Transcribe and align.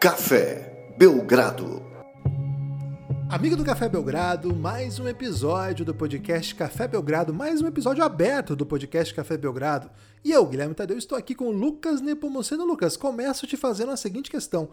Café 0.00 0.94
Belgrado. 0.96 1.82
Amigo 3.28 3.54
do 3.54 3.62
Café 3.62 3.86
Belgrado, 3.86 4.56
mais 4.56 4.98
um 4.98 5.06
episódio 5.06 5.84
do 5.84 5.94
podcast 5.94 6.54
Café 6.54 6.88
Belgrado, 6.88 7.34
mais 7.34 7.60
um 7.60 7.66
episódio 7.66 8.02
aberto 8.02 8.56
do 8.56 8.64
podcast 8.64 9.12
Café 9.12 9.36
Belgrado. 9.36 9.90
E 10.24 10.32
eu, 10.32 10.46
Guilherme 10.46 10.74
Tadeu, 10.74 10.96
estou 10.96 11.18
aqui 11.18 11.34
com 11.34 11.48
o 11.48 11.52
Lucas 11.52 12.00
Nepomuceno. 12.00 12.64
Lucas, 12.64 12.96
começo 12.96 13.46
te 13.46 13.58
fazendo 13.58 13.92
a 13.92 13.96
seguinte 13.98 14.30
questão. 14.30 14.70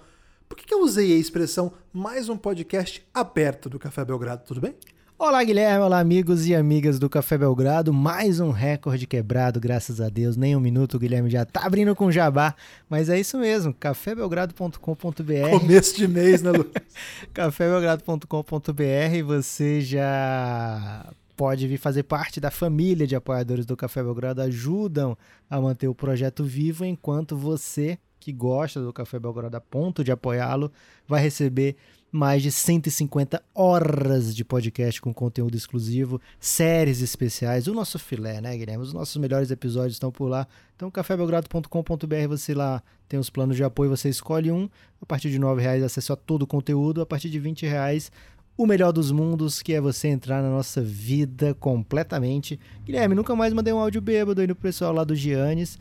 Por 0.47 0.55
que, 0.55 0.73
eu 0.73 0.79
usei 0.79 1.11
a 1.11 1.17
expressão 1.17 1.73
mais 1.91 2.29
um 2.29 2.37
podcast 2.37 3.05
aberto 3.13 3.69
do 3.69 3.77
Café 3.77 4.05
Belgrado, 4.05 4.45
tudo 4.45 4.61
bem? 4.61 4.75
Olá, 5.19 5.43
Guilherme. 5.43 5.83
Olá, 5.83 5.99
amigos 5.99 6.45
e 6.45 6.53
amigas 6.53 6.99
do 6.99 7.09
Café 7.09 7.39
Belgrado. 7.39 7.91
Mais 7.91 8.39
um 8.39 8.51
recorde 8.51 9.07
quebrado, 9.07 9.59
graças 9.59 9.99
a 9.99 10.09
Deus. 10.09 10.37
Nem 10.37 10.55
um 10.55 10.59
minuto, 10.59 10.93
o 10.93 10.99
Guilherme 10.99 11.27
já 11.27 11.43
tá 11.43 11.65
abrindo 11.65 11.95
com 11.95 12.11
jabá. 12.11 12.53
Mas 12.87 13.09
é 13.09 13.19
isso 13.19 13.35
mesmo, 13.39 13.73
cafébelgrado.com.br. 13.73 15.59
Começo 15.59 15.97
de 15.97 16.07
mês, 16.07 16.43
né, 16.43 16.51
Lucas? 16.51 16.83
cafébelgrado.com.br. 17.33 19.23
Você 19.25 19.81
já 19.81 21.11
pode 21.35 21.67
vir 21.67 21.79
fazer 21.79 22.03
parte 22.03 22.39
da 22.39 22.51
família 22.51 23.07
de 23.07 23.15
apoiadores 23.15 23.65
do 23.65 23.75
Café 23.75 24.03
Belgrado. 24.03 24.43
Ajudam 24.43 25.17
a 25.49 25.59
manter 25.59 25.87
o 25.87 25.95
projeto 25.95 26.43
vivo 26.43 26.85
enquanto 26.85 27.35
você 27.35 27.97
que 28.19 28.31
gosta 28.31 28.79
do 28.79 28.93
Café 28.93 29.17
Belgrado 29.17 29.57
a 29.57 29.61
ponto 29.61 30.03
de 30.03 30.11
apoiá-lo 30.11 30.71
vai 31.07 31.21
receber 31.21 31.75
mais 32.17 32.41
de 32.41 32.51
150 32.51 33.41
horas 33.53 34.35
de 34.35 34.43
podcast 34.43 34.99
com 34.99 35.13
conteúdo 35.13 35.55
exclusivo, 35.55 36.19
séries 36.39 37.01
especiais, 37.01 37.67
o 37.67 37.73
nosso 37.75 37.99
filé, 37.99 38.41
né, 38.41 38.57
Guilherme? 38.57 38.83
Os 38.83 38.91
nossos 38.91 39.15
melhores 39.17 39.51
episódios 39.51 39.93
estão 39.93 40.11
por 40.11 40.27
lá. 40.27 40.47
Então, 40.75 40.89
cafébelgrado.com.br, 40.89 42.27
você 42.27 42.55
lá 42.55 42.81
tem 43.07 43.19
os 43.19 43.29
planos 43.29 43.55
de 43.55 43.63
apoio, 43.63 43.91
você 43.91 44.09
escolhe 44.09 44.51
um. 44.51 44.67
A 44.99 45.05
partir 45.05 45.29
de 45.29 45.37
R$ 45.37 45.61
reais 45.61 45.83
acesso 45.83 46.11
a 46.11 46.15
todo 46.15 46.41
o 46.41 46.47
conteúdo, 46.47 47.01
a 47.01 47.05
partir 47.05 47.29
de 47.29 47.37
R$ 47.37 47.53
reais 47.61 48.11
o 48.57 48.65
melhor 48.65 48.91
dos 48.91 49.11
mundos, 49.11 49.61
que 49.61 49.73
é 49.73 49.79
você 49.79 50.07
entrar 50.07 50.41
na 50.41 50.49
nossa 50.49 50.81
vida 50.81 51.53
completamente. 51.53 52.59
Guilherme, 52.83 53.13
nunca 53.13 53.35
mais 53.35 53.53
mandei 53.53 53.71
um 53.71 53.77
áudio 53.77 54.01
bêbado 54.01 54.41
aí 54.41 54.47
no 54.47 54.55
pessoal 54.55 54.91
lá 54.91 55.03
do 55.03 55.13
Giannis. 55.15 55.77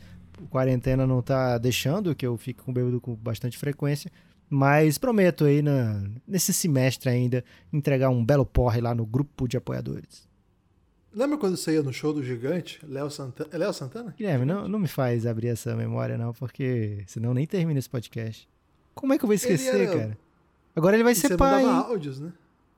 quarentena 0.51 1.07
não 1.07 1.19
tá 1.23 1.57
deixando 1.57 2.13
que 2.13 2.27
eu 2.27 2.37
fique 2.37 2.61
com 2.61 2.71
bêbado 2.71 3.01
com 3.01 3.15
bastante 3.15 3.57
frequência. 3.57 4.11
Mas 4.49 4.97
prometo 4.97 5.43
aí 5.43 5.61
na, 5.61 6.03
nesse 6.25 6.53
semestre 6.53 7.09
ainda 7.09 7.43
entregar 7.71 8.09
um 8.09 8.23
belo 8.23 8.45
porre 8.45 8.79
lá 8.79 8.95
no 8.95 9.05
grupo 9.05 9.47
de 9.47 9.57
apoiadores. 9.57 10.27
Lembra 11.13 11.37
quando 11.37 11.57
você 11.57 11.73
ia 11.73 11.83
no 11.83 11.91
show 11.91 12.13
do 12.13 12.23
gigante? 12.23 12.79
Léo 12.87 13.09
Santana? 13.09 13.49
É 13.51 13.57
Léo 13.57 13.73
Santana? 13.73 14.13
Guilherme, 14.15 14.45
não, 14.45 14.67
não 14.67 14.79
me 14.79 14.87
faz 14.87 15.25
abrir 15.25 15.47
essa 15.47 15.75
memória, 15.75 16.17
não, 16.17 16.31
porque 16.31 17.03
senão 17.07 17.33
nem 17.33 17.45
termina 17.45 17.79
esse 17.79 17.89
podcast. 17.89 18.47
Como 18.93 19.13
é 19.13 19.17
que 19.17 19.23
eu 19.23 19.27
vou 19.27 19.33
esquecer, 19.33 19.81
era... 19.81 19.97
cara? 19.97 20.17
Agora 20.75 20.95
ele 20.95 21.03
vai 21.03 21.13
e 21.13 21.15
ser 21.15 21.29
você 21.29 21.37
pai. 21.37 21.63
Você 21.63 21.69
áudios, 21.69 22.19
né? 22.19 22.31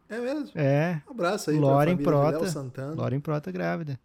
É 0.07 0.19
mesmo? 0.19 0.51
É. 0.55 1.01
Um 1.07 1.11
abraço 1.11 1.49
aí 1.51 1.59
Lauren 1.59 1.97
pra 1.97 2.05
Prota. 2.05 2.39
Léo 2.39 2.47
Santana. 2.49 2.95
Lauren 2.95 3.19
Prota 3.19 3.51
grávida. 3.51 3.99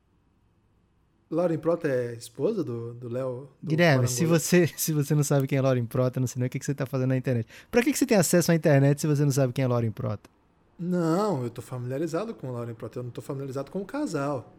Lauren 1.35 1.59
Prota 1.59 1.89
é 1.89 2.15
esposa 2.15 2.63
do 2.63 3.09
Léo? 3.09 3.49
Guilherme, 3.63 4.09
se 4.09 4.25
você, 4.25 4.67
se 4.77 4.93
você 4.93 5.15
não 5.15 5.25
sabe 5.25 5.47
quem 5.47 5.59
é 5.59 5.61
Lauren 5.61 5.85
Prota, 5.85 6.21
não 6.21 6.27
sei 6.27 6.41
nem 6.41 6.47
o 6.47 6.51
que, 6.51 6.59
que 6.59 6.65
você 6.65 6.73
está 6.73 6.87
fazendo 6.87 7.09
na 7.09 7.17
internet. 7.17 7.49
Pra 7.71 7.83
que, 7.83 7.93
que 7.93 7.99
você 7.99 8.07
tem 8.07 8.17
acesso 8.17 8.53
à 8.53 8.55
internet 8.55 9.01
se 9.01 9.07
você 9.07 9.25
não 9.25 9.33
sabe 9.33 9.53
quem 9.53 9.65
é 9.65 9.69
Lauren 9.69 9.91
Prota? 9.91 10.31
Não, 10.79 11.43
eu 11.43 11.51
tô 11.51 11.63
familiarizado 11.63 12.35
com 12.35 12.49
o 12.49 12.53
Lauren 12.53 12.75
Prota, 12.75 12.99
eu 12.99 13.03
não 13.03 13.11
tô 13.11 13.21
familiarizado 13.21 13.71
com 13.71 13.81
o 13.81 13.85
casal. 13.85 14.55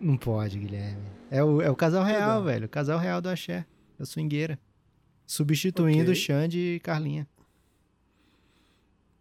Não 0.00 0.16
pode, 0.16 0.58
Guilherme. 0.58 1.06
É 1.30 1.42
o, 1.42 1.60
é 1.60 1.70
o 1.70 1.76
casal 1.76 2.04
real, 2.04 2.42
velho. 2.42 2.66
O 2.66 2.68
casal 2.68 2.98
real 2.98 3.20
do 3.20 3.28
Axé, 3.28 3.64
da 3.98 4.04
swingueira. 4.04 4.58
Substituindo 5.26 6.10
okay. 6.10 6.14
Xande 6.14 6.58
e 6.58 6.80
Carlinha. 6.80 7.26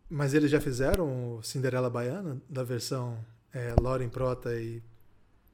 Mas 0.10 0.34
eles 0.34 0.52
já 0.52 0.62
fizeram 0.62 1.40
Cinderela 1.42 1.90
Baiana, 1.90 2.40
da 2.48 2.64
versão 2.64 3.18
é, 3.52 3.74
Lauren 3.82 4.10
Prota 4.10 4.54
e 4.54 4.84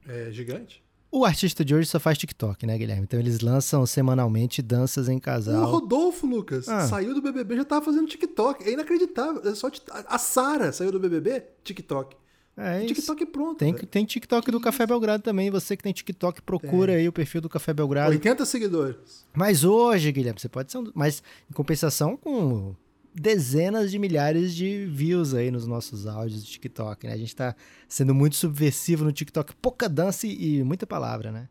é, 0.06 0.30
Gigante? 0.30 0.81
O 1.14 1.26
artista 1.26 1.62
de 1.62 1.74
hoje 1.74 1.86
só 1.86 2.00
faz 2.00 2.16
TikTok, 2.16 2.64
né, 2.64 2.78
Guilherme? 2.78 3.02
Então 3.02 3.20
eles 3.20 3.40
lançam 3.40 3.84
semanalmente 3.84 4.62
danças 4.62 5.10
em 5.10 5.18
casal. 5.18 5.62
O 5.62 5.66
Rodolfo, 5.66 6.26
Lucas, 6.26 6.66
ah. 6.66 6.88
saiu 6.88 7.14
do 7.14 7.20
BBB 7.20 7.56
já 7.56 7.64
tava 7.66 7.84
fazendo 7.84 8.08
TikTok. 8.08 8.64
É 8.64 8.72
inacreditável. 8.72 9.42
É 9.44 9.54
só 9.54 9.68
a 10.06 10.16
Sara 10.16 10.72
saiu 10.72 10.90
do 10.90 10.98
BBB, 10.98 11.44
TikTok. 11.62 12.16
É 12.56 12.86
TikTok 12.86 13.22
é 13.22 13.26
pronto. 13.26 13.58
Tem, 13.58 13.74
tem 13.74 14.06
TikTok 14.06 14.50
do 14.50 14.58
Café 14.58 14.86
Belgrado 14.86 15.22
também. 15.22 15.50
Você 15.50 15.76
que 15.76 15.82
tem 15.82 15.92
TikTok, 15.92 16.40
procura 16.40 16.92
tem. 16.92 17.02
aí 17.02 17.08
o 17.08 17.12
perfil 17.12 17.42
do 17.42 17.48
Café 17.48 17.74
Belgrado. 17.74 18.10
80 18.10 18.46
seguidores. 18.46 19.26
Mas 19.34 19.64
hoje, 19.64 20.10
Guilherme, 20.10 20.40
você 20.40 20.48
pode 20.48 20.72
ser 20.72 20.78
um. 20.78 20.90
Mas 20.94 21.22
em 21.50 21.52
compensação 21.52 22.16
com 22.16 22.74
dezenas 23.14 23.90
de 23.90 23.98
milhares 23.98 24.54
de 24.54 24.86
views 24.86 25.34
aí 25.34 25.50
nos 25.50 25.66
nossos 25.66 26.06
áudios 26.06 26.42
do 26.42 26.46
TikTok, 26.46 27.06
né? 27.06 27.12
A 27.12 27.18
gente 27.18 27.34
tá 27.36 27.54
sendo 27.88 28.14
muito 28.14 28.36
subversivo 28.36 29.04
no 29.04 29.12
TikTok. 29.12 29.54
Pouca 29.56 29.88
dança 29.88 30.26
e 30.26 30.62
muita 30.62 30.86
palavra, 30.86 31.30
né? 31.30 31.48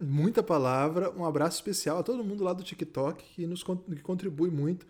Muita 0.00 0.42
palavra. 0.42 1.10
Um 1.16 1.24
abraço 1.24 1.56
especial 1.56 1.98
a 1.98 2.02
todo 2.02 2.24
mundo 2.24 2.44
lá 2.44 2.52
do 2.52 2.62
TikTok 2.62 3.24
que 3.34 3.46
nos 3.46 3.62
que 3.62 4.02
contribui 4.02 4.50
muito 4.50 4.86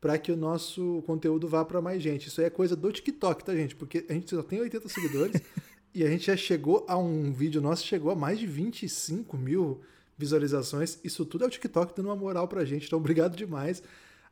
para 0.00 0.18
que 0.18 0.32
o 0.32 0.36
nosso 0.36 1.02
conteúdo 1.06 1.46
vá 1.46 1.64
para 1.64 1.80
mais 1.80 2.02
gente. 2.02 2.28
Isso 2.28 2.40
aí 2.40 2.48
é 2.48 2.50
coisa 2.50 2.74
do 2.74 2.90
TikTok, 2.90 3.44
tá, 3.44 3.54
gente? 3.54 3.76
Porque 3.76 4.04
a 4.08 4.12
gente 4.12 4.34
só 4.34 4.42
tem 4.42 4.60
80 4.60 4.88
seguidores 4.88 5.40
e 5.94 6.02
a 6.02 6.08
gente 6.08 6.26
já 6.26 6.36
chegou 6.36 6.84
a 6.88 6.96
um 6.96 7.32
vídeo 7.32 7.60
nosso, 7.60 7.86
chegou 7.86 8.10
a 8.10 8.16
mais 8.16 8.38
de 8.38 8.46
25 8.46 9.36
mil 9.36 9.80
visualizações. 10.18 10.98
Isso 11.04 11.24
tudo 11.24 11.44
é 11.44 11.46
o 11.46 11.50
TikTok 11.50 11.94
dando 11.94 12.06
uma 12.06 12.16
moral 12.16 12.48
pra 12.48 12.64
gente. 12.64 12.86
Então, 12.86 12.98
obrigado 12.98 13.36
demais 13.36 13.82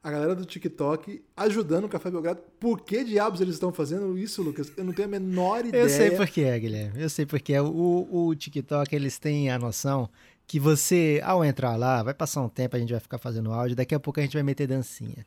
a 0.02 0.10
galera 0.10 0.34
do 0.34 0.44
TikTok 0.44 1.22
ajudando 1.36 1.84
o 1.84 1.88
Café 1.88 2.10
Belgrado. 2.10 2.40
Por 2.58 2.80
que 2.80 3.04
diabos 3.04 3.40
eles 3.40 3.54
estão 3.54 3.72
fazendo 3.72 4.16
isso, 4.16 4.42
Lucas? 4.42 4.72
Eu 4.76 4.84
não 4.84 4.92
tenho 4.92 5.08
a 5.08 5.10
menor 5.10 5.64
ideia. 5.64 5.82
Eu 5.82 5.88
sei 5.88 6.10
por 6.12 6.26
que 6.26 6.42
é, 6.42 6.58
Guilherme. 6.58 7.02
Eu 7.02 7.10
sei 7.10 7.26
porque 7.26 7.52
é. 7.52 7.60
O, 7.60 8.08
o 8.10 8.34
TikTok, 8.34 8.94
eles 8.94 9.18
têm 9.18 9.50
a 9.50 9.58
noção 9.58 10.08
que 10.46 10.58
você, 10.58 11.20
ao 11.22 11.44
entrar 11.44 11.76
lá, 11.76 12.02
vai 12.02 12.14
passar 12.14 12.42
um 12.42 12.48
tempo, 12.48 12.74
a 12.74 12.78
gente 12.78 12.90
vai 12.90 13.00
ficar 13.00 13.18
fazendo 13.18 13.52
áudio, 13.52 13.76
daqui 13.76 13.94
a 13.94 14.00
pouco 14.00 14.18
a 14.18 14.22
gente 14.22 14.32
vai 14.32 14.42
meter 14.42 14.66
dancinha. 14.66 15.24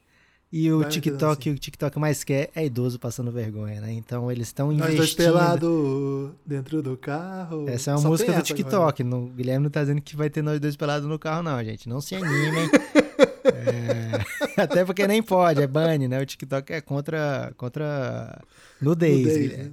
E 0.51 0.71
o 0.71 0.81
vai 0.81 0.89
TikTok, 0.89 1.49
o 1.49 1.57
TikTok 1.57 1.97
mais 1.97 2.23
quer 2.23 2.51
é 2.53 2.65
idoso 2.65 2.99
passando 2.99 3.31
vergonha, 3.31 3.81
né? 3.81 3.91
Então 3.93 4.31
eles 4.31 4.47
estão 4.47 4.71
investindo. 4.71 4.97
Nós 4.97 4.97
dois 4.97 5.13
pelados 5.13 6.31
dentro 6.45 6.81
do 6.81 6.95
carro. 6.97 7.67
Essa 7.67 7.91
é 7.91 7.93
uma 7.93 8.01
Só 8.01 8.09
música 8.09 8.33
do 8.33 8.41
TikTok. 8.41 9.03
No, 9.03 9.29
Guilherme 9.29 9.63
não 9.63 9.71
tá 9.71 9.81
dizendo 9.81 10.01
que 10.01 10.15
vai 10.15 10.29
ter 10.29 10.43
nós 10.43 10.59
dois 10.59 10.75
pelados 10.75 11.07
no 11.07 11.17
carro, 11.17 11.41
não, 11.41 11.63
gente. 11.63 11.87
Não 11.87 12.01
se 12.01 12.15
animem. 12.15 12.69
É, 13.45 14.42
até 14.61 14.85
porque 14.85 15.07
nem 15.07 15.21
pode, 15.21 15.61
é 15.61 15.67
banne, 15.67 16.07
né? 16.07 16.21
O 16.21 16.25
TikTok 16.25 16.71
é 16.73 16.81
contra, 16.81 17.53
contra 17.57 18.41
nudez, 18.81 19.17
nudez 19.19 19.37
Guilherme. 19.37 19.63
Né? 19.63 19.71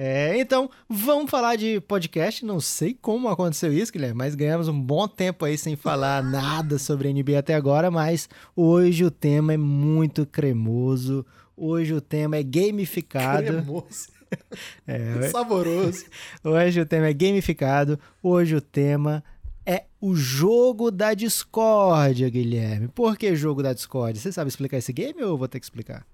É, 0.00 0.38
então, 0.38 0.70
vamos 0.88 1.28
falar 1.28 1.56
de 1.56 1.80
podcast. 1.80 2.44
Não 2.44 2.60
sei 2.60 2.94
como 2.94 3.28
aconteceu 3.28 3.72
isso, 3.72 3.92
Guilherme, 3.92 4.16
mas 4.16 4.36
ganhamos 4.36 4.68
um 4.68 4.80
bom 4.80 5.08
tempo 5.08 5.44
aí 5.44 5.58
sem 5.58 5.74
falar 5.74 6.22
nada 6.24 6.78
sobre 6.78 7.12
NBA 7.12 7.40
até 7.40 7.54
agora. 7.54 7.90
Mas 7.90 8.28
hoje 8.54 9.04
o 9.04 9.10
tema 9.10 9.54
é 9.54 9.56
muito 9.56 10.24
cremoso. 10.24 11.26
Hoje 11.56 11.92
o 11.94 12.00
tema 12.00 12.36
é 12.36 12.42
gamificado. 12.44 13.46
Cremoso. 13.46 14.18
É, 14.86 15.28
Saboroso. 15.30 16.04
Hoje 16.44 16.82
o 16.82 16.84
tema 16.84 17.06
é 17.06 17.14
gamificado. 17.14 17.98
Hoje 18.22 18.56
o 18.56 18.60
tema 18.60 19.24
é 19.68 19.84
o 20.00 20.14
jogo 20.14 20.90
da 20.90 21.12
discórdia, 21.12 22.30
Guilherme. 22.30 22.88
Por 22.88 23.18
que 23.18 23.36
jogo 23.36 23.62
da 23.62 23.74
discórdia? 23.74 24.18
Você 24.18 24.32
sabe 24.32 24.48
explicar 24.48 24.78
esse 24.78 24.94
game 24.94 25.22
ou 25.22 25.28
eu 25.28 25.36
vou 25.36 25.46
ter 25.46 25.60
que 25.60 25.66
explicar? 25.66 26.06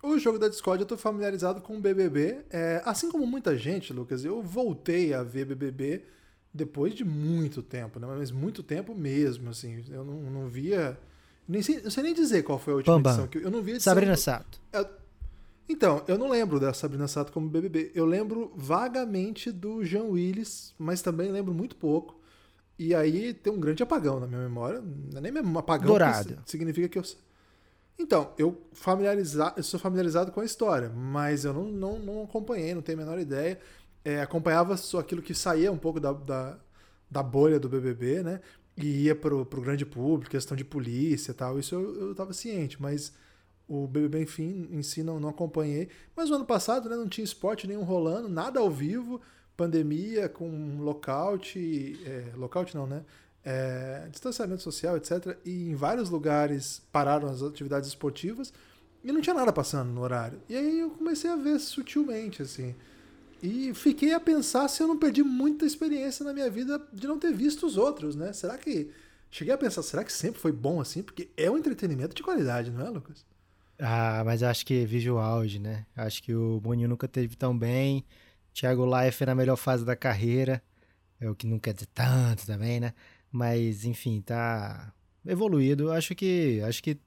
O 0.00 0.16
jogo 0.16 0.38
da 0.38 0.48
Discord 0.48 0.80
eu 0.80 0.86
tô 0.86 0.96
familiarizado 0.96 1.60
com 1.60 1.76
o 1.76 1.80
BBB. 1.80 2.44
É, 2.50 2.80
assim 2.84 3.10
como 3.10 3.26
muita 3.26 3.58
gente, 3.58 3.92
Lucas, 3.92 4.24
eu 4.24 4.40
voltei 4.40 5.12
a 5.12 5.24
ver 5.24 5.44
BBB 5.44 6.04
depois 6.54 6.94
de 6.94 7.04
muito 7.04 7.62
tempo, 7.62 7.98
né? 7.98 8.06
Mas 8.06 8.30
muito 8.30 8.62
tempo 8.62 8.94
mesmo, 8.94 9.50
assim. 9.50 9.84
Eu 9.90 10.04
não, 10.04 10.14
não 10.30 10.48
via... 10.48 10.96
Nem 11.48 11.62
sei, 11.62 11.80
não 11.82 11.90
sei 11.90 12.04
nem 12.04 12.14
dizer 12.14 12.44
qual 12.44 12.60
foi 12.60 12.74
a 12.74 12.76
última 12.76 13.00
edição. 13.00 13.26
Que 13.26 13.38
eu 13.38 13.50
não 13.50 13.60
vi 13.60 13.80
Sabrina 13.80 14.16
Sato. 14.16 14.60
Eu, 14.72 14.86
então, 15.68 16.04
eu 16.06 16.16
não 16.16 16.28
lembro 16.28 16.60
da 16.60 16.72
Sabrina 16.72 17.08
Sato 17.08 17.32
como 17.32 17.48
BBB. 17.48 17.90
Eu 17.92 18.06
lembro 18.06 18.52
vagamente 18.54 19.50
do 19.50 19.84
Jean 19.84 20.04
Willis, 20.04 20.74
mas 20.78 21.02
também 21.02 21.32
lembro 21.32 21.52
muito 21.52 21.74
pouco. 21.74 22.21
E 22.78 22.94
aí 22.94 23.34
tem 23.34 23.52
um 23.52 23.60
grande 23.60 23.82
apagão 23.82 24.18
na 24.18 24.26
minha 24.26 24.40
memória. 24.40 24.80
Não 24.80 25.18
é 25.18 25.20
nem 25.20 25.32
mesmo 25.32 25.52
um 25.52 25.58
apagão. 25.58 25.88
Dourado. 25.88 26.38
significa 26.46 26.88
que 26.88 26.98
eu. 26.98 27.02
Então, 27.98 28.32
eu, 28.38 28.60
familiarizar, 28.72 29.54
eu 29.56 29.62
sou 29.62 29.78
familiarizado 29.78 30.32
com 30.32 30.40
a 30.40 30.44
história, 30.44 30.88
mas 30.88 31.44
eu 31.44 31.52
não, 31.52 31.64
não, 31.64 31.98
não 31.98 32.22
acompanhei, 32.24 32.74
não 32.74 32.82
tenho 32.82 32.98
a 32.98 33.04
menor 33.04 33.18
ideia. 33.18 33.58
É, 34.04 34.20
acompanhava 34.20 34.76
só 34.76 34.98
aquilo 34.98 35.22
que 35.22 35.34
saía 35.34 35.70
um 35.70 35.78
pouco 35.78 36.00
da, 36.00 36.12
da, 36.12 36.58
da 37.08 37.22
bolha 37.22 37.60
do 37.60 37.68
BBB, 37.68 38.22
né? 38.22 38.40
E 38.76 39.04
ia 39.04 39.14
pro, 39.14 39.44
pro 39.44 39.60
grande 39.60 39.84
público, 39.84 40.30
questão 40.30 40.56
de 40.56 40.64
polícia 40.64 41.30
e 41.30 41.34
tal. 41.34 41.58
Isso 41.58 41.74
eu, 41.74 42.08
eu 42.08 42.14
tava 42.14 42.32
ciente, 42.32 42.80
mas 42.80 43.12
o 43.68 43.86
BBB, 43.86 44.22
enfim, 44.22 44.68
em 44.70 44.82
si 44.82 45.02
não, 45.02 45.20
não 45.20 45.28
acompanhei. 45.28 45.88
Mas 46.16 46.28
no 46.28 46.36
ano 46.36 46.44
passado, 46.44 46.88
né, 46.88 46.96
não 46.96 47.08
tinha 47.08 47.24
esporte 47.24 47.66
nenhum 47.66 47.84
rolando, 47.84 48.28
nada 48.28 48.58
ao 48.58 48.70
vivo 48.70 49.20
pandemia, 49.56 50.28
com 50.28 50.78
lockout, 50.80 51.58
é, 52.04 52.32
lockout 52.36 52.74
não, 52.74 52.86
né? 52.86 53.02
é, 53.44 54.06
distanciamento 54.10 54.62
social, 54.62 54.96
etc. 54.96 55.36
E 55.44 55.70
em 55.70 55.74
vários 55.74 56.10
lugares 56.10 56.82
pararam 56.92 57.28
as 57.28 57.42
atividades 57.42 57.88
esportivas 57.88 58.52
e 59.02 59.10
não 59.10 59.20
tinha 59.20 59.34
nada 59.34 59.52
passando 59.52 59.90
no 59.90 60.00
horário. 60.00 60.40
E 60.48 60.56
aí 60.56 60.80
eu 60.80 60.90
comecei 60.90 61.30
a 61.30 61.36
ver 61.36 61.58
sutilmente, 61.58 62.42
assim. 62.42 62.74
E 63.42 63.74
fiquei 63.74 64.12
a 64.12 64.20
pensar 64.20 64.68
se 64.68 64.82
eu 64.82 64.86
não 64.86 64.96
perdi 64.96 65.22
muita 65.22 65.66
experiência 65.66 66.24
na 66.24 66.32
minha 66.32 66.48
vida 66.48 66.80
de 66.92 67.08
não 67.08 67.18
ter 67.18 67.32
visto 67.32 67.66
os 67.66 67.76
outros, 67.76 68.14
né? 68.14 68.32
Será 68.32 68.56
que. 68.56 68.90
Cheguei 69.30 69.54
a 69.54 69.58
pensar, 69.58 69.82
será 69.82 70.04
que 70.04 70.12
sempre 70.12 70.38
foi 70.38 70.52
bom 70.52 70.78
assim? 70.78 71.02
Porque 71.02 71.30
é 71.38 71.50
um 71.50 71.56
entretenimento 71.56 72.14
de 72.14 72.22
qualidade, 72.22 72.70
não 72.70 72.86
é, 72.86 72.90
Lucas? 72.90 73.24
Ah, 73.78 74.22
mas 74.26 74.42
acho 74.42 74.64
que 74.64 74.84
visual 74.84 75.38
hoje, 75.38 75.58
né? 75.58 75.86
Acho 75.96 76.22
que 76.22 76.34
o 76.34 76.60
Boninho 76.60 76.86
nunca 76.86 77.08
teve 77.08 77.34
tão 77.34 77.56
bem. 77.56 78.04
Thiago 78.54 78.84
Leifert 78.84 79.28
na 79.28 79.34
melhor 79.34 79.56
fase 79.56 79.84
da 79.84 79.96
carreira. 79.96 80.62
É 81.20 81.28
o 81.28 81.34
que 81.34 81.46
não 81.46 81.58
quer 81.58 81.74
dizer 81.74 81.88
tanto 81.94 82.46
também, 82.46 82.80
né? 82.80 82.92
Mas, 83.30 83.84
enfim, 83.84 84.20
tá 84.20 84.92
evoluído. 85.24 85.90
Acho 85.90 86.14
que 86.14 86.60
acho 86.66 86.82
que 86.82 86.98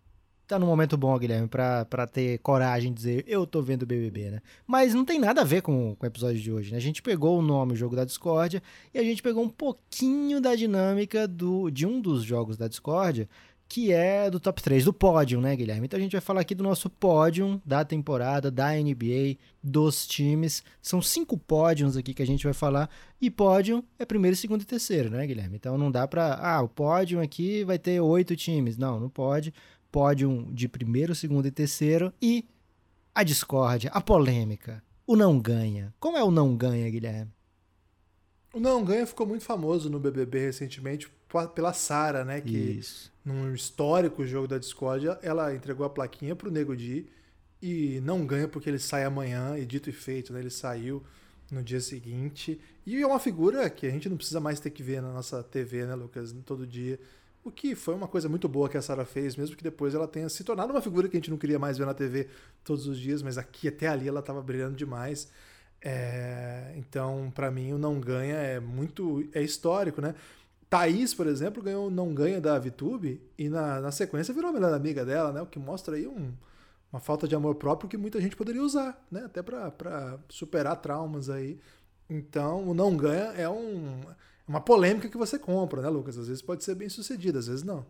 tá 0.47 0.59
num 0.59 0.67
momento 0.67 0.95
bom, 0.95 1.17
Guilherme, 1.17 1.47
pra, 1.47 1.85
pra 1.85 2.07
ter 2.07 2.39
coragem 2.39 2.91
de 2.91 2.95
dizer 2.95 3.25
eu 3.27 3.45
tô 3.45 3.61
vendo 3.61 3.83
o 3.83 3.85
BBB, 3.85 4.31
né? 4.31 4.41
Mas 4.65 4.93
não 4.93 5.03
tem 5.03 5.19
nada 5.19 5.41
a 5.41 5.43
ver 5.43 5.61
com, 5.61 5.95
com 5.95 6.05
o 6.05 6.07
episódio 6.07 6.39
de 6.39 6.51
hoje, 6.51 6.71
né? 6.71 6.77
A 6.77 6.81
gente 6.81 7.01
pegou 7.01 7.39
o 7.39 7.41
nome, 7.41 7.73
o 7.73 7.75
jogo 7.75 7.95
da 7.95 8.05
discórdia, 8.05 8.61
e 8.93 8.99
a 8.99 9.03
gente 9.03 9.21
pegou 9.21 9.43
um 9.43 9.49
pouquinho 9.49 10.39
da 10.39 10.55
dinâmica 10.55 11.27
do, 11.27 11.69
de 11.69 11.85
um 11.85 11.99
dos 11.99 12.23
jogos 12.23 12.57
da 12.57 12.67
discórdia, 12.67 13.27
que 13.67 13.91
é 13.91 14.29
do 14.29 14.39
top 14.39 14.61
3, 14.61 14.85
do 14.85 14.93
pódio, 14.93 15.41
né, 15.41 15.55
Guilherme? 15.55 15.85
Então 15.85 15.97
a 15.97 16.01
gente 16.01 16.11
vai 16.11 16.21
falar 16.21 16.41
aqui 16.41 16.53
do 16.53 16.63
nosso 16.63 16.89
pódio 16.89 17.61
da 17.65 17.83
temporada, 17.83 18.51
da 18.51 18.71
NBA, 18.73 19.37
dos 19.61 20.05
times. 20.05 20.63
São 20.81 21.01
cinco 21.01 21.37
pódios 21.37 21.97
aqui 21.97 22.13
que 22.13 22.21
a 22.21 22.27
gente 22.27 22.43
vai 22.43 22.53
falar. 22.53 22.89
E 23.19 23.29
pódio 23.29 23.83
é 23.97 24.05
primeiro, 24.05 24.35
segundo 24.35 24.61
e 24.61 24.65
terceiro, 24.65 25.09
né, 25.09 25.25
Guilherme? 25.25 25.55
Então 25.55 25.77
não 25.77 25.91
dá 25.91 26.07
pra. 26.07 26.35
Ah, 26.35 26.61
o 26.61 26.69
pódio 26.69 27.19
aqui 27.19 27.63
vai 27.63 27.79
ter 27.79 27.99
oito 27.99 28.35
times. 28.35 28.77
Não, 28.77 28.99
não 28.99 29.09
pode. 29.09 29.53
Pódio 29.91 30.47
de 30.51 30.67
primeiro, 30.67 31.15
segundo 31.15 31.47
e 31.47 31.51
terceiro. 31.51 32.13
E 32.21 32.45
a 33.13 33.23
discórdia, 33.23 33.89
a 33.93 34.01
polêmica. 34.01 34.83
O 35.07 35.15
não 35.15 35.39
ganha. 35.39 35.93
Como 35.99 36.17
é 36.17 36.23
o 36.23 36.31
não 36.31 36.55
ganha, 36.55 36.89
Guilherme? 36.89 37.31
O 38.53 38.59
não 38.59 38.83
ganha 38.83 39.05
ficou 39.05 39.27
muito 39.27 39.43
famoso 39.43 39.89
no 39.89 39.99
BBB 39.99 40.45
recentemente 40.45 41.09
pela 41.53 41.73
Sara, 41.73 42.23
né? 42.23 42.41
Que 42.41 42.57
Isso. 42.57 43.14
Num 43.25 43.53
histórico 43.53 44.25
jogo 44.25 44.47
da 44.47 44.59
Discord, 44.59 45.07
ela 45.23 45.53
entregou 45.53 45.85
a 45.85 45.89
plaquinha 45.89 46.35
pro 46.35 46.51
Nego 46.51 46.75
Di 46.75 47.09
e 47.61 47.99
não 48.01 48.25
ganha 48.25 48.47
porque 48.47 48.69
ele 48.69 48.77
sai 48.77 49.03
amanhã, 49.03 49.57
e 49.57 49.65
dito 49.65 49.89
e 49.89 49.93
feito, 49.93 50.31
né? 50.31 50.39
Ele 50.39 50.51
saiu 50.51 51.03
no 51.51 51.63
dia 51.63 51.81
seguinte. 51.81 52.61
E 52.85 53.01
é 53.01 53.07
uma 53.07 53.19
figura 53.19 53.67
que 53.69 53.87
a 53.87 53.89
gente 53.89 54.07
não 54.07 54.15
precisa 54.17 54.39
mais 54.39 54.59
ter 54.59 54.69
que 54.69 54.83
ver 54.83 55.01
na 55.01 55.11
nossa 55.11 55.41
TV, 55.43 55.85
né, 55.85 55.95
Lucas? 55.95 56.35
Todo 56.45 56.67
dia. 56.67 56.99
O 57.43 57.51
que 57.51 57.75
foi 57.75 57.95
uma 57.95 58.07
coisa 58.07 58.29
muito 58.29 58.47
boa 58.47 58.69
que 58.69 58.77
a 58.77 58.81
Sara 58.81 59.05
fez, 59.05 59.35
mesmo 59.35 59.55
que 59.55 59.63
depois 59.63 59.93
ela 59.95 60.07
tenha 60.07 60.29
se 60.29 60.43
tornado 60.43 60.71
uma 60.71 60.81
figura 60.81 61.07
que 61.07 61.15
a 61.15 61.19
gente 61.19 61.29
não 61.31 61.37
queria 61.37 61.59
mais 61.59 61.77
ver 61.77 61.85
na 61.85 61.93
TV 61.93 62.27
todos 62.63 62.87
os 62.87 62.99
dias, 62.99 63.21
mas 63.21 63.37
aqui 63.37 63.67
até 63.67 63.87
ali 63.87 64.07
ela 64.07 64.19
estava 64.19 64.41
brilhando 64.41 64.75
demais. 64.75 65.27
É, 65.81 66.73
então, 66.77 67.31
para 67.33 67.51
mim, 67.51 67.73
o 67.73 67.77
não 67.77 67.99
ganha 67.99 68.35
é 68.35 68.59
muito. 68.59 69.27
é 69.33 69.41
histórico, 69.43 70.01
né? 70.01 70.15
Thaís, 70.75 71.13
por 71.13 71.25
exemplo, 71.25 71.63
ganhou 71.63 71.89
não 71.89 72.13
ganha 72.13 72.41
da 72.41 72.59
VTube 72.59 73.21
e 73.37 73.47
na, 73.47 73.79
na 73.79 73.91
sequência 73.91 74.33
virou 74.33 74.49
a 74.49 74.53
melhor 74.53 74.73
amiga 74.73 75.05
dela, 75.05 75.31
né? 75.31 75.41
O 75.41 75.45
que 75.45 75.57
mostra 75.57 75.95
aí 75.95 76.05
um, 76.05 76.33
uma 76.91 76.99
falta 76.99 77.27
de 77.27 77.33
amor 77.33 77.55
próprio 77.55 77.89
que 77.89 77.95
muita 77.95 78.19
gente 78.19 78.35
poderia 78.35 78.61
usar, 78.61 79.01
né? 79.09 79.23
Até 79.25 79.41
para 79.41 80.19
superar 80.27 80.75
traumas 80.75 81.29
aí. 81.29 81.57
Então, 82.09 82.67
o 82.67 82.73
não 82.73 82.95
ganha 82.97 83.31
é 83.37 83.47
um, 83.47 84.01
uma 84.45 84.59
polêmica 84.59 85.07
que 85.07 85.17
você 85.17 85.39
compra, 85.39 85.81
né, 85.81 85.87
Lucas? 85.87 86.17
Às 86.17 86.27
vezes 86.27 86.41
pode 86.41 86.63
ser 86.65 86.75
bem 86.75 86.89
sucedido, 86.89 87.39
às 87.39 87.47
vezes 87.47 87.63
não. 87.63 87.85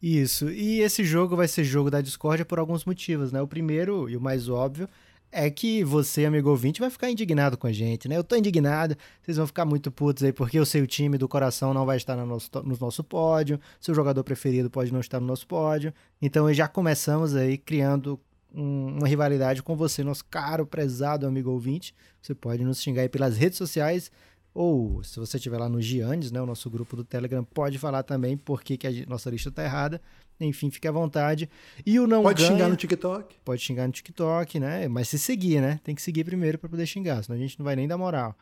Isso. 0.00 0.48
E 0.48 0.80
esse 0.80 1.02
jogo 1.02 1.34
vai 1.34 1.48
ser 1.48 1.64
jogo 1.64 1.90
da 1.90 2.00
Discord 2.00 2.44
por 2.44 2.60
alguns 2.60 2.84
motivos, 2.84 3.32
né? 3.32 3.42
O 3.42 3.48
primeiro 3.48 4.08
e 4.08 4.16
o 4.16 4.20
mais 4.20 4.48
óbvio 4.48 4.88
é 5.32 5.50
que 5.50 5.84
você, 5.84 6.24
amigo 6.24 6.50
ouvinte, 6.50 6.80
vai 6.80 6.90
ficar 6.90 7.10
indignado 7.10 7.56
com 7.56 7.66
a 7.66 7.72
gente, 7.72 8.08
né? 8.08 8.16
Eu 8.16 8.24
tô 8.24 8.34
indignado, 8.36 8.96
vocês 9.22 9.36
vão 9.36 9.46
ficar 9.46 9.64
muito 9.64 9.90
putos 9.90 10.22
aí, 10.24 10.32
porque 10.32 10.58
o 10.58 10.66
seu 10.66 10.86
time 10.86 11.16
do 11.16 11.28
coração 11.28 11.72
não 11.72 11.86
vai 11.86 11.96
estar 11.96 12.16
no 12.16 12.26
nosso, 12.26 12.50
no 12.64 12.76
nosso 12.78 13.04
pódio, 13.04 13.60
seu 13.80 13.94
jogador 13.94 14.24
preferido 14.24 14.68
pode 14.68 14.92
não 14.92 15.00
estar 15.00 15.20
no 15.20 15.26
nosso 15.26 15.46
pódio. 15.46 15.92
Então 16.20 16.52
já 16.52 16.66
começamos 16.66 17.34
aí 17.36 17.56
criando 17.56 18.18
um, 18.52 18.98
uma 18.98 19.06
rivalidade 19.06 19.62
com 19.62 19.76
você, 19.76 20.02
nosso 20.02 20.24
caro, 20.24 20.66
prezado 20.66 21.26
amigo 21.26 21.50
ouvinte. 21.50 21.94
Você 22.20 22.34
pode 22.34 22.64
nos 22.64 22.82
xingar 22.82 23.02
aí 23.02 23.08
pelas 23.08 23.36
redes 23.36 23.58
sociais, 23.58 24.10
ou 24.52 25.02
se 25.04 25.18
você 25.18 25.36
estiver 25.36 25.58
lá 25.58 25.68
no 25.68 25.80
Giannis, 25.80 26.32
né, 26.32 26.40
o 26.42 26.46
nosso 26.46 26.68
grupo 26.68 26.96
do 26.96 27.04
Telegram, 27.04 27.44
pode 27.44 27.78
falar 27.78 28.02
também 28.02 28.36
porque 28.36 28.76
que 28.76 28.86
a 28.86 28.90
nossa 29.06 29.30
lista 29.30 29.50
tá 29.50 29.62
errada. 29.62 30.00
Enfim, 30.40 30.70
fique 30.70 30.88
à 30.88 30.92
vontade. 30.92 31.48
E 31.84 32.00
o 32.00 32.06
não 32.06 32.22
Pode 32.22 32.42
ganha, 32.42 32.52
xingar 32.54 32.68
no 32.68 32.76
TikTok. 32.76 33.36
Pode 33.44 33.60
xingar 33.60 33.86
no 33.86 33.92
TikTok, 33.92 34.58
né? 34.58 34.88
Mas 34.88 35.08
se 35.08 35.18
seguir, 35.18 35.60
né? 35.60 35.78
Tem 35.84 35.94
que 35.94 36.00
seguir 36.02 36.24
primeiro 36.24 36.58
para 36.58 36.68
poder 36.68 36.86
xingar, 36.86 37.22
senão 37.22 37.36
a 37.38 37.40
gente 37.40 37.58
não 37.58 37.64
vai 37.64 37.76
nem 37.76 37.86
dar 37.86 37.98
moral. 37.98 38.34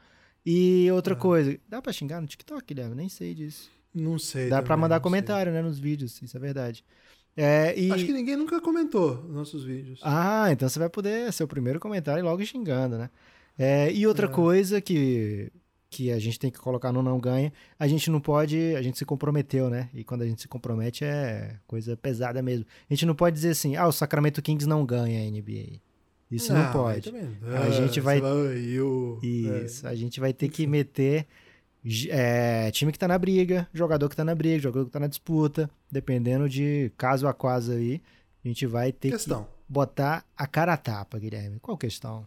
E 0.46 0.88
outra 0.92 1.14
É. 1.14 1.16
coisa, 1.16 1.58
dá 1.68 1.82
para 1.82 1.92
xingar 1.92 2.20
no 2.20 2.26
TikTok, 2.26 2.62
Guilherme? 2.72 2.94
Nem 2.94 3.08
sei 3.08 3.34
disso. 3.34 3.68
Não 3.92 4.18
sei. 4.18 4.48
Dá 4.48 4.62
para 4.62 4.76
mandar 4.76 4.94
não 4.96 5.00
sei. 5.00 5.02
comentário, 5.02 5.52
né, 5.52 5.60
nos 5.60 5.78
vídeos, 5.78 6.22
isso 6.22 6.36
é 6.36 6.40
verdade. 6.40 6.84
É, 7.36 7.76
e... 7.78 7.90
Acho 7.92 8.04
que 8.06 8.12
ninguém 8.12 8.36
nunca 8.36 8.60
comentou 8.60 9.16
nos 9.24 9.34
nossos 9.34 9.64
vídeos. 9.64 10.00
Ah, 10.02 10.48
então 10.50 10.68
você 10.68 10.78
vai 10.78 10.88
poder 10.88 11.32
ser 11.32 11.44
o 11.44 11.48
primeiro 11.48 11.78
comentário 11.80 12.20
e 12.20 12.22
logo 12.24 12.44
xingando, 12.44 12.96
né? 12.98 13.10
É, 13.58 13.92
e 13.92 14.06
outra 14.06 14.26
É. 14.26 14.30
coisa 14.30 14.80
que, 14.80 15.50
que 15.90 16.12
a 16.12 16.18
gente 16.18 16.38
tem 16.38 16.50
que 16.50 16.58
colocar 16.58 16.92
no 16.92 17.02
não 17.02 17.18
ganha, 17.18 17.50
a 17.78 17.88
gente 17.88 18.10
não 18.10 18.20
pode, 18.20 18.74
a 18.76 18.82
gente 18.82 18.98
se 18.98 19.04
comprometeu, 19.06 19.70
né? 19.70 19.88
E 19.94 20.04
quando 20.04 20.22
a 20.22 20.26
gente 20.26 20.42
se 20.42 20.48
compromete 20.48 21.04
é 21.04 21.56
coisa 21.66 21.96
pesada 21.96 22.42
mesmo. 22.42 22.66
A 22.90 22.92
gente 22.94 23.06
não 23.06 23.14
pode 23.14 23.34
dizer 23.36 23.50
assim, 23.50 23.74
ah, 23.76 23.86
o 23.86 23.92
Sacramento 23.92 24.42
Kings 24.42 24.66
não 24.68 24.84
ganha 24.84 25.20
a 25.20 25.24
NBA. 25.30 25.80
Isso 26.30 26.52
não, 26.52 26.66
aí 26.66 26.72
pode. 26.72 27.10
também. 27.10 27.38
A 27.66 27.70
gente 27.70 28.00
vai- 28.00 28.18
e 28.20 28.78
o- 28.80 29.18
Isso, 29.22 29.86
a 29.88 29.94
gente 29.94 30.20
vai 30.20 30.32
ter 30.34 30.48
que 30.50 30.66
meter 30.66 31.26
é, 32.10 32.70
time 32.70 32.92
que 32.92 32.98
tá 32.98 33.08
na 33.08 33.16
briga, 33.18 33.66
jogador 33.72 34.10
que 34.10 34.16
tá 34.16 34.24
na 34.24 34.34
briga, 34.34 34.58
jogador 34.60 34.84
que 34.86 34.90
tá 34.92 35.00
na 35.00 35.06
disputa, 35.06 35.70
dependendo 35.90 36.46
de 36.48 36.92
caso 36.98 37.26
a 37.26 37.32
caso 37.32 37.72
aí, 37.72 38.02
a 38.44 38.48
gente 38.48 38.66
vai 38.66 38.92
ter 38.92 39.08
É, 39.08 39.10
que 39.12 39.16
questão. 39.16 39.48
botar 39.66 40.22
a 40.36 40.46
cara 40.46 40.74
a 40.74 40.76
tapa, 40.76 41.18
Guilherme. 41.18 41.58
Qual 41.60 41.78
questão? 41.78 42.26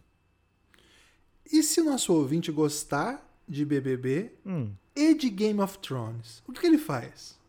E 1.52 1.62
se 1.62 1.80
o 1.80 1.84
nosso 1.84 2.12
ouvinte 2.12 2.50
gostar 2.50 3.22
de 3.52 3.64
BBB 3.64 4.32
Hum, 4.46 4.70
e 4.96 5.14
de 5.14 5.28
Game 5.30 5.60
of 5.60 5.78
Thrones, 5.78 6.42
o 6.48 6.52
que, 6.52 6.60
que 6.60 6.66
ele 6.66 6.78
faz? 6.78 7.40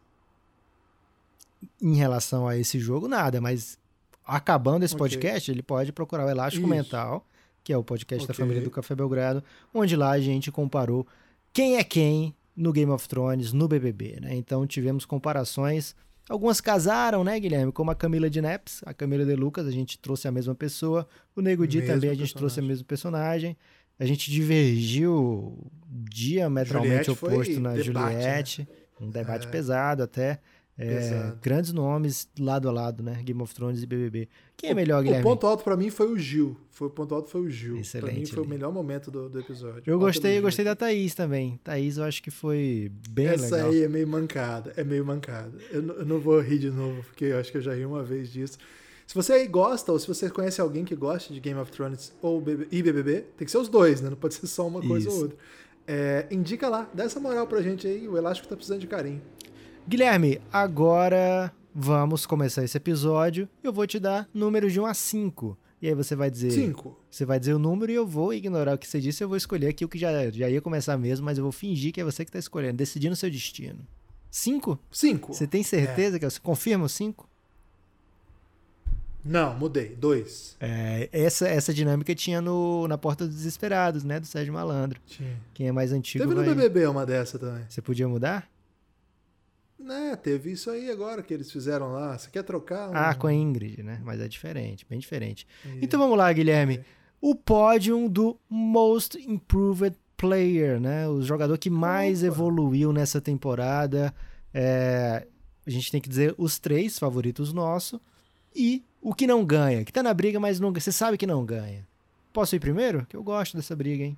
em 1.81 1.95
relação 1.95 2.47
a 2.47 2.57
esse 2.57 2.79
jogo, 2.79 3.07
nada, 3.07 3.39
mas 3.39 3.77
acabando 4.25 4.83
esse 4.83 4.93
Ok. 4.95 4.99
podcast, 5.07 5.49
ele 5.51 5.61
pode 5.63 5.91
procurar 5.91 6.25
o 6.25 6.29
Elástico 6.29 6.65
Isso. 6.65 6.75
Mental, 6.75 7.25
que 7.63 7.71
é 7.71 7.77
o 7.77 7.83
podcast 7.83 8.27
da 8.27 8.33
Ok. 8.33 8.43
família 8.43 8.61
do 8.61 8.69
Café 8.71 8.95
Belgrado, 8.95 9.43
onde 9.73 9.95
lá 9.95 10.11
a 10.11 10.19
gente 10.19 10.51
comparou 10.51 11.07
quem 11.53 11.77
é 11.77 11.83
quem 11.83 12.35
no 12.55 12.71
Game 12.73 12.91
of 12.91 13.07
Thrones, 13.07 13.53
no 13.53 13.67
BBB, 13.67 14.19
né? 14.21 14.35
Então 14.35 14.67
tivemos 14.67 15.05
comparações, 15.05 15.95
algumas 16.29 16.59
casaram, 16.61 17.23
né, 17.23 17.39
Guilherme, 17.39 17.71
como 17.71 17.91
a 17.91 17.95
Camila 17.95 18.29
de 18.29 18.41
Neps, 18.41 18.81
a 18.85 18.93
Camila 18.93 19.25
de 19.25 19.35
Lucas, 19.35 19.65
a 19.65 19.71
gente 19.71 19.97
trouxe 19.97 20.27
a 20.27 20.31
mesma 20.31 20.53
pessoa, 20.55 21.07
o 21.35 21.41
Nego 21.41 21.65
Di 21.65 21.81
também 21.81 22.09
a 22.09 22.13
gente 22.13 22.33
trouxe 22.33 22.59
o 22.59 22.63
personagem. 22.63 22.67
mesmo 22.67 22.85
personagem, 22.85 23.57
a 24.03 24.05
gente 24.05 24.29
divergiu 24.29 25.57
diametralmente 25.89 27.05
Juliette 27.05 27.11
oposto 27.11 27.59
na 27.59 27.73
debate, 27.73 27.89
né? 27.91 28.11
Juliette, 28.15 28.67
um 28.99 29.09
debate 29.09 29.47
É. 29.47 29.49
pesado 29.49 30.03
até, 30.03 30.39
é, 30.77 31.31
grandes 31.41 31.71
nomes 31.71 32.27
lado 32.39 32.67
a 32.67 32.71
lado, 32.71 33.03
né? 33.03 33.21
Game 33.23 33.39
of 33.41 33.53
Thrones 33.53 33.83
e 33.83 33.85
BBB. 33.85 34.27
Quem 34.57 34.71
é 34.71 34.73
melhor, 34.73 35.01
O 35.01 35.03
Guilherme? 35.03 35.23
ponto 35.23 35.45
alto 35.45 35.63
pra 35.63 35.77
mim 35.77 35.89
foi 35.91 36.07
o 36.11 36.17
Gil. 36.17 36.57
Foi, 36.71 36.87
o 36.87 36.91
ponto 36.91 37.13
alto 37.13 37.29
foi 37.29 37.41
o 37.41 37.49
Gil. 37.49 37.67
pra 37.69 37.75
mim 37.75 37.81
Excelente, 37.81 38.33
foi 38.33 38.43
o 38.43 38.47
melhor 38.47 38.71
momento 38.73 39.11
do, 39.11 39.29
do 39.29 39.39
episódio. 39.39 39.83
Eu 39.85 39.99
gostei, 39.99 40.37
eu 40.39 40.41
gostei 40.41 40.65
da 40.65 40.75
Thaís 40.75 41.13
também. 41.13 41.59
Thaís 41.63 41.97
eu 41.97 42.03
acho 42.03 42.23
que 42.23 42.31
foi 42.31 42.91
bem 43.09 43.27
Essa 43.27 43.55
legal. 43.57 43.71
aí 43.71 43.83
é 43.83 43.87
meio 43.87 44.07
mancada. 44.07 44.73
É 44.75 44.83
meio 44.83 45.05
mancada. 45.05 45.51
Eu, 45.71 45.81
eu 45.99 46.05
não 46.05 46.19
vou 46.19 46.39
rir 46.41 46.57
de 46.59 46.71
novo, 46.71 47.03
porque 47.03 47.25
eu 47.25 47.37
acho 47.39 47.51
que 47.51 47.57
eu 47.59 47.61
já 47.61 47.73
ri 47.75 47.85
uma 47.85 48.03
vez 48.03 48.31
disso. 48.33 48.57
Se 49.05 49.15
você 49.15 49.33
aí 49.33 49.47
gosta, 49.47 49.91
ou 49.91 49.99
se 49.99 50.07
você 50.07 50.29
conhece 50.29 50.61
alguém 50.61 50.85
que 50.85 50.95
gosta 50.95 51.33
de 51.33 51.39
Game 51.39 51.59
of 51.59 51.71
Thrones 51.71 52.13
ou 52.21 52.39
BB 52.39 52.67
e 52.71 52.81
BBB, 52.81 53.25
tem 53.37 53.45
que 53.45 53.51
ser 53.51 53.57
os 53.57 53.67
dois, 53.67 54.01
né? 54.01 54.09
Não 54.09 54.17
pode 54.17 54.35
ser 54.35 54.47
só 54.47 54.67
uma 54.67 54.81
coisa 54.81 55.07
Isso. 55.07 55.15
ou 55.15 55.23
outra. 55.23 55.37
É, 55.85 56.27
indica 56.31 56.69
lá, 56.69 56.89
dá 56.93 57.03
essa 57.03 57.19
moral 57.19 57.45
pra 57.45 57.61
gente 57.61 57.85
aí. 57.85 58.07
O 58.07 58.17
Elástico 58.17 58.47
tá 58.47 58.55
precisando 58.55 58.79
de 58.79 58.87
carinho. 58.87 59.21
Guilherme, 59.87 60.39
agora 60.51 61.53
vamos 61.75 62.25
começar 62.25 62.63
esse 62.63 62.77
episódio. 62.77 63.49
Eu 63.61 63.73
vou 63.73 63.85
te 63.85 63.99
dar 63.99 64.29
números 64.33 64.71
de 64.71 64.79
1 64.79 64.85
a 64.85 64.93
5. 64.93 65.57
E 65.81 65.87
aí 65.89 65.93
você 65.93 66.15
vai 66.15 66.31
dizer. 66.31 66.51
Cinco. 66.51 66.97
Você 67.11 67.25
vai 67.25 67.37
dizer 67.37 67.53
o 67.53 67.59
número 67.59 67.91
e 67.91 67.95
eu 67.95 68.07
vou 68.07 68.33
ignorar 68.33 68.73
o 68.73 68.77
que 68.77 68.87
você 68.87 69.01
disse. 69.01 69.21
Eu 69.21 69.27
vou 69.27 69.35
escolher 69.35 69.67
aqui 69.67 69.83
o 69.83 69.89
que 69.89 69.97
já, 69.97 70.29
já 70.29 70.49
ia 70.49 70.61
começar 70.61 70.97
mesmo, 70.97 71.25
mas 71.25 71.37
eu 71.37 71.43
vou 71.43 71.51
fingir 71.51 71.91
que 71.91 71.99
é 71.99 72.03
você 72.05 72.23
que 72.23 72.31
tá 72.31 72.39
escolhendo, 72.39 72.77
decidindo 72.77 73.11
o 73.11 73.17
seu 73.17 73.29
destino. 73.29 73.85
5? 74.31 74.79
Cinco. 74.89 75.33
Você 75.33 75.45
tem 75.45 75.61
certeza 75.61 76.17
que 76.17 76.23
é 76.23 76.29
você 76.29 76.39
confirma 76.39 76.85
o 76.85 76.89
5? 76.89 77.29
Não, 79.23 79.57
mudei. 79.57 79.95
Dois. 79.95 80.57
É, 80.59 81.09
essa, 81.11 81.47
essa 81.47 81.73
dinâmica 81.73 82.13
tinha 82.13 82.41
no, 82.41 82.87
na 82.87 82.97
Porta 82.97 83.25
dos 83.25 83.35
Desesperados, 83.35 84.03
né? 84.03 84.19
Do 84.19 84.25
Sérgio 84.25 84.53
Malandro. 84.53 84.99
Tinha. 85.05 85.37
Quem 85.53 85.67
é 85.67 85.71
mais 85.71 85.93
antigo 85.93 86.23
Teve 86.23 86.35
no 86.35 86.43
vai... 86.43 86.53
BBB 86.53 86.87
uma 86.87 87.05
dessa 87.05 87.39
também. 87.39 87.63
Você 87.69 87.81
podia 87.81 88.07
mudar? 88.07 88.49
Né, 89.79 90.15
teve 90.15 90.51
isso 90.51 90.69
aí 90.69 90.89
agora 90.89 91.21
que 91.21 91.33
eles 91.33 91.51
fizeram 91.51 91.91
lá. 91.91 92.17
Você 92.17 92.29
quer 92.29 92.43
trocar? 92.43 92.89
Um... 92.89 92.95
Ah, 92.95 93.13
com 93.13 93.27
a 93.27 93.33
Ingrid, 93.33 93.83
né? 93.83 93.99
Mas 94.03 94.21
é 94.21 94.29
diferente, 94.29 94.85
bem 94.89 94.97
diferente. 94.97 95.45
E... 95.65 95.83
Então 95.83 95.99
vamos 95.99 96.17
lá, 96.17 96.31
Guilherme. 96.31 96.79
O 97.19 97.35
pódio 97.35 98.07
do 98.07 98.39
Most 98.49 99.17
Improved 99.17 99.97
Player, 100.15 100.79
né? 100.79 101.07
O 101.09 101.21
jogador 101.21 101.57
que 101.57 101.69
mais 101.69 102.19
Opa. 102.19 102.27
evoluiu 102.27 102.93
nessa 102.93 103.19
temporada. 103.19 104.13
É... 104.53 105.27
A 105.65 105.69
gente 105.69 105.91
tem 105.91 105.99
que 105.99 106.07
dizer 106.07 106.33
os 106.37 106.59
três 106.59 106.97
favoritos 106.97 107.51
nossos. 107.51 107.99
E 108.55 108.85
o 109.03 109.13
que 109.13 109.27
não 109.27 109.43
ganha, 109.45 109.83
que 109.83 109.91
tá 109.91 110.01
na 110.01 110.13
briga, 110.13 110.39
mas 110.39 110.59
não... 110.59 110.71
você 110.71 110.91
sabe 110.91 111.17
que 111.17 111.27
não 111.27 111.45
ganha. 111.45 111.85
Posso 112.31 112.55
ir 112.55 112.59
primeiro? 112.59 113.05
Que 113.05 113.15
eu 113.15 113.23
gosto 113.23 113.57
dessa 113.57 113.75
briga, 113.75 114.03
hein? 114.03 114.17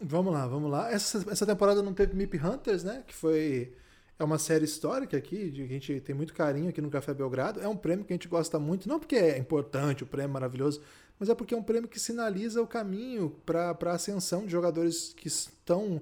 Vamos 0.00 0.32
lá, 0.32 0.46
vamos 0.46 0.70
lá. 0.70 0.90
Essa, 0.90 1.24
essa 1.30 1.46
temporada 1.46 1.82
não 1.82 1.94
teve 1.94 2.14
Mip 2.14 2.36
Hunters, 2.36 2.84
né? 2.84 3.02
Que 3.06 3.14
foi 3.14 3.72
é 4.18 4.22
uma 4.22 4.38
série 4.38 4.64
histórica 4.64 5.16
aqui, 5.16 5.50
de, 5.50 5.62
a 5.62 5.66
gente 5.66 6.00
tem 6.00 6.14
muito 6.14 6.32
carinho 6.34 6.68
aqui 6.68 6.80
no 6.80 6.90
Café 6.90 7.12
Belgrado. 7.12 7.60
É 7.60 7.68
um 7.68 7.76
prêmio 7.76 8.04
que 8.04 8.12
a 8.12 8.16
gente 8.16 8.28
gosta 8.28 8.58
muito, 8.58 8.88
não 8.88 8.98
porque 8.98 9.16
é 9.16 9.38
importante, 9.38 10.04
o 10.04 10.06
prêmio 10.06 10.30
é 10.30 10.32
maravilhoso, 10.32 10.80
mas 11.18 11.28
é 11.28 11.34
porque 11.34 11.54
é 11.54 11.56
um 11.56 11.62
prêmio 11.62 11.88
que 11.88 11.98
sinaliza 11.98 12.62
o 12.62 12.66
caminho 12.66 13.30
para 13.44 13.76
a 13.84 13.92
ascensão 13.92 14.44
de 14.44 14.52
jogadores 14.52 15.12
que 15.16 15.26
estão 15.26 16.00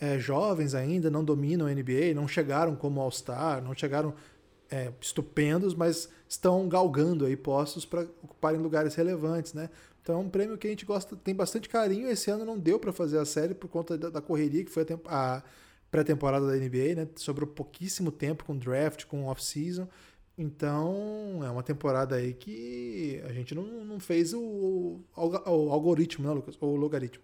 é, 0.00 0.18
jovens 0.18 0.74
ainda, 0.74 1.10
não 1.10 1.24
dominam 1.24 1.66
a 1.66 1.74
NBA, 1.74 2.14
não 2.14 2.28
chegaram 2.28 2.76
como 2.76 3.00
All-Star, 3.00 3.62
não 3.62 3.74
chegaram 3.74 4.14
é, 4.70 4.92
estupendos, 5.00 5.74
mas 5.74 6.08
estão 6.28 6.68
galgando 6.68 7.24
aí 7.24 7.36
postos 7.36 7.84
para 7.84 8.02
ocuparem 8.22 8.60
lugares 8.60 8.94
relevantes, 8.94 9.54
né? 9.54 9.70
Então 10.02 10.16
é 10.16 10.18
um 10.18 10.28
prêmio 10.28 10.56
que 10.56 10.66
a 10.66 10.70
gente 10.70 10.86
gosta, 10.86 11.16
tem 11.16 11.34
bastante 11.34 11.68
carinho. 11.68 12.08
Esse 12.08 12.30
ano 12.30 12.44
não 12.44 12.58
deu 12.58 12.78
para 12.78 12.92
fazer 12.92 13.18
a 13.18 13.24
série 13.24 13.54
por 13.54 13.68
conta 13.68 13.96
da, 13.98 14.08
da 14.08 14.20
correria 14.20 14.64
que 14.64 14.70
foi 14.70 14.86
a, 15.06 15.36
a 15.36 15.42
pré-temporada 15.90 16.46
da 16.46 16.54
NBA, 16.54 16.94
né? 16.96 17.08
Sobrou 17.16 17.46
pouquíssimo 17.46 18.10
tempo 18.10 18.44
com 18.44 18.56
draft, 18.56 19.04
com 19.04 19.26
off-season. 19.26 19.88
Então, 20.36 21.40
é 21.42 21.50
uma 21.50 21.64
temporada 21.64 22.14
aí 22.14 22.32
que 22.32 23.20
a 23.28 23.32
gente 23.32 23.54
não, 23.54 23.64
não 23.84 23.98
fez 23.98 24.32
o, 24.32 24.40
o, 24.40 25.00
o 25.16 25.72
algoritmo, 25.72 26.26
né, 26.26 26.32
Lucas? 26.32 26.56
O 26.60 26.76
logaritmo. 26.76 27.22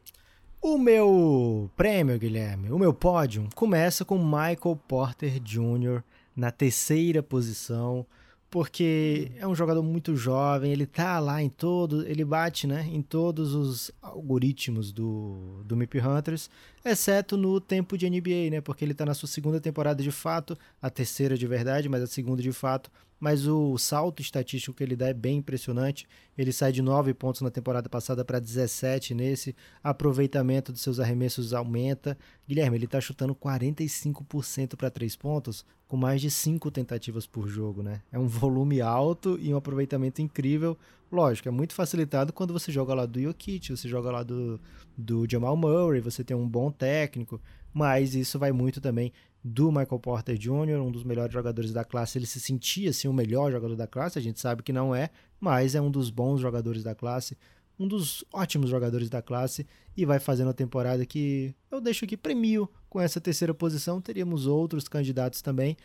O 0.60 0.76
meu 0.76 1.70
prêmio, 1.76 2.18
Guilherme, 2.18 2.72
o 2.72 2.78
meu 2.78 2.92
pódio, 2.92 3.48
começa 3.54 4.04
com 4.04 4.18
Michael 4.18 4.80
Porter 4.88 5.38
Jr. 5.38 6.02
na 6.36 6.50
terceira 6.50 7.22
posição 7.22 8.06
porque 8.54 9.32
é 9.36 9.48
um 9.48 9.54
jogador 9.54 9.82
muito 9.82 10.14
jovem, 10.14 10.70
ele 10.70 10.86
tá 10.86 11.18
lá 11.18 11.42
em 11.42 11.48
todo, 11.48 12.06
ele 12.06 12.24
bate, 12.24 12.68
né, 12.68 12.88
em 12.88 13.02
todos 13.02 13.52
os 13.52 13.90
algoritmos 14.00 14.92
do, 14.92 15.60
do 15.64 15.76
MIP 15.76 15.98
Hunters, 15.98 16.48
exceto 16.84 17.36
no 17.36 17.60
tempo 17.60 17.96
de 17.96 18.08
NBA, 18.08 18.50
né, 18.50 18.60
porque 18.60 18.84
ele 18.84 18.94
tá 18.94 19.06
na 19.06 19.14
sua 19.14 19.28
segunda 19.28 19.60
temporada 19.60 20.02
de 20.02 20.10
fato, 20.10 20.56
a 20.80 20.90
terceira 20.90 21.36
de 21.36 21.46
verdade, 21.46 21.88
mas 21.88 22.02
a 22.02 22.06
segunda 22.06 22.42
de 22.42 22.52
fato, 22.52 22.90
mas 23.18 23.46
o 23.46 23.78
salto 23.78 24.20
estatístico 24.20 24.76
que 24.76 24.82
ele 24.82 24.94
dá 24.94 25.08
é 25.08 25.14
bem 25.14 25.38
impressionante. 25.38 26.06
Ele 26.36 26.52
sai 26.52 26.72
de 26.72 26.82
9 26.82 27.14
pontos 27.14 27.40
na 27.40 27.50
temporada 27.50 27.88
passada 27.88 28.22
para 28.22 28.38
17 28.38 29.14
nesse. 29.14 29.56
Aproveitamento 29.82 30.70
dos 30.72 30.82
seus 30.82 31.00
arremessos 31.00 31.54
aumenta. 31.54 32.18
Guilherme, 32.46 32.76
ele 32.76 32.84
está 32.84 33.00
chutando 33.00 33.34
45% 33.34 34.76
para 34.76 34.90
3 34.90 35.16
pontos, 35.16 35.64
com 35.88 35.96
mais 35.96 36.20
de 36.20 36.30
5 36.30 36.70
tentativas 36.70 37.26
por 37.26 37.48
jogo, 37.48 37.82
né? 37.82 38.02
É 38.12 38.18
um 38.18 38.26
volume 38.26 38.82
alto 38.82 39.38
e 39.40 39.54
um 39.54 39.56
aproveitamento 39.56 40.20
incrível. 40.20 40.76
Lógico, 41.14 41.46
é 41.46 41.52
muito 41.52 41.74
facilitado 41.74 42.32
quando 42.32 42.52
você 42.52 42.72
joga 42.72 42.92
lá 42.92 43.06
do 43.06 43.22
Jokic, 43.22 43.70
você 43.70 43.88
joga 43.88 44.10
lá 44.10 44.24
do, 44.24 44.60
do 44.98 45.24
Jamal 45.30 45.56
Murray, 45.56 46.00
você 46.00 46.24
tem 46.24 46.36
um 46.36 46.48
bom 46.48 46.72
técnico, 46.72 47.40
mas 47.72 48.16
isso 48.16 48.36
vai 48.36 48.50
muito 48.50 48.80
também 48.80 49.12
do 49.42 49.70
Michael 49.70 50.00
Porter 50.00 50.36
Jr., 50.36 50.80
um 50.82 50.90
dos 50.90 51.04
melhores 51.04 51.32
jogadores 51.32 51.72
da 51.72 51.84
classe. 51.84 52.18
Ele 52.18 52.26
se 52.26 52.40
sentia 52.40 52.90
assim 52.90 53.06
o 53.06 53.12
melhor 53.12 53.52
jogador 53.52 53.76
da 53.76 53.86
classe, 53.86 54.18
a 54.18 54.22
gente 54.22 54.40
sabe 54.40 54.64
que 54.64 54.72
não 54.72 54.92
é, 54.92 55.08
mas 55.38 55.76
é 55.76 55.80
um 55.80 55.88
dos 55.88 56.10
bons 56.10 56.40
jogadores 56.40 56.82
da 56.82 56.96
classe, 56.96 57.38
um 57.78 57.86
dos 57.86 58.24
ótimos 58.32 58.68
jogadores 58.68 59.08
da 59.08 59.22
classe 59.22 59.64
e 59.96 60.04
vai 60.04 60.18
fazendo 60.18 60.50
a 60.50 60.52
temporada 60.52 61.06
que 61.06 61.54
eu 61.70 61.80
deixo 61.80 62.04
aqui 62.04 62.16
premio 62.16 62.68
com 62.90 63.00
essa 63.00 63.20
terceira 63.20 63.54
posição. 63.54 64.00
Teríamos 64.00 64.48
outros 64.48 64.88
candidatos 64.88 65.40
também, 65.40 65.76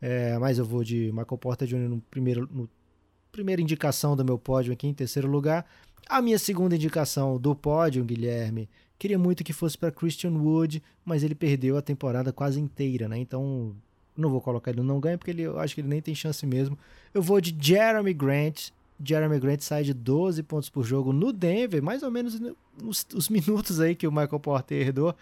é, 0.00 0.38
mas 0.38 0.56
eu 0.56 0.64
vou 0.64 0.82
de 0.82 1.12
Michael 1.12 1.36
Porter 1.36 1.68
Jr. 1.68 1.86
no 1.86 2.00
primeiro, 2.00 2.48
no 2.50 2.66
primeira 3.30 3.62
indicação 3.62 4.16
do 4.16 4.24
meu 4.24 4.38
pódio 4.38 4.72
aqui 4.72 4.86
em 4.86 4.94
terceiro 4.94 5.28
lugar. 5.28 5.64
A 6.08 6.20
minha 6.20 6.38
segunda 6.38 6.74
indicação 6.74 7.38
do 7.38 7.54
pódio, 7.54 8.04
Guilherme, 8.04 8.68
Queria 9.00 9.18
muito 9.18 9.42
que 9.42 9.54
fosse 9.54 9.78
para 9.78 9.90
Christian 9.90 10.32
Wood, 10.32 10.82
mas 11.02 11.22
ele 11.22 11.34
perdeu 11.34 11.78
a 11.78 11.80
temporada 11.80 12.34
quase 12.34 12.60
inteira, 12.60 13.08
né? 13.08 13.16
Então, 13.16 13.74
não 14.14 14.28
vou 14.28 14.42
colocar 14.42 14.70
ele 14.72 14.82
no 14.82 14.86
não 14.86 15.00
ganha, 15.00 15.16
porque 15.16 15.30
ele, 15.30 15.40
eu 15.40 15.58
acho 15.58 15.74
que 15.74 15.80
ele 15.80 15.88
nem 15.88 16.02
tem 16.02 16.14
chance 16.14 16.46
mesmo. 16.46 16.78
Eu 17.14 17.22
vou 17.22 17.40
de 17.40 17.56
Jeremy 17.58 18.12
Grant. 18.12 18.68
Jeremy 19.02 19.40
Grant 19.40 19.62
sai 19.62 19.84
de 19.84 19.94
12 19.94 20.42
pontos 20.42 20.68
por 20.68 20.84
jogo 20.84 21.14
no 21.14 21.32
Denver, 21.32 21.82
mais 21.82 22.02
ou 22.02 22.10
menos 22.10 22.38
nos, 22.78 23.06
os 23.14 23.30
minutos 23.30 23.80
aí 23.80 23.94
que 23.94 24.06
o 24.06 24.12
Michael 24.12 24.38
Porter 24.38 24.86
herdou. 24.88 25.16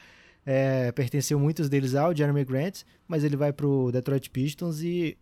É, 0.44 0.90
pertenceu 0.90 1.38
muitos 1.38 1.68
deles 1.68 1.94
ao 1.94 2.12
Jeremy 2.12 2.44
Grant, 2.44 2.82
mas 3.06 3.22
ele 3.22 3.36
vai 3.36 3.52
para 3.52 3.66
o 3.66 3.92
Detroit 3.92 4.28
Pistons 4.28 4.82
e 4.82 5.16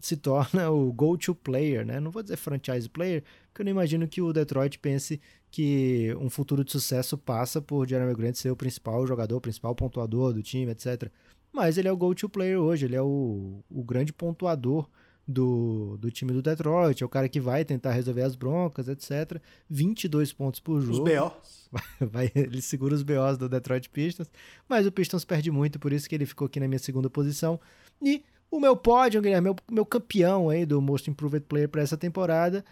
se 0.00 0.16
torna 0.16 0.70
o 0.70 0.92
go-to 0.92 1.34
player, 1.34 1.84
né? 1.84 2.00
Não 2.00 2.10
vou 2.10 2.22
dizer 2.22 2.36
franchise 2.36 2.88
player, 2.88 3.22
porque 3.48 3.62
eu 3.62 3.64
não 3.64 3.72
imagino 3.72 4.08
que 4.08 4.20
o 4.20 4.32
Detroit 4.32 4.78
pense 4.78 5.20
que 5.50 6.14
um 6.20 6.30
futuro 6.30 6.64
de 6.64 6.70
sucesso 6.70 7.18
passa 7.18 7.60
por 7.60 7.88
Jeremy 7.88 8.14
Grant 8.14 8.36
ser 8.36 8.50
o 8.50 8.56
principal 8.56 9.06
jogador, 9.06 9.36
o 9.36 9.40
principal 9.40 9.74
pontuador 9.74 10.32
do 10.32 10.42
time, 10.42 10.70
etc. 10.70 11.10
Mas 11.52 11.76
ele 11.76 11.88
é 11.88 11.92
o 11.92 11.96
go-to 11.96 12.28
player 12.28 12.58
hoje, 12.58 12.86
ele 12.86 12.96
é 12.96 13.02
o, 13.02 13.62
o 13.68 13.82
grande 13.82 14.12
pontuador 14.12 14.88
do, 15.26 15.96
do 15.98 16.10
time 16.10 16.32
do 16.32 16.42
Detroit, 16.42 17.02
é 17.02 17.06
o 17.06 17.08
cara 17.08 17.28
que 17.28 17.40
vai 17.40 17.64
tentar 17.64 17.92
resolver 17.92 18.22
as 18.22 18.34
broncas, 18.34 18.88
etc. 18.88 19.40
22 19.68 20.32
pontos 20.32 20.60
por 20.60 20.80
jogo. 20.80 21.04
Os 21.04 21.14
BOs. 21.14 21.60
Vai, 21.70 22.08
vai, 22.08 22.32
ele 22.34 22.60
segura 22.60 22.92
os 22.92 23.04
BOs 23.04 23.38
do 23.38 23.48
Detroit 23.48 23.88
Pistons, 23.90 24.28
mas 24.68 24.88
o 24.88 24.90
Pistons 24.90 25.24
perde 25.24 25.52
muito, 25.52 25.78
por 25.78 25.92
isso 25.92 26.08
que 26.08 26.16
ele 26.16 26.26
ficou 26.26 26.46
aqui 26.46 26.58
na 26.58 26.66
minha 26.66 26.80
segunda 26.80 27.08
posição. 27.08 27.60
E 28.02 28.24
o 28.50 28.58
meu 28.58 28.76
pódio, 28.76 29.22
Guilherme, 29.22 29.44
meu, 29.44 29.56
meu 29.70 29.86
campeão 29.86 30.50
aí 30.50 30.66
do 30.66 30.80
Most 30.80 31.08
Improved 31.08 31.46
Player 31.46 31.68
para 31.68 31.82
essa 31.82 31.96
temporada, 31.96 32.64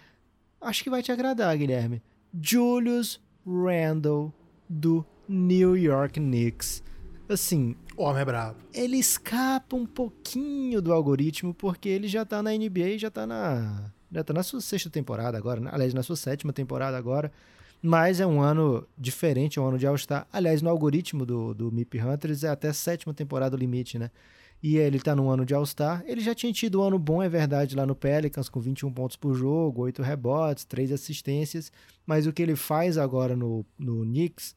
acho 0.61 0.83
que 0.83 0.91
vai 0.91 1.03
te 1.03 1.13
agradar, 1.13 1.57
Guilherme. 1.57 2.03
Julius 2.41 3.21
Randle 3.47 4.33
do 4.69 5.05
New 5.29 5.77
York 5.77 6.19
Knicks. 6.19 6.83
Assim, 7.29 7.77
o 7.97 8.03
homem 8.03 8.23
é 8.23 8.25
brabo. 8.25 8.57
Ele 8.73 8.97
escapa 8.97 9.77
um 9.77 9.87
pouquinho 9.87 10.81
do 10.81 10.93
algoritmo 10.93 11.53
porque 11.53 11.89
ele 11.89 12.09
já 12.09 12.25
tá 12.25 12.43
na 12.43 12.51
NBA 12.51 12.89
e 12.89 12.99
já 12.99 13.11
tá 13.11 13.27
na 13.27 13.93
já 14.11 14.25
tá 14.25 14.33
na 14.33 14.43
sua 14.43 14.63
sexta 14.63 14.89
temporada 14.89 15.37
agora, 15.37 15.61
né? 15.61 15.71
aliás, 15.71 15.93
na 15.93 16.03
sua 16.03 16.17
sétima 16.17 16.53
temporada 16.53 16.97
agora. 16.97 17.31
Mas 17.81 18.19
é 18.21 18.27
um 18.27 18.41
ano 18.41 18.87
diferente, 18.97 19.59
é 19.59 19.63
um 19.63 19.69
ano 19.69 19.79
de 19.79 19.87
All-Star. 19.87 20.27
Aliás, 20.33 20.63
no 20.63 20.71
algoritmo 20.71 21.25
do, 21.25 21.55
do 21.55 21.71
MIP 21.71 22.01
Hunters 22.01 22.43
é 22.43 22.49
até 22.49 22.73
sétima 22.73 23.15
temporada 23.15 23.55
o 23.55 23.59
limite, 23.59 23.99
né? 23.99 24.11
E 24.63 24.77
ele 24.77 24.97
está 24.97 25.15
no 25.15 25.29
ano 25.29 25.45
de 25.45 25.55
All-Star. 25.55 26.03
Ele 26.07 26.21
já 26.21 26.35
tinha 26.35 26.53
tido 26.53 26.81
um 26.81 26.85
ano 26.85 26.99
bom, 26.99 27.23
é 27.23 27.29
verdade, 27.29 27.77
lá 27.77 27.87
no 27.87 27.95
Pelicans, 27.95 28.49
com 28.49 28.61
21 28.61 28.93
pontos 28.93 29.17
por 29.17 29.35
jogo, 29.35 29.83
8 29.83 30.03
rebotes, 30.03 30.65
3 30.65 30.93
assistências, 30.93 31.71
mas 32.07 32.27
o 32.27 32.33
que 32.33 32.43
ele 32.43 32.57
faz 32.57 32.99
agora 32.99 33.37
no, 33.37 33.65
no 33.79 34.03
Knicks 34.03 34.57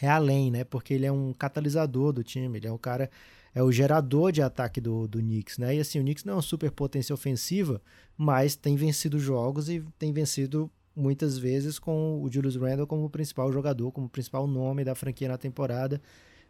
é 0.00 0.08
além, 0.08 0.50
né? 0.50 0.64
Porque 0.64 0.94
ele 0.94 1.06
é 1.06 1.12
um 1.12 1.32
catalisador 1.32 2.12
do 2.12 2.24
time, 2.24 2.58
ele 2.58 2.66
é 2.66 2.72
o 2.72 2.78
cara, 2.78 3.10
é 3.54 3.62
o 3.62 3.70
gerador 3.70 4.32
de 4.32 4.42
ataque 4.42 4.80
do, 4.80 5.06
do 5.06 5.18
Knicks, 5.18 5.58
né? 5.58 5.76
E 5.76 5.80
assim, 5.80 6.00
o 6.00 6.02
Knicks 6.02 6.24
não 6.24 6.34
é 6.34 6.36
uma 6.36 6.42
super 6.42 6.70
potência 6.70 7.14
ofensiva, 7.14 7.80
mas 8.16 8.56
tem 8.56 8.74
vencido 8.74 9.18
jogos 9.18 9.68
e 9.68 9.84
tem 9.98 10.12
vencido 10.12 10.70
muitas 10.94 11.38
vezes 11.38 11.78
com 11.78 12.20
o 12.22 12.30
Julius 12.30 12.56
Randle 12.56 12.86
como 12.86 13.08
principal 13.08 13.52
jogador, 13.52 13.90
como 13.92 14.08
principal 14.08 14.46
nome 14.46 14.84
da 14.84 14.94
franquia 14.94 15.28
na 15.28 15.38
temporada. 15.38 16.00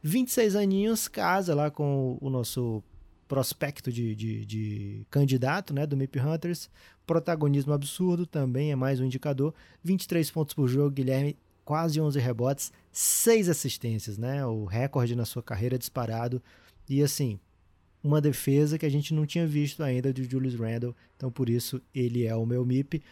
26 0.02 0.56
aninhos, 0.56 1.06
casa 1.06 1.54
lá 1.54 1.70
com 1.70 2.18
o 2.20 2.28
nosso 2.28 2.82
prospecto 3.28 3.90
de, 3.90 4.14
de, 4.14 4.44
de, 4.44 5.06
candidato 5.10 5.72
né, 5.72 5.86
do 5.86 5.96
MIP 5.96 6.20
Hunters. 6.20 6.68
Protagonismo 7.06 7.72
absurdo 7.72 8.26
também 8.26 8.72
é 8.72 8.76
mais 8.76 9.00
um 9.00 9.04
indicador. 9.04 9.54
23 9.82 10.30
pontos 10.30 10.54
por 10.54 10.68
jogo, 10.68 10.90
Guilherme, 10.90 11.36
quase 11.64 12.00
11 12.00 12.18
rebotes, 12.18 12.72
6 12.90 13.48
assistências, 13.48 14.18
né? 14.18 14.44
O 14.44 14.64
recorde 14.64 15.16
na 15.16 15.24
sua 15.24 15.42
carreira 15.42 15.78
disparado. 15.78 16.42
E 16.88 17.02
assim, 17.02 17.38
uma 18.02 18.20
defesa 18.20 18.78
que 18.78 18.84
a 18.84 18.90
gente 18.90 19.14
não 19.14 19.24
tinha 19.24 19.46
visto 19.46 19.82
ainda 19.82 20.12
de 20.12 20.24
Julius 20.24 20.54
Randle. 20.54 20.94
Então 21.16 21.30
por 21.30 21.48
isso 21.48 21.80
ele 21.94 22.26
é 22.26 22.34
o 22.34 22.44
meu 22.44 22.66
MIP. 22.66 23.02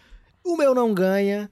O 0.45 0.57
meu 0.57 0.75
não 0.75 0.93
ganha. 0.93 1.51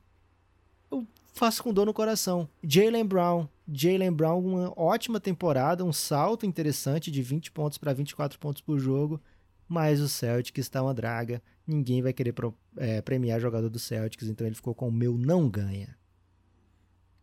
Eu 0.90 1.06
faço 1.32 1.62
com 1.62 1.72
dor 1.72 1.86
no 1.86 1.94
coração. 1.94 2.48
Jalen 2.62 3.06
Brown, 3.06 3.48
Jalen 3.70 4.12
Brown, 4.12 4.40
uma 4.40 4.72
ótima 4.76 5.20
temporada, 5.20 5.84
um 5.84 5.92
salto 5.92 6.46
interessante 6.46 7.10
de 7.10 7.22
20 7.22 7.52
pontos 7.52 7.76
para 7.76 7.92
24 7.92 8.38
pontos 8.38 8.62
por 8.62 8.78
jogo, 8.78 9.20
mas 9.68 10.00
o 10.00 10.08
Celtics 10.08 10.64
está 10.64 10.82
uma 10.82 10.94
draga. 10.94 11.42
Ninguém 11.66 12.00
vai 12.00 12.14
querer 12.14 12.32
pro, 12.32 12.54
é, 12.76 13.02
premiar 13.02 13.38
jogador 13.38 13.68
do 13.68 13.78
Celtics, 13.78 14.26
então 14.26 14.46
ele 14.46 14.56
ficou 14.56 14.74
com 14.74 14.88
o 14.88 14.92
meu 14.92 15.18
não 15.18 15.48
ganha. 15.48 15.96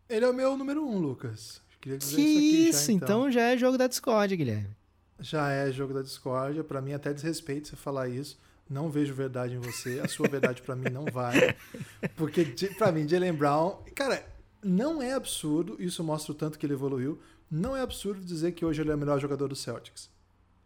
Ele 0.07 0.23
é 0.23 0.29
o 0.29 0.33
meu 0.33 0.55
número 0.55 0.85
um, 0.85 0.99
Lucas. 0.99 1.61
Queria 1.81 1.97
dizer 1.97 2.15
que 2.15 2.21
isso, 2.21 2.77
aqui 2.77 2.87
já, 2.87 2.93
então. 2.93 3.07
então 3.07 3.31
já 3.31 3.41
é 3.41 3.57
jogo 3.57 3.77
da 3.77 3.87
Discord, 3.87 4.35
Guilherme. 4.37 4.75
Já 5.19 5.49
é 5.51 5.71
jogo 5.71 5.93
da 5.93 6.01
discórdia. 6.03 6.63
Pra 6.63 6.81
mim, 6.81 6.93
até 6.93 7.11
desrespeito 7.11 7.69
você 7.69 7.75
falar 7.75 8.07
isso. 8.09 8.37
Não 8.69 8.89
vejo 8.89 9.13
verdade 9.13 9.55
em 9.55 9.59
você. 9.59 9.99
A 9.99 10.07
sua 10.07 10.27
verdade 10.27 10.61
pra 10.61 10.75
mim 10.75 10.89
não 10.89 11.05
vale. 11.05 11.55
Porque, 12.15 12.43
pra 12.77 12.91
mim, 12.91 13.07
Jalen 13.07 13.33
Brown. 13.33 13.83
Cara, 13.95 14.23
não 14.65 15.01
é 15.01 15.13
absurdo. 15.13 15.75
Isso 15.79 16.03
mostra 16.03 16.31
o 16.31 16.36
tanto 16.36 16.57
que 16.57 16.65
ele 16.65 16.74
evoluiu. 16.74 17.19
Não 17.50 17.75
é 17.77 17.81
absurdo 17.81 18.22
dizer 18.25 18.53
que 18.53 18.65
hoje 18.65 18.81
ele 18.81 18.91
é 18.91 18.95
o 18.95 18.98
melhor 18.98 19.19
jogador 19.19 19.48
do 19.48 19.55
Celtics. 19.55 20.10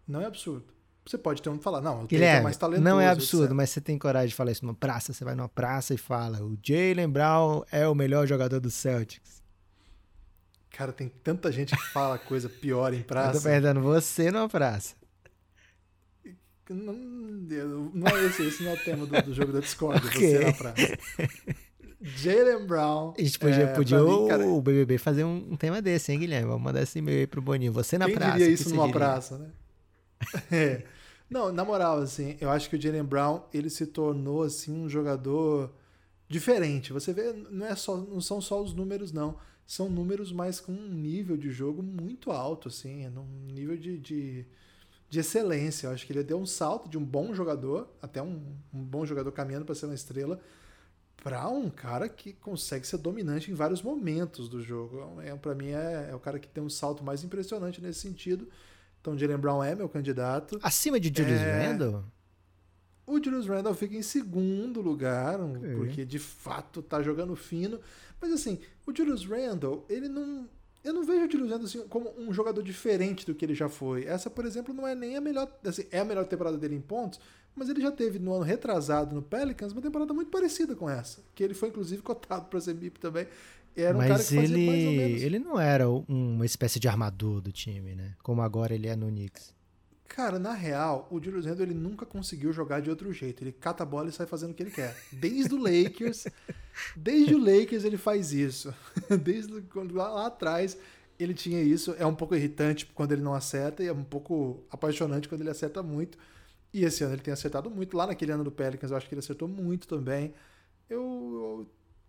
Não 0.07 0.21
é 0.21 0.25
absurdo. 0.25 0.65
Você 1.05 1.17
pode 1.17 1.41
ter 1.41 1.49
um 1.49 1.59
falar, 1.59 1.81
não, 1.81 1.91
o 1.91 1.95
Tatum 2.01 2.05
é 2.05 2.07
Guilherme, 2.17 2.43
mais 2.43 2.57
talentoso. 2.57 2.83
não 2.83 2.99
é 3.01 3.07
absurdo, 3.09 3.45
etc. 3.45 3.55
mas 3.55 3.69
você 3.71 3.81
tem 3.81 3.97
coragem 3.97 4.29
de 4.29 4.35
falar 4.35 4.51
isso 4.51 4.63
numa 4.63 4.75
praça? 4.75 5.11
Você 5.11 5.25
vai 5.25 5.33
numa 5.35 5.49
praça 5.49 5.93
e 5.93 5.97
fala: 5.97 6.41
o 6.43 6.57
Jalen 6.63 7.09
Brown 7.09 7.63
é 7.71 7.87
o 7.87 7.95
melhor 7.95 8.27
jogador 8.27 8.59
do 8.59 8.69
Celtics. 8.69 9.41
Cara, 10.69 10.93
tem 10.93 11.09
tanta 11.09 11.51
gente 11.51 11.75
que 11.75 11.83
fala 11.91 12.17
coisa 12.17 12.47
pior 12.47 12.93
em 12.93 12.97
Eu 13.01 13.03
tô 13.03 13.07
praça. 13.07 13.41
perguntando 13.41 13.81
você 13.81 14.31
numa 14.31 14.47
praça. 14.47 14.95
Não, 16.69 16.93
não 16.93 18.07
é 18.07 18.25
esse, 18.27 18.43
esse 18.45 18.61
não 18.63 18.71
é 18.71 18.73
o 18.75 18.77
tema 18.77 19.05
do, 19.07 19.21
do 19.23 19.33
jogo 19.33 19.51
da 19.51 19.59
Discord, 19.59 20.05
Ok. 20.07 20.19
você 20.37 20.45
na 20.45 20.53
praça. 20.53 20.97
Jalen 22.01 22.65
Brown. 22.65 23.13
A 23.17 23.21
gente 23.21 23.37
podia, 23.39 23.63
é, 23.63 23.73
podia 23.73 24.01
mim, 24.01 24.27
cara, 24.27 24.47
o 24.47 24.61
BBB 24.61 24.97
fazer 24.97 25.23
um, 25.23 25.47
um 25.51 25.57
tema 25.57 25.81
desse, 25.81 26.11
hein, 26.11 26.19
Guilherme? 26.19 26.47
Vamos 26.47 26.63
mandar 26.63 26.81
esse 26.81 26.99
e-mail 26.99 27.19
aí 27.19 27.27
pro 27.27 27.41
Boninho. 27.41 27.73
Você 27.73 27.97
na 27.97 28.05
quem 28.05 28.15
praça. 28.15 28.37
diria 28.37 28.53
isso 28.53 28.69
numa 28.69 28.85
diria? 28.85 28.99
praça, 28.99 29.37
né? 29.37 29.49
É. 30.51 30.83
Não, 31.29 31.51
na 31.51 31.63
moral, 31.63 31.99
assim, 31.99 32.37
eu 32.41 32.49
acho 32.49 32.69
que 32.69 32.75
o 32.75 32.81
Jalen 32.81 33.03
Brown, 33.03 33.41
ele 33.53 33.69
se 33.69 33.85
tornou, 33.85 34.41
assim, 34.43 34.71
um 34.71 34.89
jogador 34.89 35.71
diferente. 36.27 36.91
Você 36.91 37.13
vê, 37.13 37.33
não, 37.51 37.65
é 37.65 37.75
só, 37.75 37.97
não 37.97 38.19
são 38.19 38.41
só 38.41 38.61
os 38.61 38.73
números, 38.73 39.11
não. 39.11 39.37
São 39.65 39.89
números, 39.89 40.31
mas 40.31 40.59
com 40.59 40.71
um 40.71 40.89
nível 40.89 41.37
de 41.37 41.51
jogo 41.51 41.83
muito 41.83 42.31
alto, 42.31 42.69
assim, 42.69 43.07
num 43.09 43.27
nível 43.53 43.77
de, 43.77 43.99
de, 43.99 44.45
de 45.07 45.19
excelência. 45.19 45.87
Eu 45.87 45.91
acho 45.91 46.07
que 46.07 46.13
ele 46.13 46.23
deu 46.23 46.39
um 46.39 46.45
salto 46.45 46.89
de 46.89 46.97
um 46.97 47.03
bom 47.03 47.31
jogador, 47.33 47.87
até 48.01 48.21
um, 48.21 48.41
um 48.73 48.83
bom 48.83 49.05
jogador 49.05 49.31
caminhando 49.31 49.65
para 49.65 49.75
ser 49.75 49.85
uma 49.85 49.93
estrela, 49.93 50.39
para 51.23 51.47
um 51.49 51.69
cara 51.69 52.07
que 52.07 52.33
consegue 52.33 52.87
ser 52.87 52.97
dominante 52.97 53.51
em 53.51 53.53
vários 53.53 53.81
momentos 53.81 54.47
do 54.47 54.61
jogo. 54.61 55.19
É, 55.21 55.35
para 55.35 55.53
mim, 55.53 55.69
é, 55.69 56.09
é 56.11 56.15
o 56.15 56.19
cara 56.19 56.39
que 56.39 56.47
tem 56.47 56.63
um 56.63 56.69
salto 56.69 57.03
mais 57.03 57.23
impressionante 57.23 57.81
nesse 57.81 57.99
sentido. 57.99 58.47
Então, 59.01 59.17
Jalen 59.17 59.37
Brown 59.37 59.63
é 59.63 59.75
meu 59.75 59.89
candidato. 59.89 60.59
Acima 60.63 60.99
de 60.99 61.07
Julius 61.15 61.39
É. 61.41 61.67
Randle? 61.67 62.03
O 63.05 63.17
Julius 63.23 63.47
Randle 63.47 63.73
fica 63.73 63.95
em 63.95 64.01
segundo 64.03 64.81
lugar, 64.81 65.39
um- 65.41 65.57
Ok. 65.57 65.75
porque 65.75 66.05
de 66.05 66.19
fato 66.19 66.81
tá 66.81 67.01
jogando 67.01 67.35
fino. 67.35 67.79
Mas 68.21 68.31
assim, 68.31 68.59
o 68.85 68.95
Julius 68.95 69.25
Randle, 69.25 69.85
ele 69.89 70.07
não. 70.07 70.47
Eu 70.83 70.93
não 70.93 71.03
vejo 71.03 71.25
o 71.25 71.31
Julius 71.31 71.49
Randle 71.49 71.65
assim, 71.65 71.87
como 71.87 72.13
um 72.17 72.31
jogador 72.31 72.61
diferente 72.61 73.25
do 73.25 73.33
que 73.35 73.43
ele 73.43 73.55
já 73.55 73.67
foi. 73.67 74.05
Essa, 74.05 74.29
por 74.29 74.45
exemplo, 74.45 74.73
não 74.73 74.87
é 74.87 74.93
nem 74.95 75.17
a 75.17 75.21
melhor. 75.21 75.51
Assim, 75.65 75.85
é 75.91 75.99
a 75.99 76.05
melhor 76.05 76.25
temporada 76.25 76.57
dele 76.57 76.75
em 76.75 76.81
pontos, 76.81 77.19
mas 77.59 77.69
ele 77.69 77.81
já 77.81 77.91
teve 77.91 78.17
no 78.17 78.33
ano 78.33 78.43
retrasado 78.43 79.13
no 79.13 79.21
Pelicans 79.21 79.73
uma 79.73 79.81
temporada 79.81 80.13
muito 80.13 80.31
parecida 80.31 80.75
com 80.75 80.89
essa. 80.89 81.19
Que 81.35 81.43
ele 81.43 81.53
foi, 81.53 81.67
inclusive, 81.67 82.01
cotado 82.01 82.45
para 82.45 82.61
ser 82.61 82.73
MIP 82.73 82.99
também. 82.99 83.27
Era 83.75 83.95
um 83.95 83.99
cara 83.99 84.13
Mas 84.13 84.29
que 84.29 84.35
fazia 84.35 84.55
ele, 84.55 84.65
mais 84.67 84.85
ou 84.85 84.91
menos. 84.93 85.21
ele 85.21 85.39
não 85.39 85.59
era 85.59 85.89
uma 85.89 86.45
espécie 86.45 86.79
de 86.79 86.87
armador 86.87 87.41
do 87.41 87.51
time, 87.51 87.95
né? 87.95 88.15
Como 88.23 88.41
agora 88.41 88.73
ele 88.73 88.87
é 88.87 88.95
no 88.95 89.07
Knicks. 89.07 89.53
Cara, 90.07 90.39
na 90.39 90.53
real, 90.53 91.07
o 91.11 91.21
Julius 91.21 91.45
Randle 91.45 91.65
ele 91.65 91.73
nunca 91.75 92.05
conseguiu 92.05 92.51
jogar 92.51 92.79
de 92.81 92.89
outro 92.89 93.13
jeito. 93.13 93.43
Ele 93.43 93.51
cata 93.51 93.83
a 93.83 93.85
bola 93.85 94.09
e 94.09 94.11
sai 94.11 94.25
fazendo 94.25 94.51
o 94.51 94.53
que 94.53 94.63
ele 94.63 94.71
quer. 94.71 94.97
Desde 95.11 95.53
o 95.53 95.57
Lakers, 95.61 96.27
desde 96.95 97.35
o 97.35 97.37
Lakers 97.37 97.83
ele 97.83 97.97
faz 97.97 98.33
isso. 98.33 98.73
Desde 99.21 99.61
quando 99.63 99.93
lá, 99.93 100.09
lá 100.09 100.27
atrás 100.27 100.77
ele 101.19 101.33
tinha 101.33 101.61
isso. 101.61 101.95
É 101.97 102.05
um 102.05 102.15
pouco 102.15 102.35
irritante 102.35 102.85
quando 102.87 103.11
ele 103.11 103.21
não 103.21 103.33
acerta 103.33 103.83
e 103.83 103.87
é 103.87 103.93
um 103.93 104.03
pouco 104.03 104.63
apaixonante 104.71 105.29
quando 105.29 105.41
ele 105.41 105.51
acerta 105.51 105.83
muito. 105.83 106.17
E 106.73 106.83
esse 106.85 107.03
ano 107.03 107.13
ele 107.15 107.21
tem 107.21 107.33
acertado 107.33 107.69
muito. 107.69 107.95
Lá 107.97 108.07
naquele 108.07 108.31
ano 108.31 108.43
do 108.43 108.51
Pelicans 108.51 108.91
eu 108.91 108.97
acho 108.97 109.07
que 109.07 109.13
ele 109.15 109.19
acertou 109.19 109.47
muito 109.47 109.87
também. 109.87 110.33
Eu, 110.89 110.99
eu 111.01 111.67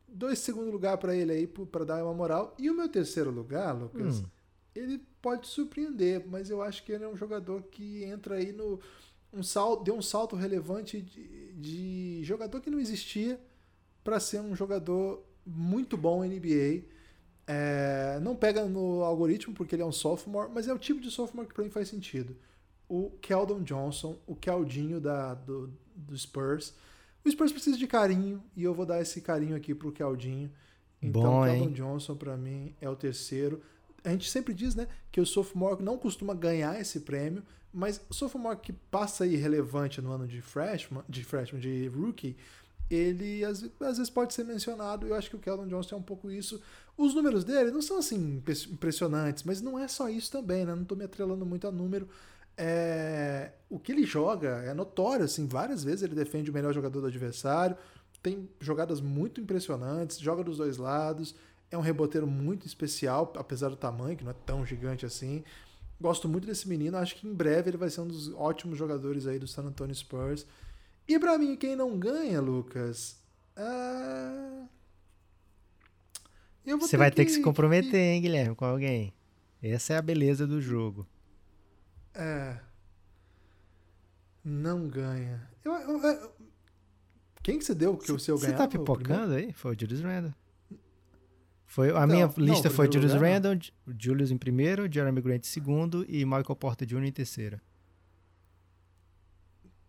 dou 0.09 0.31
esse 0.31 0.43
segundo 0.43 0.71
lugar 0.71 0.99
pra 0.99 1.15
ele 1.15 1.33
aí 1.33 1.47
para 1.47 1.85
dar 1.85 2.05
uma 2.05 2.15
moral. 2.15 2.55
E 2.59 2.71
o 2.71 2.75
meu 2.75 2.89
terceiro 2.89 3.31
lugar, 3.31 3.73
Lucas, 3.75 4.21
Hum. 4.21 4.25
ele 4.75 4.99
pode 5.23 5.47
surpreender, 5.49 6.25
mas 6.27 6.51
eu 6.51 6.63
acho 6.63 6.85
que 6.85 6.93
ele 6.93 7.05
é 7.05 7.09
um 7.09 7.17
jogador 7.17 7.63
que 7.65 8.05
entra 8.05 8.37
aí 8.37 8.53
no. 8.53 8.81
Um 9.33 9.43
salto, 9.45 9.85
deu 9.85 9.95
um 9.95 10.03
salto 10.03 10.35
relevante 10.35 11.01
de, 11.01 11.53
de 11.53 12.21
jogador 12.25 12.61
que 12.61 12.69
não 12.69 12.81
existia 12.81 13.41
para 14.03 14.19
ser 14.19 14.41
um 14.41 14.57
jogador 14.57 15.23
muito 15.47 15.97
bom 15.97 16.25
NBA. 16.25 16.83
É, 17.47 18.19
não 18.21 18.37
pega 18.37 18.65
no 18.67 19.03
algoritmo 19.03 19.55
porque 19.55 19.75
ele 19.75 19.83
é 19.83 19.87
um 19.87 19.93
sophomore, 19.93 20.51
mas 20.53 20.69
é 20.69 20.73
o 20.75 20.79
tipo 20.79 21.01
de 21.01 21.11
sophomore 21.11 21.49
que 21.49 21.55
para 21.55 21.65
mim 21.65 21.71
faz 21.71 21.89
sentido. 21.89 22.37
O 22.91 23.13
Keldon 23.23 23.63
Johnson, 23.63 24.19
o 24.27 24.35
Keldinho 24.35 25.01
da, 25.01 25.33
do, 25.35 25.73
do 25.95 26.19
Spurs. 26.19 26.75
O 27.25 27.31
Spurs 27.31 27.53
precisa 27.53 27.79
de 27.79 27.87
carinho 27.87 28.43
e 28.57 28.65
eu 28.65 28.75
vou 28.75 28.85
dar 28.85 29.01
esse 29.01 29.21
carinho 29.21 29.55
aqui 29.55 29.73
pro 29.73 29.93
Keldinho. 29.93 30.51
Então, 31.01 31.23
Bom, 31.23 31.43
o 31.43 31.45
Keldon 31.45 31.65
hein? 31.67 31.73
Johnson 31.73 32.17
para 32.17 32.37
mim 32.37 32.75
é 32.81 32.91
o 32.91 32.97
terceiro. 32.97 33.63
A 34.03 34.11
gente 34.11 34.29
sempre 34.29 34.53
diz, 34.53 34.75
né, 34.75 34.89
que 35.13 35.21
o 35.21 35.27
sophomore 35.27 35.81
não 35.81 35.97
costuma 35.97 36.35
ganhar 36.35 36.81
esse 36.81 37.01
prêmio, 37.01 37.45
mas 37.73 38.01
o 38.11 38.15
sophomore 38.15 38.59
que 38.59 38.73
passa 38.73 39.23
aí 39.23 39.37
relevante 39.37 40.01
no 40.01 40.11
ano 40.11 40.27
de 40.27 40.43
freshman, 40.43 41.05
de 41.09 41.23
freshman, 41.23 41.61
de 41.61 41.87
rookie, 41.87 42.37
ele 42.91 43.45
às, 43.45 43.63
às 43.81 43.99
vezes 43.99 44.11
pode 44.11 44.35
ser 44.35 44.45
mencionado. 44.45 45.07
Eu 45.07 45.15
acho 45.15 45.31
que 45.31 45.37
o 45.37 45.39
Keldon 45.39 45.69
Johnson 45.69 45.95
é 45.95 45.99
um 45.99 46.03
pouco 46.03 46.29
isso. 46.29 46.61
Os 46.97 47.15
números 47.15 47.45
dele 47.45 47.71
não 47.71 47.81
são 47.81 47.99
assim 47.99 48.39
impress- 48.39 48.67
impressionantes, 48.67 49.45
mas 49.45 49.61
não 49.61 49.79
é 49.79 49.87
só 49.87 50.09
isso 50.09 50.33
também, 50.33 50.65
né? 50.65 50.75
Não 50.75 50.85
tô 50.85 50.97
me 50.97 51.05
atrelando 51.05 51.47
muito 51.47 51.69
a 51.69 51.71
número. 51.71 52.09
É, 52.63 53.53
o 53.71 53.79
que 53.79 53.91
ele 53.91 54.05
joga 54.05 54.63
é 54.67 54.75
notório, 54.75 55.25
assim, 55.25 55.47
várias 55.47 55.83
vezes 55.83 56.03
ele 56.03 56.15
defende 56.15 56.51
o 56.51 56.53
melhor 56.53 56.75
jogador 56.75 57.01
do 57.01 57.07
adversário, 57.07 57.75
tem 58.23 58.51
jogadas 58.61 59.01
muito 59.01 59.41
impressionantes, 59.41 60.19
joga 60.19 60.45
dos 60.45 60.59
dois 60.59 60.77
lados, 60.77 61.35
é 61.71 61.79
um 61.79 61.81
reboteiro 61.81 62.27
muito 62.27 62.67
especial, 62.67 63.33
apesar 63.39 63.71
do 63.71 63.77
tamanho, 63.77 64.15
que 64.15 64.25
não 64.25 64.33
é 64.33 64.37
tão 64.45 64.67
gigante 64.67 65.07
assim. 65.07 65.43
Gosto 65.99 66.29
muito 66.29 66.47
desse 66.47 66.69
menino, 66.69 66.99
acho 66.99 67.17
que 67.17 67.27
em 67.27 67.33
breve 67.33 67.71
ele 67.71 67.79
vai 67.79 67.89
ser 67.89 68.03
um 68.03 68.07
dos 68.09 68.31
ótimos 68.35 68.77
jogadores 68.77 69.27
aí 69.27 69.39
do 69.39 69.49
San 69.49 69.63
Antonio 69.63 69.95
Spurs. 69.95 70.47
E 71.09 71.19
pra 71.19 71.39
mim, 71.39 71.57
quem 71.57 71.75
não 71.75 71.99
ganha, 71.99 72.43
Lucas, 72.43 73.17
eu 76.67 76.77
vou 76.79 76.87
Você 76.87 76.99
vai 76.99 77.11
ter 77.11 77.25
que 77.25 77.31
que 77.31 77.37
se 77.39 77.43
comprometer, 77.43 77.99
hein, 77.99 78.21
Guilherme, 78.21 78.55
com 78.55 78.67
alguém. 78.67 79.15
Essa 79.63 79.95
é 79.95 79.97
a 79.97 80.03
beleza 80.03 80.47
do 80.47 80.61
jogo. 80.61 81.07
É. 82.15 82.59
Não 84.45 84.89
ganha. 84.89 85.49
Eu, 85.65 85.73
eu- 85.73 86.03
eu- 86.03 86.33
quem 87.43 87.59
que 87.59 87.65
você 87.65 87.75
deu 87.75 87.97
que 87.97 88.11
o 88.13 88.19
seu 88.19 88.37
Você 88.39 88.47
ganhava? 88.47 88.65
tá 88.65 88.69
pipocando 88.69 89.35
aí? 89.35 89.53
Foi 89.53 89.75
o 89.75 89.79
Julius 89.79 90.01
Randle. 90.01 90.35
Foi, 91.67 91.91
a 91.97 92.07
minha 92.07 92.27
lista 92.37 92.69
foi 92.69 92.91
Julius 92.91 93.15
lugar. 93.15 93.31
Randle, 93.33 93.59
o 93.87 93.93
Julius 93.97 94.31
em 94.31 94.37
primeiro, 94.39 94.93
Jeremy 94.93 95.21
Grant 95.21 95.45
em 95.45 95.49
segundo 95.49 96.05
e 96.09 96.25
Michael 96.25 96.57
Porter 96.57 96.87
Jr. 96.87 97.05
em 97.05 97.13
terceiro. 97.13 97.61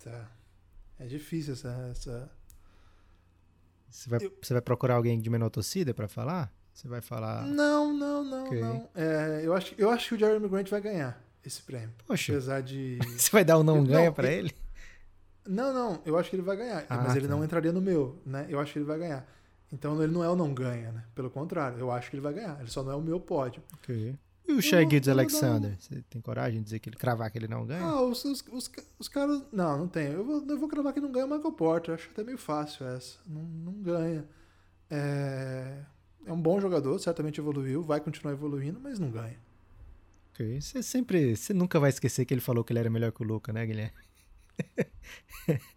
Tá. 0.04 0.30
É 1.00 1.06
difícil 1.08 1.54
essa. 1.54 1.70
essa... 1.92 2.32
Você 3.90 4.10
vai, 4.10 4.24
Eu- 4.24 4.38
você 4.42 4.54
vai 4.54 4.62
procurar 4.62 4.96
alguém 4.96 5.20
de 5.20 5.30
menor 5.30 5.50
torcida 5.50 5.94
pra 5.94 6.08
falar? 6.08 6.54
Você 6.74 6.88
vai 6.88 7.02
falar. 7.02 7.46
Não, 7.46 7.94
não, 7.94 8.24
não, 8.24 8.46
Ok. 8.46 8.62
não. 8.62 8.90
É, 8.96 9.42
eu, 9.44 9.54
acho, 9.54 9.76
eu 9.78 9.90
acho 9.90 10.10
que 10.10 10.16
o 10.16 10.20
Jeremy 10.20 10.48
Grant 10.48 10.70
vai 10.70 10.80
ganhar 10.82 11.21
esse 11.46 11.62
prêmio. 11.62 11.92
Poxa, 12.08 12.32
Apesar 12.34 12.62
de. 12.62 12.98
você 13.18 13.30
vai 13.32 13.44
dar 13.46 13.58
um 13.60 13.64
não 13.64 13.78
Eu- 13.78 13.84
ganha 13.86 14.12
não, 14.12 14.24
eu- 14.24 14.32
ele? 14.32 14.56
Não, 15.48 15.74
não, 15.74 16.02
eu 16.06 16.18
acho 16.18 16.30
que 16.30 16.36
ele 16.36 16.44
vai 16.44 16.56
ganhar. 16.56 16.86
Ah, 16.90 16.98
mas 16.98 17.16
ele 17.16 17.28
tá. 17.28 17.34
não 17.36 17.44
entraria 17.44 17.72
no 17.72 17.82
meu, 17.82 18.22
né? 18.26 18.46
Eu 18.48 18.60
acho 18.60 18.74
que 18.74 18.80
ele 18.80 18.86
vai 18.86 19.00
ganhar. 19.00 19.28
Então 19.74 20.02
ele 20.04 20.12
não 20.14 20.24
é 20.24 20.30
o 20.30 20.36
não 20.36 20.54
ganha, 20.54 20.92
né? 20.92 21.04
Pelo 21.16 21.30
contrário, 21.32 21.80
eu 21.80 21.92
acho 21.92 22.10
que 22.10 22.16
ele 22.16 22.22
vai 22.22 22.34
ganhar. 22.34 22.60
Ele 22.60 22.70
só 22.70 22.84
não 22.84 22.92
é 22.92 22.96
o 22.96 23.02
meu 23.02 23.20
pódio. 23.20 23.64
E 24.48 24.52
o 24.54 24.54
vou- 24.56 24.62
Gildes 24.62 25.08
Alexander? 25.10 25.76
Você 25.80 26.04
tem 26.10 26.22
coragem 26.22 26.60
de 26.60 26.66
dizer 26.66 26.80
que 26.80 26.90
ele 26.90 26.96
cravar 26.98 27.32
que 27.32 27.38
ele 27.38 27.48
não 27.48 27.66
ganha? 27.66 27.82
Ah, 27.84 28.02
os, 28.02 28.24
os, 28.26 28.44
os, 28.52 28.72
os 29.00 29.08
caras. 29.08 29.42
Não, 29.52 29.78
não 29.78 29.88
tem. 29.88 30.12
Eu 30.12 30.24
vou, 30.26 30.46
eu 30.48 30.60
vou 30.60 30.68
cravar 30.70 30.94
que 30.94 31.00
não 31.00 31.12
ganha 31.12 31.26
o 31.26 31.30
Michael 31.30 31.52
Porter. 31.54 31.96
Acho 31.96 32.10
até 32.12 32.24
meio 32.24 32.38
fácil 32.38 32.86
essa. 32.86 33.18
Não, 33.28 33.42
não 33.42 33.74
ganha. 33.82 34.26
É, 34.90 35.78
é 36.26 36.32
um 36.34 36.42
bom 36.42 36.60
jogador, 36.60 37.00
certamente 37.00 37.40
evoluiu, 37.40 37.82
vai 37.82 38.00
continuar 38.02 38.34
evoluindo, 38.34 38.80
mas 38.80 39.00
não 39.00 39.10
ganha. 39.10 39.38
Ok. 40.32 40.62
Você 40.62 40.82
sempre. 40.82 41.36
Você 41.36 41.54
nunca 41.54 41.80
vai 41.80 41.90
esquecer 41.90 42.26
que 42.26 42.34
ele 42.34 42.42
falou 42.42 42.64
que 42.64 42.72
ele 42.72 42.80
era 42.80 42.90
melhor 42.90 43.12
que 43.12 43.22
o 43.22 43.26
Luca, 43.26 43.52
né, 43.52 43.66
Guilherme? 43.66 43.92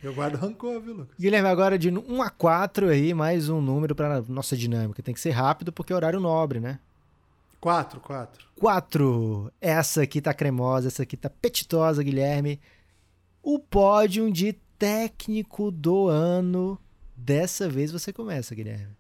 Eu 0.03 0.15
guardo 0.15 0.37
rancor, 0.37 0.81
viu, 0.81 0.95
Lucas? 0.95 1.17
Guilherme, 1.19 1.49
agora 1.49 1.79
de 1.79 1.91
1 1.91 2.23
a 2.23 2.31
4 2.31 2.89
aí, 2.89 3.15
mais 3.15 3.49
um 3.49 3.61
número 3.61 3.95
pra 3.95 4.23
nossa 4.23 4.57
dinâmica. 4.57 5.03
Tem 5.03 5.15
que 5.15 5.21
ser 5.21 5.31
rápido 5.31 5.73
porque 5.73 5.93
é 5.93 5.97
horário 5.97 6.21
nobre, 6.21 6.61
né? 6.61 6.79
Quatro, 7.61 7.99
quatro. 7.99 8.47
4. 8.57 9.51
Essa 9.61 10.03
aqui 10.03 10.21
tá 10.21 10.35
cremosa, 10.35 10.89
essa 10.89 11.03
aqui 11.03 11.17
tá 11.17 11.31
petitosa, 11.31 12.03
Guilherme. 12.03 12.61
O 13.43 13.59
pódio 13.59 14.31
de 14.31 14.53
técnico 14.79 15.71
do 15.71 16.09
ano. 16.09 16.79
Dessa 17.17 17.69
vez 17.69 17.91
você 17.91 18.13
começa, 18.13 18.55
Guilherme. 18.55 18.95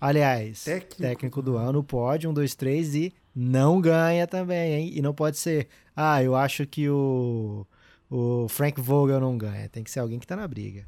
Aliás, 0.00 0.64
Técnico 0.64 0.96
técnico, 0.96 1.42
do 1.42 1.52
do 1.52 1.56
ano, 1.56 1.82
pódio, 1.82 2.28
1, 2.28 2.34
2, 2.34 2.54
3 2.54 2.94
e 2.96 3.14
não 3.34 3.80
ganha 3.80 4.26
também, 4.26 4.72
hein? 4.74 4.92
E 4.94 5.02
não 5.02 5.14
pode 5.14 5.36
ser, 5.36 5.68
ah, 5.96 6.22
eu 6.22 6.34
acho 6.36 6.66
que 6.66 6.88
o, 6.88 7.66
o 8.10 8.46
Frank 8.48 8.80
Vogel 8.80 9.20
não 9.20 9.36
ganha. 9.36 9.68
Tem 9.68 9.82
que 9.84 9.90
ser 9.90 10.00
alguém 10.00 10.18
que 10.18 10.26
tá 10.26 10.36
na 10.36 10.46
briga. 10.48 10.86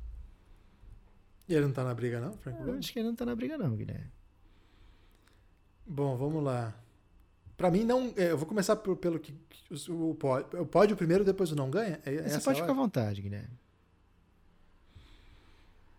E 1.48 1.54
ele 1.54 1.64
não 1.66 1.72
tá 1.72 1.84
na 1.84 1.94
briga, 1.94 2.20
não, 2.20 2.32
Frank 2.38 2.58
Vogel? 2.58 2.74
Eu 2.74 2.78
acho 2.78 2.92
que 2.92 2.98
ele 2.98 3.08
não 3.08 3.14
tá 3.16 3.24
na 3.26 3.34
briga, 3.34 3.56
não, 3.58 3.74
Guilherme. 3.76 4.10
Bom, 5.86 6.16
vamos 6.16 6.42
lá. 6.42 6.74
Pra 7.56 7.70
mim, 7.70 7.84
não. 7.84 8.12
é, 8.16 8.30
Eu 8.32 8.36
vou 8.38 8.46
começar 8.46 8.76
por- 8.76 8.96
pelo 8.96 9.18
que. 9.18 9.32
O, 9.88 10.10
o 10.10 10.14
pódio, 10.14 10.62
o 10.62 10.66
pódio 10.66 10.96
primeiro, 10.96 11.24
depois 11.24 11.50
o 11.52 11.56
não 11.56 11.70
ganha? 11.70 12.00
É, 12.04 12.10
Você 12.12 12.18
essa 12.36 12.40
pode 12.40 12.60
ficar 12.60 12.72
à 12.72 12.76
vontade, 12.76 13.22
Guilherme. 13.22 13.56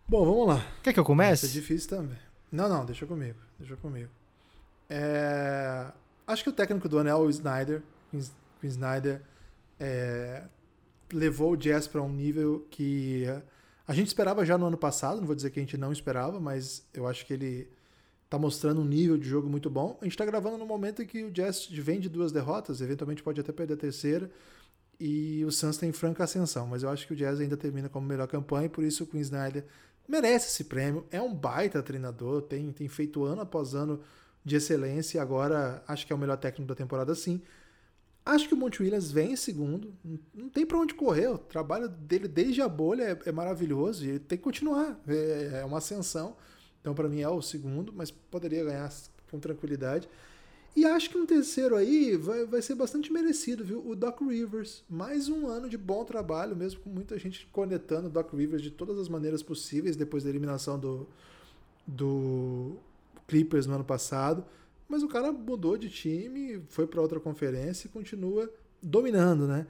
Bom, 0.07 0.25
vamos 0.25 0.47
lá. 0.47 0.65
Quer 0.83 0.93
que 0.93 0.99
eu 0.99 1.03
Isso 1.03 1.11
é 1.11 1.13
comece? 1.13 1.47
difícil 1.49 1.89
também. 1.89 2.17
Não, 2.51 2.69
não, 2.69 2.85
deixa 2.85 3.05
comigo. 3.05 3.39
Deixa 3.59 3.75
comigo. 3.75 4.09
É, 4.89 5.87
Acho 6.27 6.43
que 6.43 6.49
o 6.49 6.53
técnico 6.53 6.89
do 6.89 6.97
ano 6.97 7.09
é 7.09 7.15
o 7.15 7.29
Snyder. 7.29 7.81
O 8.13 8.65
Snyder 8.65 9.21
é, 9.79 10.43
levou 11.11 11.53
o 11.53 11.57
Jazz 11.57 11.87
para 11.87 12.01
um 12.01 12.11
nível 12.11 12.67
que 12.69 13.23
a 13.87 13.93
gente 13.93 14.07
esperava 14.07 14.45
já 14.45 14.57
no 14.57 14.65
ano 14.65 14.77
passado. 14.77 15.21
Não 15.21 15.25
vou 15.25 15.35
dizer 15.35 15.51
que 15.51 15.59
a 15.59 15.63
gente 15.63 15.77
não 15.77 15.91
esperava, 15.91 16.37
mas 16.37 16.85
eu 16.93 17.07
acho 17.07 17.25
que 17.25 17.33
ele 17.33 17.69
tá 18.29 18.37
mostrando 18.37 18.81
um 18.81 18.85
nível 18.85 19.17
de 19.17 19.27
jogo 19.27 19.47
muito 19.47 19.69
bom. 19.69 19.97
A 20.01 20.03
gente 20.03 20.17
tá 20.17 20.25
gravando 20.25 20.57
no 20.57 20.65
momento 20.65 21.01
em 21.01 21.05
que 21.05 21.23
o 21.23 21.31
Jazz 21.31 21.67
vem 21.67 21.97
de 21.97 22.09
duas 22.09 22.33
derrotas, 22.33 22.81
eventualmente 22.81 23.23
pode 23.23 23.39
até 23.39 23.53
perder 23.53 23.75
a 23.75 23.77
terceira. 23.77 24.29
E 24.99 25.45
o 25.45 25.51
Suns 25.51 25.77
tem 25.77 25.93
franca 25.93 26.25
ascensão, 26.25 26.67
mas 26.67 26.83
eu 26.83 26.89
acho 26.89 27.07
que 27.07 27.13
o 27.13 27.15
Jazz 27.15 27.39
ainda 27.39 27.55
termina 27.55 27.87
como 27.87 28.05
melhor 28.05 28.27
campanha, 28.27 28.65
e 28.65 28.69
por 28.69 28.83
isso 28.83 29.03
o 29.03 29.07
Queen 29.07 29.21
Snyder 29.21 29.63
merece 30.07 30.47
esse 30.47 30.65
prêmio. 30.65 31.05
É 31.09 31.21
um 31.21 31.33
baita 31.33 31.81
treinador, 31.81 32.41
tem, 32.41 32.71
tem 32.71 32.87
feito 32.89 33.23
ano 33.23 33.41
após 33.41 33.73
ano 33.73 34.01
de 34.47 34.55
excelência 34.55 35.21
agora 35.21 35.83
acho 35.87 36.07
que 36.07 36.13
é 36.13 36.15
o 36.15 36.19
melhor 36.19 36.37
técnico 36.37 36.67
da 36.69 36.75
temporada 36.75 37.13
sim. 37.13 37.41
Acho 38.25 38.47
que 38.47 38.53
o 38.53 38.57
Monte 38.57 38.81
Williams 38.81 39.11
vem 39.11 39.33
em 39.33 39.35
segundo, 39.35 39.93
não- 40.33 40.49
tem 40.49 40.65
pra 40.65 40.77
onde 40.77 40.93
correr. 40.93 41.27
O 41.27 41.37
trabalho 41.37 41.87
dele 41.89 42.27
desde 42.27 42.61
a 42.61 42.67
bolha 42.67 43.03
é, 43.03 43.29
é 43.29 43.31
maravilhoso 43.31 44.05
e 44.05 44.09
ele 44.09 44.19
tem 44.19 44.37
que 44.37 44.43
continuar. 44.43 44.99
É, 45.07 45.59
é 45.61 45.65
uma 45.65 45.77
ascensão. 45.79 46.35
Então, 46.81 46.93
pra 46.93 47.07
mim, 47.09 47.21
é 47.21 47.29
o 47.29 47.41
segundo, 47.41 47.91
mas 47.93 48.09
poderia 48.11 48.63
ganhar 48.63 48.89
com 49.29 49.39
tranquilidade. 49.39 50.07
E 50.75 50.85
acho 50.85 51.09
que 51.09 51.17
um 51.17 51.25
terceiro 51.25 51.75
aí 51.75 52.15
vai, 52.15 52.45
vai 52.45 52.61
ser 52.61 52.75
bastante 52.75 53.11
merecido, 53.11 53.63
viu? 53.65 53.85
O 53.85 53.95
Doc 53.95 54.21
Rivers. 54.21 54.83
Mais 54.89 55.27
um 55.27 55.47
ano 55.47 55.67
de 55.69 55.77
bom 55.77 56.05
trabalho, 56.05 56.55
mesmo 56.55 56.79
com 56.81 56.89
muita 56.89 57.17
gente 57.17 57.47
conectando 57.51 58.07
o 58.07 58.11
Doc 58.11 58.31
Rivers 58.33 58.61
de 58.61 58.71
todas 58.71 58.97
as 58.99 59.09
maneiras 59.09 59.41
possíveis 59.43 59.95
depois 59.95 60.23
da 60.23 60.29
eliminação 60.29 60.77
do, 60.79 61.07
do 61.85 62.77
Clippers 63.27 63.65
no 63.65 63.75
ano 63.75 63.83
passado. 63.83 64.45
Mas 64.89 65.03
o 65.03 65.07
cara 65.07 65.31
mudou 65.31 65.77
de 65.77 65.89
time, 65.89 66.61
foi 66.69 66.87
para 66.87 67.01
outra 67.01 67.19
conferência 67.19 67.87
e 67.87 67.89
continua 67.91 68.49
dominando, 68.81 69.45
né? 69.47 69.67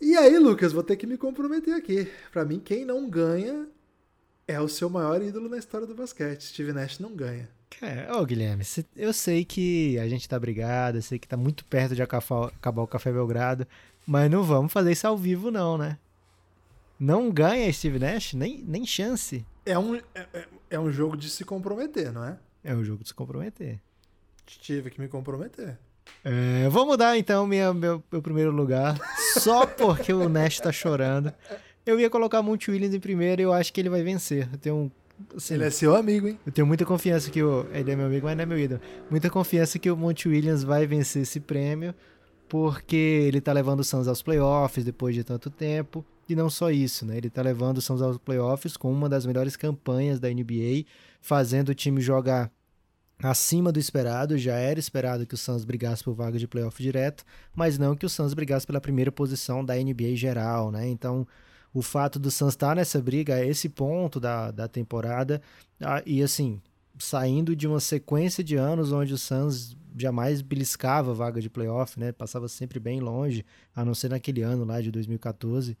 E 0.00 0.16
aí, 0.16 0.38
Lucas, 0.38 0.72
vou 0.72 0.82
ter 0.82 0.96
que 0.96 1.06
me 1.06 1.16
comprometer 1.16 1.74
aqui. 1.74 2.08
Pra 2.32 2.44
mim, 2.44 2.58
quem 2.60 2.84
não 2.84 3.08
ganha 3.08 3.66
é 4.46 4.60
o 4.60 4.68
seu 4.68 4.88
maior 4.88 5.22
ídolo 5.22 5.48
na 5.48 5.58
história 5.58 5.86
do 5.86 5.94
basquete. 5.94 6.42
Steve 6.44 6.72
Nash 6.72 6.98
não 6.98 7.14
ganha. 7.14 7.48
É, 7.82 8.12
ô 8.12 8.24
Guilherme, 8.24 8.64
eu 8.96 9.12
sei 9.12 9.44
que 9.44 9.98
a 9.98 10.08
gente 10.08 10.28
tá 10.28 10.38
brigado, 10.38 10.98
eu 10.98 11.02
sei 11.02 11.18
que 11.18 11.28
tá 11.28 11.36
muito 11.36 11.64
perto 11.66 11.94
de 11.94 12.02
acabar, 12.02 12.46
acabar 12.48 12.82
o 12.82 12.86
Café 12.86 13.12
Belgrado, 13.12 13.66
mas 14.06 14.30
não 14.30 14.42
vamos 14.42 14.72
fazer 14.72 14.90
isso 14.92 15.06
ao 15.06 15.16
vivo 15.18 15.50
não, 15.50 15.76
né? 15.76 15.98
Não 16.98 17.30
ganha 17.30 17.72
Steve 17.72 17.98
Nash? 17.98 18.34
Nem, 18.34 18.64
nem 18.66 18.84
chance. 18.86 19.44
É 19.66 19.78
um, 19.78 19.94
é, 19.96 20.02
é- 20.14 20.48
é 20.70 20.80
um 20.80 20.90
jogo 20.90 21.16
de 21.16 21.28
se 21.30 21.44
comprometer, 21.44 22.10
não 22.12 22.24
é? 22.24 22.38
É 22.62 22.74
um 22.74 22.84
jogo 22.84 23.02
de 23.02 23.08
se 23.08 23.14
comprometer. 23.14 23.80
Tive 24.46 24.90
que 24.90 25.00
me 25.00 25.08
comprometer. 25.08 25.78
É, 26.24 26.68
vou 26.68 26.86
mudar 26.86 27.18
então 27.18 27.46
minha, 27.46 27.72
meu, 27.72 28.02
meu 28.10 28.22
primeiro 28.22 28.50
lugar, 28.50 28.98
só 29.38 29.66
porque 29.66 30.12
o 30.12 30.28
Nash 30.28 30.58
tá 30.58 30.72
chorando. 30.72 31.32
Eu 31.84 31.98
ia 32.00 32.10
colocar 32.10 32.42
Monte 32.42 32.70
Williams 32.70 32.94
em 32.94 33.00
primeiro 33.00 33.42
e 33.42 33.44
eu 33.44 33.52
acho 33.52 33.72
que 33.72 33.80
ele 33.80 33.88
vai 33.88 34.02
vencer. 34.02 34.48
Eu 34.52 34.58
tenho 34.58 34.92
assim, 35.36 35.54
Ele 35.54 35.64
é 35.64 35.70
seu 35.70 35.94
amigo, 35.94 36.28
hein? 36.28 36.38
Eu 36.44 36.52
tenho 36.52 36.66
muita 36.66 36.84
confiança 36.84 37.30
que 37.30 37.42
o. 37.42 37.66
Ele 37.72 37.90
é 37.90 37.96
meu 37.96 38.06
amigo, 38.06 38.26
mas 38.26 38.36
não 38.36 38.42
é 38.42 38.46
meu 38.46 38.58
ídolo. 38.58 38.80
Muita 39.10 39.30
confiança 39.30 39.78
que 39.78 39.90
o 39.90 39.96
Monte 39.96 40.28
Williams 40.28 40.62
vai 40.62 40.86
vencer 40.86 41.22
esse 41.22 41.40
prêmio, 41.40 41.94
porque 42.48 42.96
ele 42.96 43.40
tá 43.40 43.52
levando 43.52 43.80
o 43.80 43.84
Suns 43.84 44.08
aos 44.08 44.22
playoffs 44.22 44.84
depois 44.84 45.14
de 45.14 45.24
tanto 45.24 45.50
tempo. 45.50 46.04
E 46.28 46.36
não 46.36 46.50
só 46.50 46.70
isso, 46.70 47.06
né? 47.06 47.16
Ele 47.16 47.30
tá 47.30 47.40
levando 47.40 47.78
o 47.78 47.80
Suns 47.80 48.02
aos 48.02 48.18
playoffs 48.18 48.76
com 48.76 48.92
uma 48.92 49.08
das 49.08 49.24
melhores 49.24 49.56
campanhas 49.56 50.20
da 50.20 50.28
NBA, 50.28 50.84
fazendo 51.22 51.70
o 51.70 51.74
time 51.74 52.00
jogar 52.00 52.52
acima 53.22 53.72
do 53.72 53.78
esperado. 53.78 54.36
Já 54.36 54.56
era 54.56 54.78
esperado 54.78 55.26
que 55.26 55.34
o 55.34 55.38
Suns 55.38 55.64
brigasse 55.64 56.04
por 56.04 56.12
vaga 56.12 56.38
de 56.38 56.46
playoff 56.46 56.82
direto, 56.82 57.24
mas 57.54 57.78
não 57.78 57.96
que 57.96 58.04
o 58.04 58.10
Suns 58.10 58.34
brigasse 58.34 58.66
pela 58.66 58.80
primeira 58.80 59.10
posição 59.10 59.64
da 59.64 59.74
NBA 59.74 60.16
geral, 60.16 60.70
né? 60.70 60.86
Então, 60.86 61.26
o 61.72 61.80
fato 61.80 62.18
do 62.18 62.30
Suns 62.30 62.52
estar 62.52 62.76
nessa 62.76 63.00
briga 63.00 63.38
é 63.38 63.46
esse 63.46 63.68
ponto 63.68 64.20
da, 64.20 64.50
da 64.50 64.68
temporada. 64.68 65.40
E 66.04 66.22
assim, 66.22 66.60
saindo 66.98 67.56
de 67.56 67.66
uma 67.66 67.80
sequência 67.80 68.44
de 68.44 68.56
anos 68.56 68.92
onde 68.92 69.14
o 69.14 69.18
Suns 69.18 69.76
jamais 69.96 70.42
beliscava 70.42 71.10
a 71.10 71.14
vaga 71.14 71.40
de 71.40 71.48
playoff, 71.48 71.98
né? 71.98 72.12
Passava 72.12 72.48
sempre 72.48 72.78
bem 72.78 73.00
longe, 73.00 73.44
a 73.74 73.84
não 73.84 73.94
ser 73.94 74.10
naquele 74.10 74.42
ano 74.42 74.64
lá 74.64 74.80
de 74.80 74.90
2014, 74.90 75.76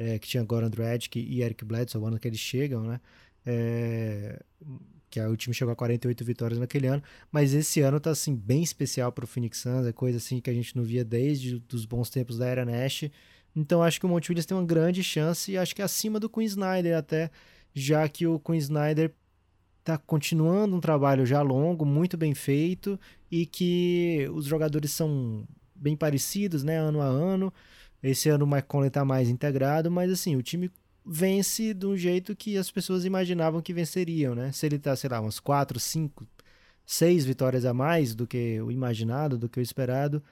é, 0.00 0.18
que 0.18 0.26
tinha 0.26 0.42
Goran 0.42 0.70
Dragic 0.70 1.20
e 1.20 1.42
Eric 1.42 1.62
Bledsoe, 1.62 2.00
o 2.00 2.06
ano 2.06 2.18
que 2.18 2.26
eles 2.26 2.40
chegam, 2.40 2.82
né? 2.82 3.00
É, 3.44 4.42
que 5.10 5.20
aí 5.20 5.26
o 5.26 5.36
time 5.36 5.52
chegou 5.52 5.72
a 5.72 5.76
48 5.76 6.24
vitórias 6.24 6.58
naquele 6.58 6.86
ano, 6.86 7.02
mas 7.30 7.52
esse 7.52 7.82
ano 7.82 8.00
tá 8.00 8.10
assim 8.10 8.34
bem 8.34 8.62
especial 8.62 9.12
para 9.12 9.24
o 9.24 9.28
Phoenix 9.28 9.58
Suns, 9.58 9.86
é 9.86 9.92
coisa 9.92 10.16
assim 10.16 10.40
que 10.40 10.48
a 10.48 10.54
gente 10.54 10.74
não 10.74 10.82
via 10.84 11.04
desde 11.04 11.62
os 11.70 11.84
bons 11.84 12.08
tempos 12.08 12.38
da 12.38 12.46
era 12.46 12.64
Nash. 12.64 13.10
Então 13.54 13.82
acho 13.82 14.00
que 14.00 14.06
o 14.06 14.08
Monte 14.08 14.30
Williams 14.30 14.46
tem 14.46 14.56
uma 14.56 14.64
grande 14.64 15.02
chance 15.04 15.52
e 15.52 15.58
acho 15.58 15.74
que 15.74 15.82
é 15.82 15.84
acima 15.84 16.18
do 16.18 16.30
Queen 16.30 16.46
Snyder 16.46 16.96
até, 16.96 17.30
já 17.74 18.08
que 18.08 18.26
o 18.26 18.38
Queen 18.38 18.58
Snyder 18.58 19.12
tá 19.84 19.98
continuando 19.98 20.76
um 20.76 20.80
trabalho 20.80 21.26
já 21.26 21.42
longo, 21.42 21.84
muito 21.84 22.16
bem 22.16 22.34
feito 22.34 22.98
e 23.30 23.44
que 23.44 24.26
os 24.32 24.46
jogadores 24.46 24.92
são 24.92 25.46
bem 25.74 25.94
parecidos, 25.94 26.62
né, 26.62 26.78
ano 26.78 27.02
a 27.02 27.06
ano. 27.06 27.52
Esse 28.02 28.28
ano 28.28 28.44
o 28.44 28.48
Mike 28.48 28.68
Conley 28.68 28.90
tá 28.90 29.04
mais 29.04 29.28
integrado, 29.28 29.90
mas 29.90 30.10
assim, 30.10 30.36
o 30.36 30.42
time 30.42 30.70
vence 31.04 31.74
de 31.74 31.86
um 31.86 31.96
jeito 31.96 32.36
que 32.36 32.56
as 32.56 32.70
pessoas 32.70 33.04
imaginavam 33.04 33.60
que 33.60 33.72
venceriam, 33.72 34.34
né? 34.34 34.52
Se 34.52 34.66
ele 34.66 34.78
tá, 34.78 34.94
sei 34.96 35.10
lá, 35.10 35.20
umas 35.20 35.40
4, 35.40 35.78
5, 35.78 36.26
6 36.86 37.24
vitórias 37.24 37.64
a 37.64 37.74
mais 37.74 38.14
do 38.14 38.26
que 38.26 38.60
o 38.60 38.70
imaginado, 38.70 39.38
do 39.38 39.48
que 39.48 39.60
o 39.60 39.62
esperado, 39.62 40.22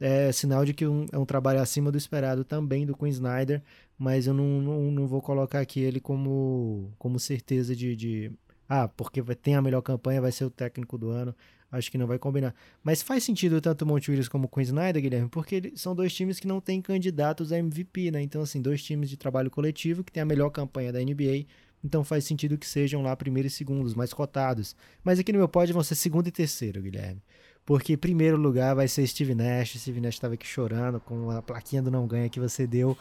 é 0.00 0.30
sinal 0.32 0.64
de 0.64 0.72
que 0.72 0.86
um, 0.86 1.06
é 1.12 1.18
um 1.18 1.24
trabalho 1.24 1.60
acima 1.60 1.90
do 1.90 1.98
esperado 1.98 2.44
também 2.44 2.86
do 2.86 2.96
Queen 2.96 3.10
Snyder, 3.10 3.62
mas 3.98 4.26
eu 4.26 4.34
não, 4.34 4.60
não, 4.62 4.90
não 4.92 5.06
vou 5.06 5.20
colocar 5.20 5.60
aqui 5.60 5.80
ele 5.80 6.00
como, 6.00 6.92
como 6.98 7.18
certeza 7.18 7.74
de, 7.74 7.96
de 7.96 8.32
ah, 8.68 8.86
porque 8.86 9.22
tem 9.34 9.56
a 9.56 9.62
melhor 9.62 9.82
campanha, 9.82 10.20
vai 10.20 10.30
ser 10.30 10.44
o 10.44 10.50
técnico 10.50 10.98
do 10.98 11.10
ano. 11.10 11.34
Acho 11.70 11.90
que 11.90 11.98
não 11.98 12.06
vai 12.06 12.18
combinar. 12.18 12.54
Mas 12.82 13.02
faz 13.02 13.24
sentido 13.24 13.60
tanto 13.60 13.82
o 13.82 13.86
Monte 13.86 14.10
Williams 14.10 14.28
como 14.28 14.46
o 14.46 14.48
Queen 14.48 14.64
Snyder, 14.64 15.02
Guilherme, 15.02 15.28
porque 15.28 15.72
são 15.76 15.94
dois 15.94 16.14
times 16.14 16.40
que 16.40 16.46
não 16.46 16.60
têm 16.60 16.80
candidatos 16.80 17.52
a 17.52 17.58
MVP, 17.58 18.10
né? 18.10 18.22
Então, 18.22 18.40
assim, 18.40 18.62
dois 18.62 18.82
times 18.82 19.10
de 19.10 19.16
trabalho 19.16 19.50
coletivo 19.50 20.02
que 20.02 20.10
têm 20.10 20.22
a 20.22 20.26
melhor 20.26 20.50
campanha 20.50 20.92
da 20.92 20.98
NBA. 20.98 21.46
Então 21.84 22.02
faz 22.02 22.24
sentido 22.24 22.58
que 22.58 22.66
sejam 22.66 23.02
lá 23.02 23.14
primeiro 23.14 23.46
e 23.46 23.50
segundo, 23.50 23.86
os 23.86 23.94
mais 23.94 24.12
cotados. 24.12 24.74
Mas 25.04 25.18
aqui 25.18 25.32
no 25.32 25.38
meu 25.38 25.48
pódio 25.48 25.74
vão 25.74 25.82
ser 25.82 25.94
segundo 25.94 26.26
e 26.26 26.30
terceiro, 26.30 26.82
Guilherme. 26.82 27.22
Porque 27.64 27.96
primeiro 27.96 28.36
lugar 28.36 28.74
vai 28.74 28.88
ser 28.88 29.06
Steve 29.06 29.34
Nash. 29.34 29.78
Steve 29.78 30.00
Nash 30.00 30.14
estava 30.14 30.34
aqui 30.34 30.46
chorando 30.46 31.00
com 31.00 31.30
a 31.30 31.42
plaquinha 31.42 31.82
do 31.82 31.90
não 31.90 32.06
ganha 32.06 32.28
que 32.28 32.40
você 32.40 32.66
deu. 32.66 32.96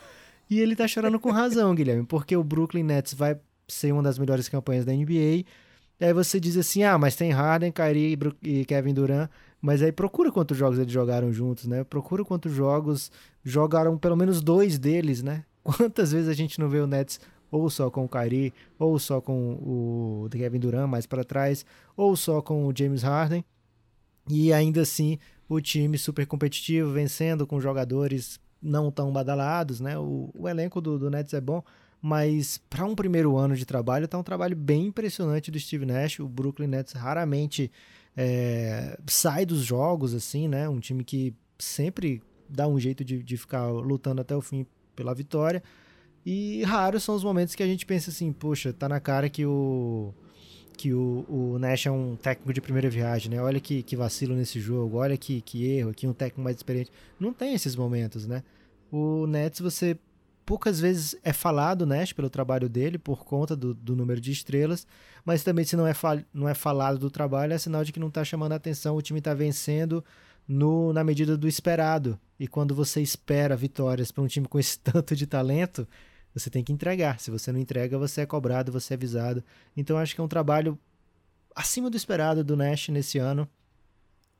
E 0.49 0.59
ele 0.59 0.75
tá 0.75 0.87
chorando 0.87 1.19
com 1.19 1.31
razão, 1.31 1.73
Guilherme, 1.75 2.05
porque 2.05 2.35
o 2.35 2.43
Brooklyn 2.43 2.83
Nets 2.83 3.13
vai 3.13 3.39
ser 3.67 3.91
uma 3.91 4.03
das 4.03 4.17
melhores 4.17 4.47
campanhas 4.47 4.85
da 4.85 4.93
NBA. 4.93 5.45
Aí 5.99 6.13
você 6.13 6.39
diz 6.39 6.57
assim: 6.57 6.83
ah, 6.83 6.97
mas 6.97 7.15
tem 7.15 7.31
Harden, 7.31 7.71
Kyrie 7.71 8.17
e 8.43 8.65
Kevin 8.65 8.93
Durant. 8.93 9.29
Mas 9.59 9.81
aí 9.81 9.91
procura 9.91 10.31
quantos 10.31 10.57
jogos 10.57 10.77
eles 10.77 10.91
jogaram 10.91 11.33
juntos, 11.33 11.65
né? 11.65 11.83
Procura 11.83 12.23
quantos 12.23 12.53
jogos 12.53 13.11
jogaram 13.43 13.97
pelo 13.97 14.15
menos 14.15 14.39
dois 14.41 14.77
deles, 14.77 15.23
né? 15.23 15.43
Quantas 15.63 16.13
vezes 16.13 16.29
a 16.29 16.33
gente 16.33 16.59
não 16.59 16.69
vê 16.69 16.79
o 16.79 16.87
Nets 16.87 17.19
ou 17.51 17.69
só 17.69 17.89
com 17.89 18.05
o 18.05 18.09
Kyrie, 18.09 18.53
ou 18.79 18.97
só 18.99 19.19
com 19.19 19.53
o 19.53 20.29
Kevin 20.31 20.59
Durant 20.59 20.87
mais 20.87 21.05
para 21.05 21.23
trás, 21.23 21.65
ou 21.95 22.15
só 22.15 22.41
com 22.41 22.65
o 22.67 22.73
James 22.77 23.03
Harden. 23.03 23.43
E 24.29 24.53
ainda 24.53 24.81
assim, 24.81 25.17
o 25.47 25.59
time 25.59 25.97
super 25.97 26.25
competitivo, 26.25 26.91
vencendo 26.91 27.47
com 27.47 27.59
jogadores 27.59 28.39
não 28.61 28.91
tão 28.91 29.11
badalados, 29.11 29.79
né? 29.79 29.97
O, 29.97 30.29
o 30.37 30.47
elenco 30.47 30.81
do, 30.81 30.97
do 30.97 31.09
Nets 31.09 31.33
é 31.33 31.41
bom, 31.41 31.63
mas 32.01 32.59
para 32.69 32.85
um 32.85 32.95
primeiro 32.95 33.37
ano 33.37 33.55
de 33.55 33.65
trabalho, 33.65 34.07
tá 34.07 34.17
um 34.17 34.23
trabalho 34.23 34.55
bem 34.55 34.87
impressionante 34.87 35.51
do 35.51 35.59
Steve 35.59 35.85
Nash. 35.85 36.19
O 36.19 36.27
Brooklyn 36.27 36.67
Nets 36.67 36.93
raramente 36.93 37.71
é, 38.15 38.97
sai 39.07 39.45
dos 39.45 39.63
jogos, 39.63 40.13
assim, 40.13 40.47
né? 40.47 40.69
Um 40.69 40.79
time 40.79 41.03
que 41.03 41.33
sempre 41.57 42.21
dá 42.49 42.67
um 42.67 42.79
jeito 42.79 43.03
de, 43.03 43.21
de 43.21 43.37
ficar 43.37 43.67
lutando 43.67 44.21
até 44.21 44.35
o 44.35 44.41
fim 44.41 44.65
pela 44.95 45.13
vitória. 45.13 45.63
E 46.25 46.63
raros 46.63 47.03
são 47.03 47.15
os 47.15 47.23
momentos 47.23 47.55
que 47.55 47.63
a 47.63 47.67
gente 47.67 47.85
pensa 47.85 48.09
assim, 48.09 48.31
poxa, 48.33 48.73
tá 48.73 48.89
na 48.89 48.99
cara 48.99 49.29
que 49.29 49.45
o 49.45 50.13
que 50.77 50.93
o, 50.93 51.25
o 51.27 51.57
Nash 51.57 51.87
é 51.87 51.91
um 51.91 52.15
técnico 52.15 52.53
de 52.53 52.61
primeira 52.61 52.87
viagem, 52.87 53.31
né? 53.31 53.41
Olha 53.41 53.59
que, 53.59 53.81
que 53.81 53.95
vacilo 53.95 54.35
nesse 54.35 54.59
jogo, 54.59 54.97
olha 54.97 55.17
que, 55.17 55.41
que 55.41 55.65
erro, 55.65 55.89
aqui 55.89 56.05
um 56.05 56.13
técnico 56.13 56.41
mais 56.41 56.55
experiente. 56.55 56.91
Não 57.19 57.33
tem 57.33 57.55
esses 57.55 57.75
momentos, 57.75 58.27
né? 58.27 58.43
O 58.91 59.25
Nets, 59.25 59.59
você 59.59 59.97
poucas 60.47 60.79
vezes 60.79 61.13
é 61.23 61.33
falado 61.33 61.85
Nash 61.85 62.13
pelo 62.13 62.29
trabalho 62.29 62.69
dele, 62.69 62.97
por 62.97 63.25
conta 63.25 63.53
do, 63.53 63.73
do 63.73 63.97
número 63.97 64.21
de 64.21 64.31
estrelas, 64.31 64.87
mas 65.25 65.43
também 65.43 65.65
se 65.65 65.75
não 65.75 65.85
é, 65.85 65.93
não 66.33 66.47
é 66.47 66.53
falado 66.53 66.97
do 66.97 67.11
trabalho, 67.11 67.51
é 67.51 67.57
sinal 67.57 67.83
de 67.83 67.91
que 67.91 67.99
não 67.99 68.07
está 68.07 68.23
chamando 68.23 68.53
a 68.53 68.55
atenção, 68.55 68.95
o 68.95 69.01
time 69.01 69.19
está 69.19 69.33
vencendo 69.33 70.01
no, 70.47 70.93
na 70.93 71.03
medida 71.03 71.35
do 71.37 71.49
esperado. 71.49 72.17
E 72.39 72.47
quando 72.47 72.73
você 72.73 73.01
espera 73.01 73.57
vitórias 73.57 74.09
para 74.09 74.23
um 74.23 74.27
time 74.27 74.47
com 74.47 74.57
esse 74.57 74.79
tanto 74.79 75.17
de 75.17 75.27
talento, 75.27 75.85
você 76.33 76.49
tem 76.49 76.63
que 76.63 76.71
entregar. 76.71 77.19
Se 77.19 77.29
você 77.29 77.51
não 77.51 77.59
entrega, 77.59 77.97
você 77.97 78.21
é 78.21 78.25
cobrado, 78.25 78.71
você 78.71 78.93
é 78.93 78.95
avisado. 78.95 79.43
Então 79.75 79.97
acho 79.97 80.15
que 80.15 80.21
é 80.21 80.23
um 80.23 80.29
trabalho 80.29 80.79
acima 81.53 81.89
do 81.89 81.97
esperado 81.97 82.41
do 82.41 82.55
Nash 82.55 82.87
nesse 82.87 83.17
ano. 83.17 83.49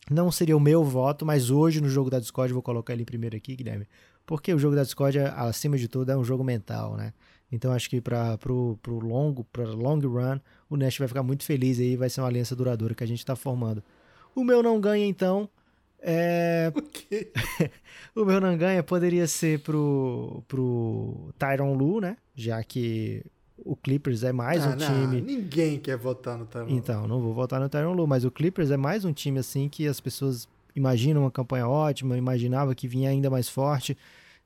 Não 0.09 0.31
seria 0.31 0.55
o 0.55 0.59
meu 0.61 0.85
voto, 0.85 1.25
mas 1.25 1.49
hoje 1.49 1.81
no 1.81 1.89
jogo 1.89 2.09
da 2.09 2.17
Discord 2.17 2.53
vou 2.53 2.63
colocar 2.63 2.93
ele 2.93 3.01
em 3.01 3.05
primeiro 3.05 3.35
aqui, 3.35 3.57
Guilherme. 3.57 3.85
Porque 4.27 4.53
o 4.53 4.59
jogo 4.59 4.75
da 4.75 4.83
Discord, 4.83 5.17
acima 5.19 5.77
de 5.77 5.87
tudo, 5.87 6.11
é 6.11 6.17
um 6.17 6.23
jogo 6.23 6.43
mental, 6.43 6.97
né? 6.97 7.13
Então 7.49 7.71
acho 7.71 7.89
que 7.89 8.01
para 8.01 8.37
pro, 8.37 8.77
pro 8.83 8.99
longo, 8.99 9.45
para 9.45 9.63
long 9.69 9.99
run, 9.99 10.37
o 10.69 10.75
Nash 10.75 10.97
vai 10.97 11.07
ficar 11.07 11.23
muito 11.23 11.45
feliz 11.45 11.79
aí, 11.79 11.95
vai 11.95 12.09
ser 12.09 12.19
uma 12.19 12.27
aliança 12.27 12.53
duradoura 12.53 12.93
que 12.93 13.05
a 13.05 13.07
gente 13.07 13.19
está 13.19 13.37
formando. 13.37 13.81
O 14.35 14.43
meu 14.43 14.61
não 14.61 14.81
ganha 14.81 15.05
então 15.05 15.49
é... 15.99 16.73
o 18.13 18.25
meu 18.25 18.41
não 18.41 18.57
ganha 18.57 18.83
poderia 18.83 19.27
ser 19.27 19.59
pro, 19.59 20.43
pro 20.45 21.33
Tyron 21.39 21.73
Lu, 21.73 22.01
né? 22.01 22.17
Já 22.35 22.61
que 22.63 23.23
o 23.57 23.77
Clippers 23.77 24.23
é 24.23 24.33
mais 24.33 24.65
ah, 24.65 24.71
um 24.71 24.75
não, 24.75 24.87
time. 24.87 25.21
Ninguém 25.21 25.79
quer 25.79 25.95
votar 25.95 26.37
no 26.37 26.45
Tyron 26.45 26.65
Lu. 26.65 26.71
Então, 26.75 27.07
não 27.07 27.21
vou 27.21 27.33
votar 27.33 27.61
no 27.61 27.69
Tyron 27.69 27.93
Lu, 27.93 28.05
mas 28.05 28.25
o 28.25 28.31
Clippers 28.31 28.71
é 28.71 28.77
mais 28.77 29.05
um 29.05 29.13
time 29.13 29.39
assim 29.39 29.69
que 29.69 29.87
as 29.87 30.01
pessoas 30.01 30.49
imaginam 30.77 31.21
uma 31.23 31.31
campanha 31.31 31.67
ótima, 31.67 32.17
imaginava 32.17 32.75
que 32.75 32.87
vinha 32.87 33.09
ainda 33.09 33.29
mais 33.29 33.49
forte. 33.49 33.97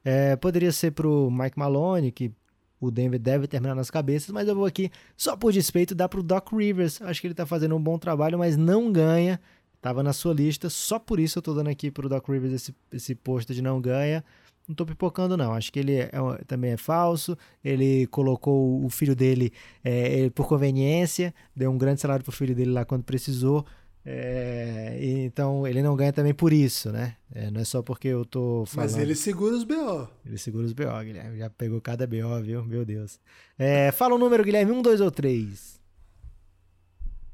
É, 0.03 0.35
poderia 0.35 0.71
ser 0.71 0.91
pro 0.91 1.29
Mike 1.29 1.59
Malone, 1.59 2.11
que 2.11 2.31
o 2.79 2.89
Denver 2.89 3.19
deve 3.19 3.47
terminar 3.47 3.75
nas 3.75 3.91
cabeças, 3.91 4.31
mas 4.31 4.47
eu 4.47 4.55
vou 4.55 4.65
aqui 4.65 4.89
só 5.15 5.37
por 5.37 5.51
despeito 5.51 5.93
dar 5.93 6.09
pro 6.09 6.23
Doc 6.23 6.51
Rivers. 6.51 7.01
Acho 7.01 7.21
que 7.21 7.27
ele 7.27 7.33
tá 7.33 7.45
fazendo 7.45 7.75
um 7.75 7.81
bom 7.81 7.99
trabalho, 7.99 8.39
mas 8.39 8.57
não 8.57 8.91
ganha. 8.91 9.39
Tava 9.81 10.01
na 10.01 10.13
sua 10.13 10.33
lista, 10.33 10.69
só 10.69 10.97
por 10.97 11.19
isso 11.19 11.39
eu 11.39 11.43
tô 11.43 11.53
dando 11.53 11.69
aqui 11.69 11.91
pro 11.91 12.09
Doc 12.09 12.27
Rivers 12.27 12.53
esse, 12.53 12.75
esse 12.91 13.13
posto 13.13 13.53
de 13.53 13.61
não 13.61 13.81
ganha. 13.81 14.23
Não 14.67 14.75
tô 14.75 14.85
pipocando, 14.85 15.35
não. 15.35 15.53
Acho 15.53 15.71
que 15.71 15.79
ele 15.79 15.95
é, 15.95 16.03
é, 16.03 16.43
também 16.45 16.71
é 16.71 16.77
falso. 16.77 17.37
Ele 17.63 18.07
colocou 18.07 18.83
o 18.83 18.89
filho 18.89 19.15
dele 19.15 19.51
é, 19.83 20.29
por 20.29 20.47
conveniência, 20.47 21.33
deu 21.55 21.69
um 21.69 21.77
grande 21.77 21.99
salário 21.99 22.23
pro 22.23 22.31
filho 22.31 22.55
dele 22.55 22.71
lá 22.71 22.85
quando 22.85 23.03
precisou. 23.03 23.65
É, 24.03 24.97
então 24.99 25.67
ele 25.67 25.81
não 25.83 25.95
ganha 25.95 26.11
também 26.11 26.33
por 26.33 26.51
isso, 26.51 26.91
né? 26.91 27.15
É, 27.33 27.51
não 27.51 27.61
é 27.61 27.63
só 27.63 27.83
porque 27.83 28.07
eu 28.07 28.25
tô 28.25 28.63
falando. 28.65 28.91
Mas 28.91 28.97
ele 28.97 29.15
segura 29.15 29.55
os 29.55 29.63
BO. 29.63 30.07
Ele 30.25 30.37
segura 30.37 30.65
os 30.65 30.73
BO, 30.73 31.03
Guilherme. 31.03 31.37
Já 31.37 31.49
pegou 31.49 31.79
cada 31.79 32.07
BO, 32.07 32.41
viu? 32.41 32.63
Meu 32.65 32.83
Deus. 32.83 33.19
É, 33.57 33.91
fala 33.91 34.15
o 34.15 34.17
número, 34.17 34.43
Guilherme: 34.43 34.71
um, 34.71 34.81
dois 34.81 35.01
ou 35.01 35.11
três? 35.11 35.79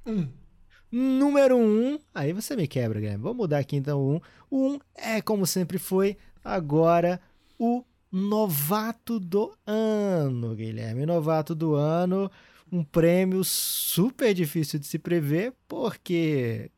Um. 0.06 0.27
Número 0.89 1.58
1, 1.58 1.60
um, 1.60 1.99
aí 2.15 2.32
você 2.32 2.56
me 2.56 2.65
quebra, 2.65 2.99
Guilherme. 2.99 3.21
Vamos 3.21 3.38
mudar 3.38 3.60
aqui 3.60 3.75
então 3.75 3.99
o 3.99 4.12
1. 4.12 4.15
Um. 4.15 4.19
O 4.49 4.67
1 4.67 4.73
um 4.73 4.80
é, 4.95 5.21
como 5.21 5.45
sempre 5.45 5.77
foi, 5.77 6.17
agora 6.43 7.19
o 7.60 7.84
novato 8.12 9.19
do 9.19 9.53
ano, 9.65 10.56
Guilherme. 10.56 11.06
Novato 11.06 11.53
do 11.53 11.75
ano, 11.75 12.32
um 12.71 12.84
prêmio 12.84 13.43
super 13.43 14.34
difícil 14.34 14.80
de 14.80 14.88
se 14.88 14.99
prever, 14.99 15.53
porque 15.67 16.69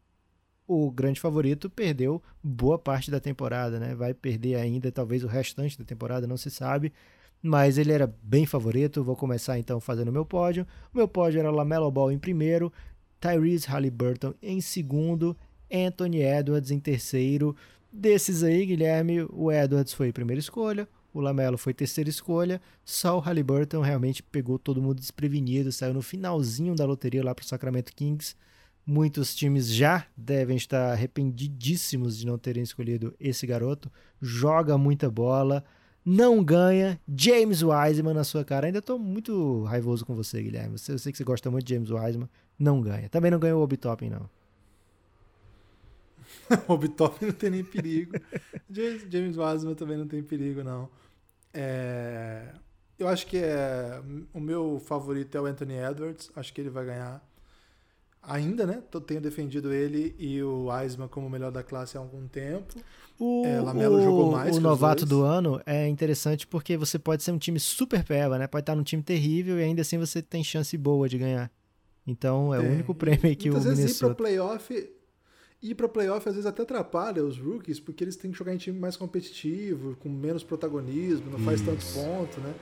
o 0.68 0.92
grande 0.92 1.20
favorito 1.20 1.70
perdeu 1.70 2.22
boa 2.44 2.78
parte 2.78 3.10
da 3.10 3.20
temporada, 3.20 3.80
né? 3.80 3.96
Vai 3.96 4.14
perder 4.14 4.56
ainda, 4.56 4.92
talvez 4.92 5.24
o 5.24 5.28
restante 5.28 5.78
da 5.78 5.84
temporada, 5.84 6.28
não 6.28 6.38
se 6.38 6.52
sabe. 6.52 6.94
Mas 7.42 7.78
ele 7.78 7.92
era 7.92 8.14
bem 8.22 8.46
favorito. 8.46 9.04
Vou 9.04 9.16
começar 9.16 9.58
então 9.58 9.80
fazendo 9.80 10.12
meu 10.12 10.26
pódio. 10.26 10.68
Meu 10.94 11.08
pódio 11.08 11.40
era 11.40 11.50
Lamelo 11.50 11.90
Ball 11.90 12.12
em 12.12 12.20
primeiro, 12.20 12.72
Tyrese 13.20 13.68
Halliburton 13.68 14.34
em 14.44 14.62
segundo, 14.62 15.36
Anthony 15.72 16.22
Edwards 16.22 16.70
em 16.70 16.80
terceiro. 16.80 17.56
Desses 17.92 18.44
aí, 18.44 18.66
Guilherme, 18.66 19.26
o 19.32 19.52
Edwards 19.52 19.94
foi 19.94 20.10
a 20.10 20.14
primeira 20.14 20.40
escolha, 20.40 20.88
o 21.14 21.20
Lamelo 21.20 21.58
foi 21.58 21.74
terceira 21.74 22.10
escolha, 22.10 22.62
só 22.84 23.18
o 23.18 23.20
Halliburton 23.20 23.82
realmente 23.82 24.22
pegou 24.22 24.60
todo 24.60 24.82
mundo 24.82 25.00
desprevenido, 25.00 25.72
saiu 25.72 25.94
no 25.94 26.02
finalzinho 26.02 26.76
da 26.76 26.86
loteria 26.86 27.24
lá 27.24 27.34
para 27.34 27.44
o 27.44 27.48
Sacramento 27.48 27.94
Kings. 27.96 28.36
Muitos 28.86 29.36
times 29.36 29.68
já 29.68 30.06
devem 30.18 30.58
estar 30.58 30.92
arrependidíssimos 30.92 32.18
de 32.18 32.26
não 32.26 32.38
terem 32.38 32.64
escolhido 32.64 33.14
esse 33.20 33.46
garoto. 33.46 33.92
Joga 34.20 34.78
muita 34.78 35.12
bola, 35.12 35.64
não 36.04 36.44
ganha. 36.44 37.00
James 37.08 37.62
Wiseman 37.62 38.16
na 38.16 38.24
sua 38.24 38.44
cara. 38.44 38.66
Ainda 38.66 38.80
estou 38.80 38.98
muito 38.98 39.64
raivoso 39.64 40.06
com 40.06 40.16
você, 40.16 40.42
Guilherme. 40.42 40.76
Eu 40.88 40.98
sei 40.98 41.12
que 41.12 41.18
você 41.18 41.24
gosta 41.24 41.52
muito 41.52 41.66
de 41.66 41.76
James 41.76 41.92
Wiseman 41.92 42.30
não 42.58 42.82
ganha. 42.82 43.08
Também 43.10 43.32
não 43.32 43.40
ganhou 43.40 43.62
o 43.62 43.64
Obitopping, 43.64 44.10
não. 44.10 44.30
o 46.68 46.74
Obitopping 46.74 47.28
não 47.28 47.34
tem 47.34 47.50
nem 47.50 47.64
perigo. 47.64 48.14
James, 48.70 49.06
James 49.10 49.38
Wiseman 49.38 49.76
também 49.76 49.98
não 49.98 50.08
tem 50.08 50.22
perigo, 50.24 50.64
não. 50.64 50.90
É... 51.54 52.54
Eu 52.98 53.08
acho 53.08 53.26
que 53.28 53.38
é... 53.38 54.02
o 54.34 54.40
meu 54.40 54.82
favorito 54.86 55.36
é 55.36 55.42
o 55.42 55.46
Anthony 55.46 55.76
Edwards. 55.76 56.32
Acho 56.36 56.54
que 56.54 56.62
ele 56.62 56.70
vai 56.70 56.86
ganhar 56.86 57.24
ainda, 58.22 58.66
né? 58.66 58.82
Tenho 59.06 59.22
defendido 59.22 59.74
ele 59.74 60.16
e 60.18 60.42
o 60.44 60.68
Wiseman 60.68 61.08
como 61.08 61.28
o 61.28 61.30
melhor 61.30 61.52
da 61.52 61.64
classe 61.64 61.98
há 61.98 62.00
algum 62.00 62.28
tempo. 62.28 62.76
O, 63.20 63.46
é, 63.46 63.60
Lamelo 63.60 63.98
o, 63.98 64.02
jogou 64.02 64.32
mais. 64.32 64.56
O 64.56 64.62
novato 64.62 65.06
do 65.06 65.24
ano 65.24 65.62
é 65.66 65.88
interessante 65.88 66.46
porque 66.46 66.78
você 66.78 66.98
pode 66.98 67.24
ser 67.24 67.32
um 67.32 67.38
time 67.38 67.60
super 67.60 68.04
peba, 68.04 68.38
né? 68.38 68.48
Pode 68.48 68.64
estar 68.64 68.76
num 68.76 68.84
time 68.84 69.02
terrível 69.02 69.60
e 69.60 69.64
ainda 69.64 69.82
assim 69.82 69.98
você 69.98 70.22
tem 70.22 70.44
chance 70.44 70.78
boa 70.78 71.08
de 71.10 71.18
ganhar. 71.18 71.52
Então 72.06 72.54
é, 72.54 72.60
o 72.60 72.64
único 72.64 72.96
prêmio 72.96 73.36
que 73.36 73.50
Muitas 73.50 73.66
o 73.66 73.70
vezes 73.70 73.80
Minnesota... 73.80 74.12
ir 74.12 74.16
para 74.16 74.24
playoff 74.24 74.90
ir 75.62 75.76
para 75.76 75.90
playoff 75.90 76.28
às 76.28 76.36
vezes 76.36 76.46
até 76.46 76.64
atrapalha 76.64 77.24
os 77.24 77.38
rookies, 77.38 77.80
porque 77.80 78.04
eles 78.04 78.16
têm 78.16 78.32
que 78.32 78.38
jogar 78.38 78.54
em 78.54 78.58
time 78.58 78.80
mais 78.80 78.96
competitivo, 78.96 79.96
com 79.98 80.10
menos 80.10 80.44
protagonismo, 80.44 81.30
não 81.32 81.40
faz 81.40 81.62
Isso. 81.62 81.70
tanto 81.70 81.86
ponto, 81.94 82.40
né? 82.42 82.54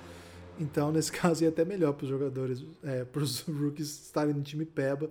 Então, 0.60 0.92
nesse 0.92 1.12
caso, 1.14 1.44
ia 1.44 1.50
até 1.50 1.64
melhor 1.64 1.94
para 1.94 2.04
os 2.04 2.10
jogadores, 2.10 2.64
é, 2.84 3.04
para 3.06 3.22
os 3.22 3.42
rookies 3.48 4.06
estarem 4.06 4.34
no 4.34 4.42
time 4.42 4.66
peba. 4.66 5.10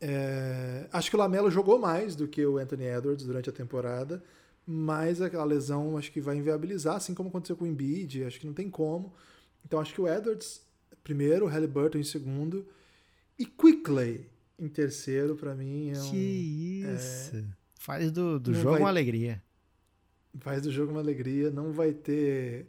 É, 0.00 0.88
acho 0.92 1.10
que 1.10 1.16
o 1.16 1.18
Lamelo 1.18 1.50
jogou 1.50 1.78
mais 1.78 2.16
do 2.16 2.26
que 2.26 2.44
o 2.44 2.58
Anthony 2.58 2.84
Edwards 2.84 3.24
durante 3.24 3.48
a 3.48 3.52
temporada, 3.52 4.22
mas 4.66 5.20
a 5.20 5.44
lesão 5.44 5.96
acho 5.96 6.10
que 6.10 6.20
vai 6.20 6.36
inviabilizar, 6.36 6.96
assim 6.96 7.14
como 7.14 7.28
aconteceu 7.28 7.56
com 7.56 7.64
o 7.64 7.68
Embiid, 7.68 8.24
acho 8.24 8.40
que 8.40 8.46
não 8.46 8.54
tem 8.54 8.68
como. 8.68 9.12
Então, 9.64 9.78
acho 9.78 9.94
que 9.94 10.00
o 10.00 10.08
Edwards 10.08 10.62
primeiro, 11.02 11.46
o 11.46 11.48
Halliburton 11.48 11.98
em 11.98 12.04
segundo, 12.04 12.66
e 13.38 13.44
Quickley 13.44 14.26
em 14.62 14.68
terceiro, 14.68 15.34
para 15.34 15.54
mim, 15.54 15.90
é 15.90 16.00
um. 16.00 16.10
Que 16.10 16.84
é, 16.86 16.94
isso! 16.94 17.36
É, 17.36 17.44
faz 17.74 18.12
do, 18.12 18.38
do 18.38 18.54
jogo 18.54 18.70
vai, 18.70 18.80
uma 18.80 18.88
alegria. 18.88 19.42
Faz 20.38 20.62
do 20.62 20.70
jogo 20.70 20.92
uma 20.92 21.00
alegria. 21.00 21.50
Não 21.50 21.72
vai 21.72 21.92
ter. 21.92 22.66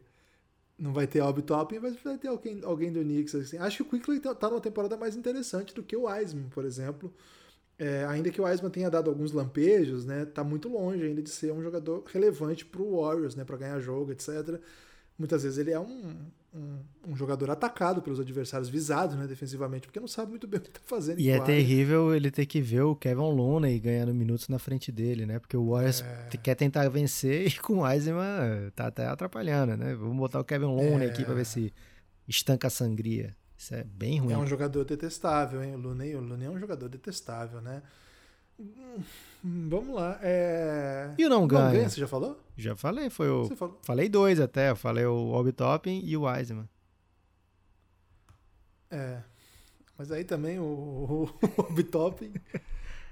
Não 0.78 0.92
vai 0.92 1.06
ter 1.06 1.22
Obi 1.22 1.44
Topping, 1.44 1.78
mas 1.80 1.96
vai 2.04 2.18
ter 2.18 2.28
alguém, 2.28 2.62
alguém 2.64 2.92
do 2.92 3.02
Knicks. 3.02 3.36
Assim. 3.36 3.58
Acho 3.58 3.78
que 3.78 3.82
o 3.84 4.00
Quickley 4.00 4.20
tá, 4.20 4.34
tá 4.34 4.50
numa 4.50 4.60
temporada 4.60 4.98
mais 4.98 5.16
interessante 5.16 5.74
do 5.74 5.84
que 5.84 5.96
o 5.96 6.06
Wiseman, 6.06 6.50
por 6.50 6.66
exemplo. 6.66 7.14
É, 7.78 8.06
ainda 8.06 8.32
que 8.32 8.42
o 8.42 8.46
Wiseman 8.46 8.72
tenha 8.72 8.90
dado 8.90 9.10
alguns 9.10 9.32
lampejos, 9.32 10.06
né, 10.06 10.26
tá 10.26 10.44
muito 10.44 10.70
longe 10.70 11.04
ainda 11.04 11.22
de 11.22 11.30
ser 11.30 11.52
um 11.52 11.62
jogador 11.62 12.04
relevante 12.06 12.64
para 12.66 12.82
o 12.82 13.02
Warriors, 13.02 13.36
né, 13.36 13.44
para 13.44 13.58
ganhar 13.58 13.80
jogo, 13.80 14.12
etc. 14.12 14.60
Muitas 15.18 15.44
vezes 15.44 15.58
ele 15.58 15.72
é 15.72 15.80
um, 15.80 16.16
um, 16.54 16.80
um, 17.08 17.16
jogador 17.16 17.50
atacado 17.50 18.02
pelos 18.02 18.20
adversários, 18.20 18.70
visado 18.70 19.16
né, 19.16 19.26
defensivamente, 19.26 19.88
porque 19.88 20.00
não 20.00 20.08
sabe 20.08 20.32
muito 20.32 20.48
bem 20.48 20.60
o 20.60 20.64
que 20.64 20.70
está 20.70 20.82
fazendo. 20.86 21.20
E 21.20 21.30
é 21.30 21.40
terrível 21.40 22.14
ele 22.14 22.30
ter 22.30 22.46
que 22.46 22.62
ver 22.62 22.82
o 22.82 22.96
Kevin 22.96 23.22
Looney 23.22 23.80
ganhando 23.80 24.14
minutos 24.14 24.48
na 24.48 24.60
frente 24.60 24.92
dele, 24.92 25.26
né? 25.26 25.40
Porque 25.40 25.58
o 25.58 25.72
Warriors 25.72 26.02
é... 26.02 26.38
quer 26.38 26.56
tentar 26.56 26.88
vencer 26.90 27.48
e 27.48 27.58
com 27.58 27.80
o 27.80 27.88
Eisenman 27.90 28.70
tá 28.76 28.88
até 28.88 29.08
atrapalhando, 29.08 29.76
né? 29.76 29.96
Vamos 29.96 30.18
botar 30.18 30.40
o 30.40 30.44
Kevin 30.44 30.66
Looney 30.66 31.08
é... 31.08 31.10
aqui 31.10 31.26
para 31.26 31.34
ver 31.34 31.46
se 31.46 31.74
estanca 32.28 32.68
a 32.68 32.70
sangria. 32.70 33.36
Isso 33.58 33.74
é 33.74 33.84
bem 33.84 34.20
ruim. 34.20 34.34
É 34.34 34.38
um 34.38 34.48
jogador 34.48 34.84
detestável, 34.84 35.64
hein? 35.64 35.76
O 35.76 35.78
Looney, 35.78 36.16
o 36.16 36.22
Looney 36.22 36.48
é 36.48 36.50
um 36.50 36.60
jogador 36.60 36.90
detestável, 36.90 37.62
né? 37.62 37.82
Hum, 39.44 39.68
vamos 39.70 39.94
lá. 39.96 40.18
É... 40.22 41.14
E 41.18 41.26
o 41.26 41.30
não 41.30 41.46
ganha? 41.46 41.66
Não 41.66 41.72
ganha, 41.72 41.90
você 41.90 42.00
já 42.00 42.08
falou? 42.08 42.40
Já 42.56 42.76
falei, 42.76 43.10
foi 43.10 43.30
o. 43.30 43.46
Você? 43.46 43.56
Falei 43.82 44.08
dois 44.08 44.40
até. 44.40 44.70
Eu 44.70 44.76
falei 44.76 45.06
o 45.06 45.32
Obi 45.32 45.54
e 46.04 46.16
o 46.16 46.24
Wiseman. 46.24 46.70
É. 48.90 49.22
Mas 49.98 50.12
aí 50.12 50.24
também 50.24 50.60
o, 50.60 50.64
o, 50.64 51.24
o 51.26 51.62
Obi 51.62 51.84
Toppin. 51.84 52.32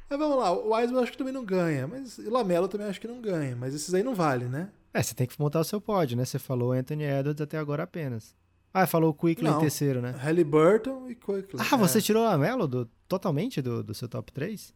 mas 0.10 0.20
vamos 0.20 0.38
lá, 0.38 0.52
o 0.52 0.74
Wiseman 0.74 1.04
acho 1.04 1.12
que 1.12 1.17
também 1.17 1.34
não 1.34 1.44
ganha. 1.44 1.88
Mas 1.88 2.17
o 2.17 2.30
Lamelo 2.30 2.67
também 2.67 2.88
acho 2.88 3.02
que 3.02 3.08
não 3.08 3.22
ganha. 3.22 3.56
Mas 3.56 3.74
esses 3.74 3.94
aí 3.94 4.04
não 4.04 4.15
valem, 4.15 4.48
né? 4.48 4.70
É, 4.94 5.02
você 5.02 5.13
tem 5.13 5.28
que 5.28 5.39
montar 5.39 5.60
o 5.60 5.63
seu 5.63 5.80
pódio, 5.82 6.17
né? 6.17 6.26
Você 6.26 6.38
falou 6.39 6.72
Anthony 6.72 7.04
Edwards 7.04 7.41
até 7.41 7.58
agora 7.58 7.84
apenas. 7.84 8.36
Ah, 8.74 8.88
falou 8.88 9.10
o 9.10 9.13
Quickly 9.13 9.50
em 9.50 9.60
terceiro, 9.60 10.02
né? 10.02 10.12
Halliburton 10.12 11.10
e 11.10 11.15
Quickly. 11.15 11.60
Ah, 11.60 11.76
você 11.76 11.98
É, 11.98 12.02
tirou 12.02 12.24
o 12.24 12.26
Lamelo 12.26 12.67
do, 12.67 12.86
totalmente 13.08 13.62
do, 13.62 13.84
do 13.84 13.94
seu 13.94 14.08
top 14.08 14.32
3? 14.32 14.74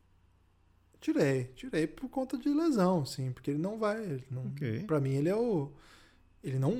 Tirei, 1.05 1.51
tirei 1.55 1.85
por 1.85 2.09
conta 2.09 2.35
de 2.35 2.49
lesão, 2.49 3.05
sim, 3.05 3.31
porque 3.31 3.51
ele 3.51 3.59
não 3.59 3.77
vai. 3.77 4.03
Ele 4.03 4.23
não, 4.31 4.47
Ok. 4.47 4.85
Pra 4.87 4.99
mim, 4.99 5.11
ele 5.11 5.29
é 5.29 5.35
o. 5.35 5.71
Ele 6.43 6.57
não. 6.57 6.73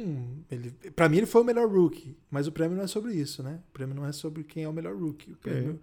Ele, 0.50 0.72
pra 0.96 1.08
mim, 1.08 1.18
ele 1.18 1.28
foi 1.28 1.42
o 1.42 1.46
melhor 1.46 1.70
rookie, 1.70 2.18
mas 2.32 2.48
o 2.48 2.52
prêmio 2.52 2.76
não 2.76 2.84
é 2.84 2.88
sobre 2.88 3.14
isso, 3.14 3.44
né? 3.44 3.60
O 3.70 3.72
prêmio 3.72 3.94
não 3.94 4.04
é 4.04 4.12
sobre 4.12 4.44
quem 4.44 4.64
é 4.64 4.68
o 4.68 4.74
melhor 4.74 4.96
rookie. 4.96 5.34
O 5.34 5.36
prêmio 5.36 5.80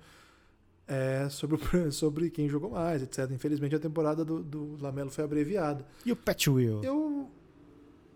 é 0.88 1.28
sobre, 1.28 1.56
sobre 1.92 2.30
quem 2.30 2.48
jogou 2.48 2.70
mais, 2.70 3.00
etc. 3.00 3.30
Infelizmente, 3.30 3.76
a 3.76 3.78
temporada 3.78 4.24
do, 4.24 4.42
do 4.42 4.76
Lamelo 4.82 5.08
foi 5.10 5.22
abreviada. 5.22 5.86
E 6.04 6.10
o 6.10 6.16
Pat 6.16 6.48
Will? 6.48 6.82
Eu. 6.82 7.30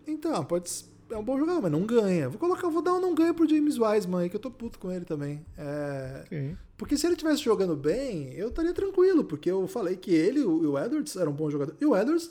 Então, 0.05 0.43
pode 0.43 0.69
É 1.09 1.15
um 1.15 1.23
bom 1.23 1.39
jogador, 1.39 1.61
mas 1.61 1.71
não 1.71 1.85
ganha. 1.85 2.27
Vou 2.27 2.37
colocar, 2.37 2.67
vou 2.67 2.81
dar 2.81 2.95
um 2.95 2.99
não 2.99 3.15
ganha 3.15 3.33
pro 3.33 3.47
James 3.47 3.79
Wiseman 3.79 4.23
aí, 4.23 4.29
que 4.29 4.35
eu 4.35 4.41
tô 4.41 4.51
puto 4.51 4.77
com 4.77 4.91
ele 4.91 5.05
também. 5.05 5.45
É, 5.57 6.23
Ok. 6.25 6.57
Porque 6.77 6.95
se 6.97 7.05
ele 7.07 7.13
estivesse 7.15 7.41
jogando 7.43 7.75
bem, 7.75 8.31
eu 8.33 8.49
estaria 8.49 8.73
tranquilo, 8.73 9.23
porque 9.23 9.49
eu 9.49 9.67
falei 9.67 9.95
que 9.97 10.11
ele 10.13 10.39
e 10.39 10.43
o 10.45 10.77
Edwards 10.77 11.15
eram 11.15 11.31
um 11.31 11.35
bom 11.35 11.49
jogador. 11.49 11.75
E 11.81 11.85
o 11.85 11.95
Edwards 11.95 12.29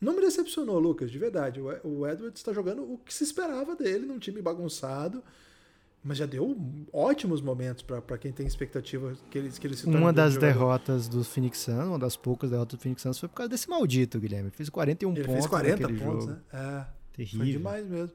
não 0.00 0.14
me 0.14 0.20
decepcionou, 0.20 0.78
Lucas, 0.78 1.10
de 1.10 1.18
verdade. 1.18 1.60
O 1.60 2.06
Edwards 2.06 2.40
está 2.40 2.52
jogando 2.52 2.82
o 2.82 2.98
que 2.98 3.12
se 3.12 3.22
esperava 3.24 3.76
dele 3.76 4.06
num 4.06 4.18
time 4.18 4.40
bagunçado, 4.42 5.22
mas 6.02 6.18
já 6.18 6.26
deu 6.26 6.56
ótimos 6.92 7.40
momentos 7.40 7.82
para 7.84 8.18
quem 8.18 8.32
tem 8.32 8.44
expectativa 8.46 9.14
que 9.30 9.38
ele, 9.38 9.50
que 9.50 9.64
ele 9.66 9.76
se 9.76 9.84
torne 9.84 9.98
um 9.98 10.00
Uma 10.00 10.12
das 10.12 10.34
jogador. 10.34 10.52
derrotas 10.52 11.06
do 11.06 11.22
Phoenix 11.22 11.58
Suns, 11.58 11.86
uma 11.86 11.98
das 11.98 12.16
poucas 12.16 12.50
derrotas 12.50 12.76
do 12.78 12.82
Phoenix 12.82 13.02
Suns 13.02 13.18
foi 13.20 13.28
por 13.28 13.36
causa 13.36 13.50
desse 13.50 13.68
maldito, 13.70 14.18
Guilherme. 14.18 14.48
Ele 14.48 14.56
fez 14.56 14.68
41 14.68 15.10
Ele 15.12 15.20
pontos 15.20 15.32
fez 15.34 15.46
40 15.46 15.80
naquele 15.82 16.00
pontos, 16.00 16.24
jogo. 16.24 16.32
né? 16.32 16.40
É. 16.52 17.02
Foi 17.14 17.24
Terrível. 17.26 17.46
demais 17.46 17.86
mesmo. 17.86 18.12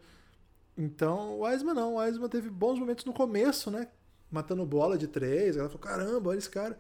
Então, 0.78 1.40
o 1.40 1.46
Wiseman 1.46 1.74
não. 1.74 1.94
O 1.96 2.00
Wiseman 2.00 2.28
teve 2.30 2.50
bons 2.50 2.78
momentos 2.80 3.06
no 3.06 3.14
começo, 3.14 3.72
né? 3.72 3.88
Matando 4.32 4.66
bola 4.66 4.98
de 4.98 5.08
três. 5.08 5.58
Ela 5.58 5.70
falou, 5.70 5.82
caramba, 5.82 6.30
olha 6.30 6.38
esse 6.38 6.50
cara. 6.50 6.78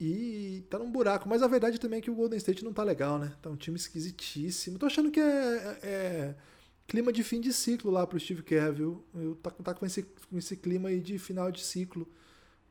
E 0.00 0.64
tá 0.68 0.78
num 0.78 0.90
buraco. 0.90 1.28
Mas 1.28 1.42
a 1.42 1.46
verdade 1.46 1.78
também 1.78 1.98
é 1.98 2.02
que 2.02 2.10
o 2.10 2.14
Golden 2.14 2.36
State 2.38 2.64
não 2.64 2.72
tá 2.72 2.82
legal, 2.82 3.18
né? 3.18 3.32
Tá 3.40 3.50
um 3.50 3.56
time 3.56 3.76
esquisitíssimo. 3.76 4.78
Tô 4.78 4.86
achando 4.86 5.10
que 5.10 5.20
é, 5.20 5.78
é 5.82 6.34
clima 6.86 7.12
de 7.12 7.22
fim 7.22 7.40
de 7.40 7.52
ciclo 7.52 7.90
lá 7.90 8.06
pro 8.06 8.18
Steve 8.18 8.42
Kerr, 8.42 8.72
viu? 8.72 9.04
Eu 9.14 9.34
tá, 9.36 9.50
tá 9.50 9.74
com, 9.74 9.86
esse, 9.86 10.02
com 10.02 10.38
esse 10.38 10.56
clima 10.56 10.88
aí 10.88 11.00
de 11.00 11.18
final 11.18 11.50
de 11.50 11.62
ciclo. 11.62 12.08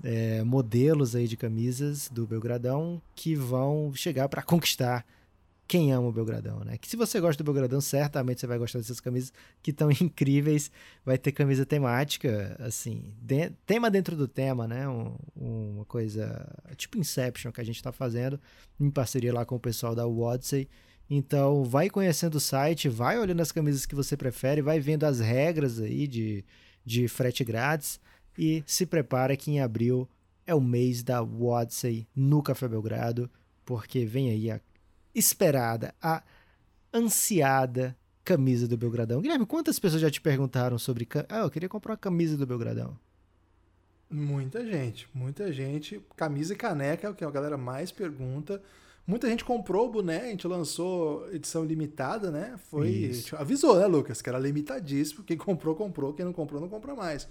é, 0.04 0.44
modelos 0.44 1.16
aí 1.16 1.26
de 1.26 1.36
camisas 1.36 2.08
do 2.08 2.28
Belgradão 2.28 3.02
que 3.16 3.34
vão 3.34 3.92
chegar 3.92 4.28
para 4.28 4.40
conquistar 4.40 5.04
quem 5.66 5.92
ama 5.92 6.06
o 6.06 6.12
Belgradão, 6.12 6.60
né? 6.60 6.78
Que 6.78 6.88
se 6.88 6.96
você 6.96 7.18
gosta 7.18 7.42
do 7.42 7.46
Belgradão, 7.52 7.80
certamente 7.80 8.40
você 8.40 8.46
vai 8.46 8.56
gostar 8.56 8.78
dessas 8.78 9.00
camisas 9.00 9.32
que 9.60 9.72
estão 9.72 9.90
incríveis. 10.00 10.70
Vai 11.04 11.18
ter 11.18 11.32
camisa 11.32 11.66
temática, 11.66 12.54
assim, 12.60 13.12
de- 13.20 13.50
tema 13.66 13.90
dentro 13.90 14.14
do 14.14 14.28
tema, 14.28 14.68
né? 14.68 14.88
Um- 14.88 15.16
uma 15.34 15.84
coisa 15.86 16.46
tipo 16.76 16.98
Inception 16.98 17.50
que 17.50 17.60
a 17.60 17.64
gente 17.64 17.74
está 17.78 17.90
fazendo 17.90 18.38
em 18.78 18.88
parceria 18.88 19.34
lá 19.34 19.44
com 19.44 19.56
o 19.56 19.60
pessoal 19.60 19.92
da 19.92 20.06
Wodsey. 20.06 20.68
Então, 21.10 21.64
vai 21.64 21.90
conhecendo 21.90 22.36
o 22.36 22.40
site, 22.40 22.88
vai 22.88 23.18
olhando 23.18 23.40
as 23.40 23.50
camisas 23.50 23.84
que 23.86 23.94
você 23.96 24.16
prefere, 24.16 24.62
vai 24.62 24.78
vendo 24.78 25.02
as 25.02 25.18
regras 25.18 25.80
aí 25.80 26.06
de, 26.06 26.44
de 26.86 27.08
frete 27.08 27.44
grátis 27.44 28.00
e 28.38 28.62
se 28.64 28.86
prepara 28.86 29.36
que 29.36 29.50
em 29.50 29.60
abril 29.60 30.08
é 30.46 30.54
o 30.54 30.60
mês 30.60 31.02
da 31.02 31.20
Wodsey 31.20 32.06
no 32.14 32.42
Café 32.42 32.68
Belgrado, 32.68 33.28
porque 33.64 34.06
vem 34.06 34.30
aí 34.30 34.50
a 34.50 34.60
esperada, 35.12 35.92
a 36.00 36.22
ansiada 36.94 37.96
camisa 38.24 38.68
do 38.68 38.76
Belgradão. 38.76 39.20
Guilherme, 39.20 39.46
quantas 39.46 39.78
pessoas 39.78 40.02
já 40.02 40.10
te 40.10 40.20
perguntaram 40.20 40.78
sobre. 40.78 41.08
Ah, 41.28 41.40
eu 41.40 41.50
queria 41.50 41.68
comprar 41.68 41.92
uma 41.92 41.98
camisa 41.98 42.36
do 42.36 42.46
Belgradão. 42.46 42.96
Muita 44.08 44.64
gente, 44.64 45.08
muita 45.12 45.52
gente. 45.52 46.00
Camisa 46.16 46.52
e 46.52 46.56
caneca 46.56 47.06
é 47.06 47.10
o 47.10 47.14
que 47.14 47.24
a 47.24 47.30
galera 47.30 47.56
mais 47.56 47.90
pergunta. 47.90 48.62
Muita 49.06 49.28
gente 49.28 49.44
comprou 49.44 49.86
o 49.86 49.90
boné, 49.90 50.22
a 50.22 50.30
gente 50.30 50.48
lançou 50.48 51.32
edição 51.32 51.64
limitada, 51.64 52.30
né? 52.30 52.58
Foi. 52.68 52.88
Isso. 52.88 53.20
gente 53.20 53.36
avisou, 53.36 53.78
né, 53.78 53.86
Lucas? 53.86 54.20
Que 54.20 54.28
era 54.28 54.38
limitadíssimo. 54.38 55.22
Quem 55.22 55.36
comprou, 55.36 55.76
comprou. 55.76 56.12
Quem 56.12 56.24
não 56.24 56.32
comprou, 56.32 56.60
não 56.60 56.68
compra 56.68 56.94
mais. 56.94 57.28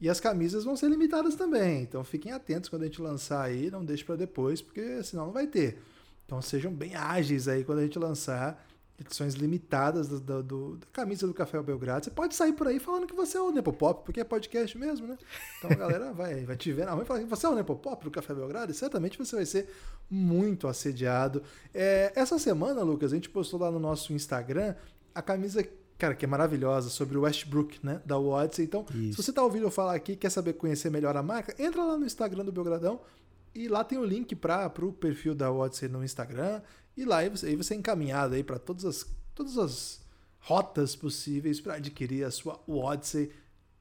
E 0.00 0.08
as 0.08 0.20
camisas 0.20 0.64
vão 0.64 0.76
ser 0.76 0.88
limitadas 0.88 1.34
também. 1.34 1.82
Então 1.82 2.04
fiquem 2.04 2.30
atentos 2.30 2.70
quando 2.70 2.82
a 2.82 2.84
gente 2.84 3.02
lançar 3.02 3.42
aí. 3.42 3.68
Não 3.68 3.84
deixe 3.84 4.04
para 4.04 4.14
depois, 4.14 4.62
porque 4.62 5.02
senão 5.02 5.26
não 5.26 5.32
vai 5.32 5.48
ter. 5.48 5.82
Então 6.24 6.40
sejam 6.40 6.72
bem 6.72 6.94
ágeis 6.94 7.48
aí 7.48 7.64
quando 7.64 7.80
a 7.80 7.82
gente 7.82 7.98
lançar 7.98 8.67
edições 9.00 9.34
limitadas 9.34 10.08
do, 10.08 10.18
do- 10.20 10.42
do- 10.42 10.76
da 10.78 10.86
camisa 10.92 11.26
do 11.26 11.32
Café 11.32 11.62
Belgrado. 11.62 12.04
Você 12.04 12.10
pode 12.10 12.34
sair 12.34 12.52
por 12.52 12.66
aí 12.66 12.78
falando 12.80 13.06
que 13.06 13.14
você 13.14 13.36
é 13.38 13.40
o 13.40 13.50
Nepopop, 13.52 14.04
porque 14.04 14.20
é 14.20 14.24
podcast 14.24 14.76
mesmo, 14.76 15.06
né? 15.06 15.16
Então 15.58 15.70
a 15.70 15.74
galera 15.74 16.12
vai, 16.14 16.44
vai 16.44 16.56
te 16.56 16.72
ver 16.72 16.84
na 16.86 16.92
rua 16.92 17.04
e 17.04 17.06
falar 17.06 17.20
que 17.20 17.26
você 17.26 17.46
é 17.46 17.48
o 17.48 17.54
Nepopop 17.54 18.02
do 18.04 18.10
Café 18.10 18.34
Belgrado 18.34 18.72
e 18.72 18.74
certamente 18.74 19.16
você 19.16 19.36
vai 19.36 19.46
ser 19.46 19.68
muito 20.10 20.66
assediado. 20.66 21.42
É, 21.72 22.12
essa 22.16 22.38
semana, 22.38 22.82
Lucas, 22.82 23.12
a 23.12 23.14
gente 23.14 23.30
postou 23.30 23.60
lá 23.60 23.70
no 23.70 23.78
nosso 23.78 24.12
Instagram 24.12 24.74
a 25.14 25.22
camisa, 25.22 25.64
cara, 25.96 26.14
que 26.14 26.24
é 26.24 26.28
maravilhosa, 26.28 26.88
sobre 26.90 27.16
o 27.16 27.22
Westbrook, 27.22 27.78
né? 27.84 28.00
Da 28.04 28.18
Odyssey. 28.18 28.64
Então, 28.64 28.84
Isso. 28.94 29.22
se 29.22 29.22
você 29.26 29.32
tá 29.32 29.42
ouvindo 29.44 29.64
eu 29.66 29.70
falar 29.70 29.94
aqui 29.94 30.16
quer 30.16 30.30
saber 30.30 30.54
conhecer 30.54 30.90
melhor 30.90 31.16
a 31.16 31.22
marca, 31.22 31.54
entra 31.62 31.84
lá 31.84 31.96
no 31.96 32.04
Instagram 32.04 32.44
do 32.44 32.50
Belgradão 32.52 33.00
e 33.54 33.68
lá 33.68 33.82
tem 33.84 33.96
o 33.98 34.04
link 34.04 34.34
para 34.34 34.72
o 34.82 34.92
perfil 34.92 35.34
da 35.34 35.50
Odyssey 35.52 35.88
no 35.88 36.04
Instagram. 36.04 36.60
E 36.98 37.04
lá 37.04 37.18
aí 37.18 37.28
você, 37.28 37.46
aí 37.46 37.54
você 37.56 37.74
é 37.74 37.76
encaminhado 37.76 38.34
aí 38.34 38.42
para 38.42 38.58
todas 38.58 38.84
as, 38.84 39.06
todas 39.34 39.56
as 39.56 40.00
rotas 40.40 40.96
possíveis 40.96 41.60
para 41.60 41.74
adquirir 41.74 42.24
a 42.24 42.30
sua 42.30 42.60
Odyssey. 42.66 43.30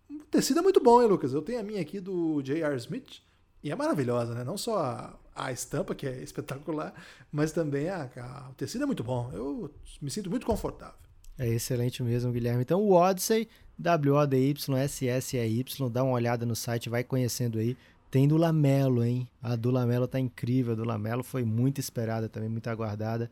O 0.10 0.20
tecido 0.30 0.60
é 0.60 0.62
muito 0.62 0.80
bom, 0.82 1.02
hein, 1.02 1.08
Lucas? 1.08 1.34
Eu 1.34 1.42
tenho 1.42 1.60
a 1.60 1.64
minha 1.64 1.82
aqui 1.82 2.00
do 2.00 2.42
J.R. 2.44 2.76
Smith 2.78 3.22
e 3.64 3.72
é 3.72 3.76
maravilhosa, 3.76 4.36
né? 4.36 4.44
Não 4.44 4.58
só 4.58 4.78
a, 4.78 5.16
a 5.36 5.52
estampa, 5.52 5.96
que 5.96 6.06
é 6.06 6.18
espetacular, 6.22 6.94
mas 7.32 7.52
também 7.52 7.90
a, 7.90 8.04
a- 8.18 8.50
o 8.52 8.54
tecido 8.54 8.84
é 8.84 8.86
muito 8.86 9.04
bom. 9.04 9.32
Eu 9.34 9.74
me 10.02 10.12
sinto 10.12 10.30
muito 10.30 10.46
confortável. 10.46 10.96
É 11.40 11.48
excelente 11.48 12.02
mesmo, 12.04 12.32
Guilherme. 12.32 12.62
Então, 12.62 12.82
o 12.82 12.92
Odyssey, 12.94 13.48
W-O-D-Y-S-S-E-Y, 13.80 15.90
dá 15.90 16.04
uma 16.04 16.14
olhada 16.14 16.46
no 16.46 16.56
site, 16.56 16.90
vai 16.90 17.04
conhecendo 17.04 17.58
aí. 17.60 17.76
Tem 18.10 18.28
do 18.28 18.38
Lamelo, 18.38 19.04
hein? 19.04 19.28
A 19.42 19.56
do 19.56 19.70
Lamelo 19.70 20.08
tá 20.08 20.20
incrível. 20.20 20.74
A 20.74 20.76
do 20.76 20.84
Lamelo 20.86 21.24
foi 21.24 21.44
muito 21.44 21.80
esperada 21.80 22.30
também, 22.30 22.50
muito 22.50 22.70
aguardada. 22.70 23.30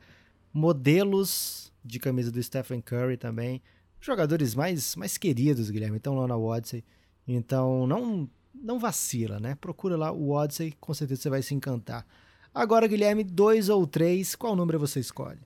modelos 0.53 1.71
de 1.83 1.99
camisa 1.99 2.31
do 2.31 2.41
Stephen 2.41 2.81
Curry 2.81 3.17
também. 3.17 3.61
Jogadores 3.99 4.55
mais, 4.55 4.95
mais 4.95 5.17
queridos, 5.17 5.69
Guilherme, 5.69 5.97
estão 5.97 6.15
lá 6.15 6.27
na 6.27 6.37
Odyssey. 6.37 6.83
Então 7.27 7.85
não, 7.87 8.29
não 8.53 8.79
vacila, 8.79 9.39
né? 9.39 9.55
Procura 9.55 9.97
lá 9.97 10.11
o 10.11 10.29
Odyssey, 10.31 10.73
com 10.79 10.93
certeza 10.93 11.23
você 11.23 11.29
vai 11.29 11.41
se 11.41 11.53
encantar. 11.53 12.05
Agora, 12.53 12.87
Guilherme, 12.87 13.23
dois 13.23 13.67
ou 13.69 13.85
três, 13.85 14.35
qual 14.35 14.55
número 14.55 14.79
você 14.79 14.99
escolhe? 14.99 15.39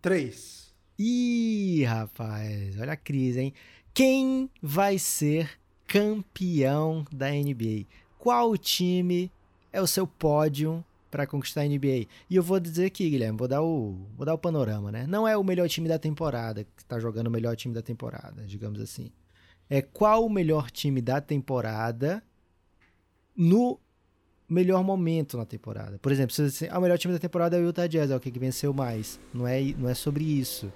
Três. 0.00 0.74
Ih, 0.98 1.84
rapaz, 1.84 2.78
olha 2.80 2.92
a 2.92 2.96
crise, 2.96 3.40
hein? 3.40 3.54
Quem 3.94 4.50
vai 4.60 4.98
ser 4.98 5.57
campeão 5.88 7.04
da 7.10 7.30
NBA? 7.30 7.86
Qual 8.18 8.56
time 8.56 9.32
é 9.72 9.80
o 9.80 9.86
seu 9.86 10.06
pódio 10.06 10.84
para 11.10 11.26
conquistar 11.26 11.62
a 11.62 11.64
NBA? 11.64 12.06
E 12.28 12.36
eu 12.36 12.42
vou 12.42 12.60
dizer 12.60 12.84
aqui, 12.84 13.08
Guilherme, 13.08 13.38
vou 13.38 13.48
dar 13.48 13.62
o, 13.62 13.96
vou 14.16 14.26
dar 14.26 14.34
o 14.34 14.38
panorama, 14.38 14.92
né? 14.92 15.06
Não 15.08 15.26
é 15.26 15.36
o 15.36 15.42
melhor 15.42 15.68
time 15.68 15.88
da 15.88 15.98
temporada, 15.98 16.62
que 16.62 16.82
está 16.82 17.00
jogando 17.00 17.28
o 17.28 17.30
melhor 17.30 17.56
time 17.56 17.74
da 17.74 17.82
temporada, 17.82 18.44
digamos 18.46 18.80
assim. 18.80 19.10
É 19.68 19.80
qual 19.80 20.24
o 20.24 20.30
melhor 20.30 20.70
time 20.70 21.00
da 21.00 21.20
temporada 21.20 22.22
no 23.34 23.80
melhor 24.48 24.82
momento 24.82 25.36
na 25.36 25.44
temporada. 25.44 25.98
Por 25.98 26.10
exemplo, 26.10 26.34
se 26.34 26.50
você, 26.50 26.68
ah, 26.70 26.78
o 26.78 26.82
melhor 26.82 26.98
time 26.98 27.12
da 27.12 27.20
temporada 27.20 27.56
é 27.56 27.60
o 27.60 27.64
Utah 27.64 27.86
Jazz, 27.86 28.10
é 28.10 28.16
o 28.16 28.20
que 28.20 28.30
venceu 28.38 28.72
mais. 28.72 29.20
Não 29.32 29.46
é, 29.46 29.62
não 29.78 29.88
é 29.88 29.94
sobre 29.94 30.24
isso. 30.24 30.72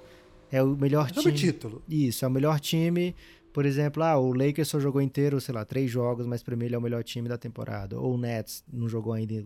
É 0.51 0.63
o 0.63 0.77
melhor 0.77 1.09
é 1.09 1.21
time. 1.21 1.33
título. 1.33 1.83
Isso, 1.89 2.25
é 2.25 2.29
o 2.29 2.31
melhor 2.31 2.61
time. 2.61 3.15
Por 3.53 3.67
exemplo, 3.67 4.03
ah, 4.03 4.19
o 4.19 4.33
Lakers 4.33 4.69
só 4.69 4.81
jogou 4.81 5.03
inteiro, 5.03 5.41
sei 5.41 5.55
lá, 5.55 5.65
três 5.65 5.91
jogos, 5.91 6.27
mas 6.27 6.43
para 6.43 6.57
mim 6.57 6.65
ele 6.65 6.75
é 6.75 6.79
o 6.79 6.83
melhor 6.83 7.05
time 7.05 7.29
da 7.29 7.37
temporada. 7.37 7.99
Ou 7.99 8.15
o 8.15 8.19
Nets 8.19 8.65
não 8.73 8.89
jogou 8.89 9.13
ainda 9.13 9.45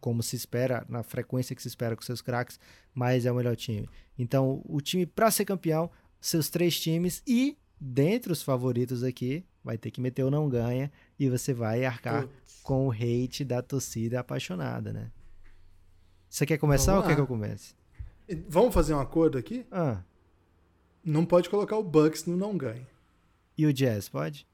como 0.00 0.22
se 0.22 0.36
espera, 0.36 0.84
na 0.88 1.02
frequência 1.02 1.54
que 1.54 1.62
se 1.62 1.68
espera 1.68 1.94
com 1.96 2.02
seus 2.02 2.20
craques, 2.20 2.58
mas 2.92 3.26
é 3.26 3.32
o 3.32 3.34
melhor 3.34 3.56
time. 3.56 3.88
Então, 4.18 4.62
o 4.64 4.80
time 4.80 5.06
para 5.06 5.30
ser 5.30 5.44
campeão, 5.44 5.90
seus 6.20 6.50
três 6.50 6.78
times 6.78 7.22
e 7.26 7.56
dentre 7.80 8.32
os 8.32 8.42
favoritos 8.42 9.02
aqui, 9.02 9.44
vai 9.62 9.78
ter 9.78 9.90
que 9.90 10.00
meter 10.00 10.22
o 10.24 10.30
não 10.30 10.48
ganha 10.48 10.90
e 11.18 11.28
você 11.28 11.52
vai 11.52 11.84
arcar 11.84 12.22
Putz. 12.22 12.60
com 12.62 12.88
o 12.88 12.92
hate 12.92 13.44
da 13.44 13.62
torcida 13.62 14.20
apaixonada, 14.20 14.92
né? 14.92 15.10
Você 16.28 16.44
quer 16.44 16.58
começar 16.58 16.92
Vamos 16.92 16.96
ou 16.96 17.02
lá. 17.02 17.08
quer 17.08 17.14
que 17.14 17.20
eu 17.20 17.26
comece? 17.26 17.74
Vamos 18.48 18.74
fazer 18.74 18.94
um 18.94 19.00
acordo 19.00 19.38
aqui? 19.38 19.66
Ah. 19.70 20.02
Não 21.04 21.24
pode 21.24 21.48
colocar 21.50 21.76
o 21.76 21.82
Bucks 21.82 22.24
no 22.24 22.36
não 22.36 22.56
ganha. 22.56 22.86
E 23.56 23.66
o 23.66 23.72
Jazz, 23.72 24.08
pode? 24.08 24.46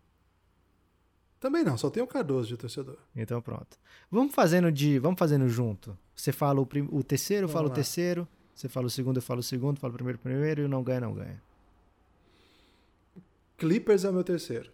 Também 1.38 1.64
não, 1.64 1.78
só 1.78 1.88
tem 1.88 2.03
o 2.03 2.07
Cardoso 2.07 2.48
de 2.48 2.57
torcedor. 2.57 2.98
Então 3.16 3.40
pronto. 3.40 3.78
Vamos 4.11 4.34
fazendo 4.34 4.70
de, 4.70 4.98
vamos 4.98 5.18
fazendo 5.18 5.48
junto. 5.48 5.96
Você 6.14 6.32
fala 6.32 6.61
o, 6.61 6.66
prim, 6.66 6.86
o 6.92 7.03
terceiro, 7.03 7.48
fala 7.48 7.66
lá. 7.66 7.72
o 7.72 7.74
terceiro. 7.74 8.28
Você 8.55 8.68
fala 8.68 8.86
o 8.86 8.90
segundo, 8.90 9.16
eu 9.16 9.22
falo 9.22 9.40
o 9.40 9.42
segundo, 9.42 9.80
falo 9.80 9.92
o 9.92 9.96
primeiro, 9.96 10.18
primeiro 10.18 10.61
e 10.61 10.64
o 10.66 10.68
não 10.68 10.82
ganha, 10.82 11.01
não 11.01 11.14
ganha. 11.14 11.42
Clippers 13.57 14.05
é 14.05 14.11
o 14.11 14.12
meu 14.12 14.22
terceiro. 14.22 14.70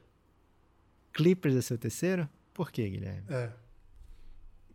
Clippers 1.13 1.55
é 1.55 1.63
seu 1.63 1.79
terceiro? 1.79 2.29
Por 2.53 2.73
quê, 2.73 2.89
Guilherme? 2.89 3.23
É. 3.29 3.53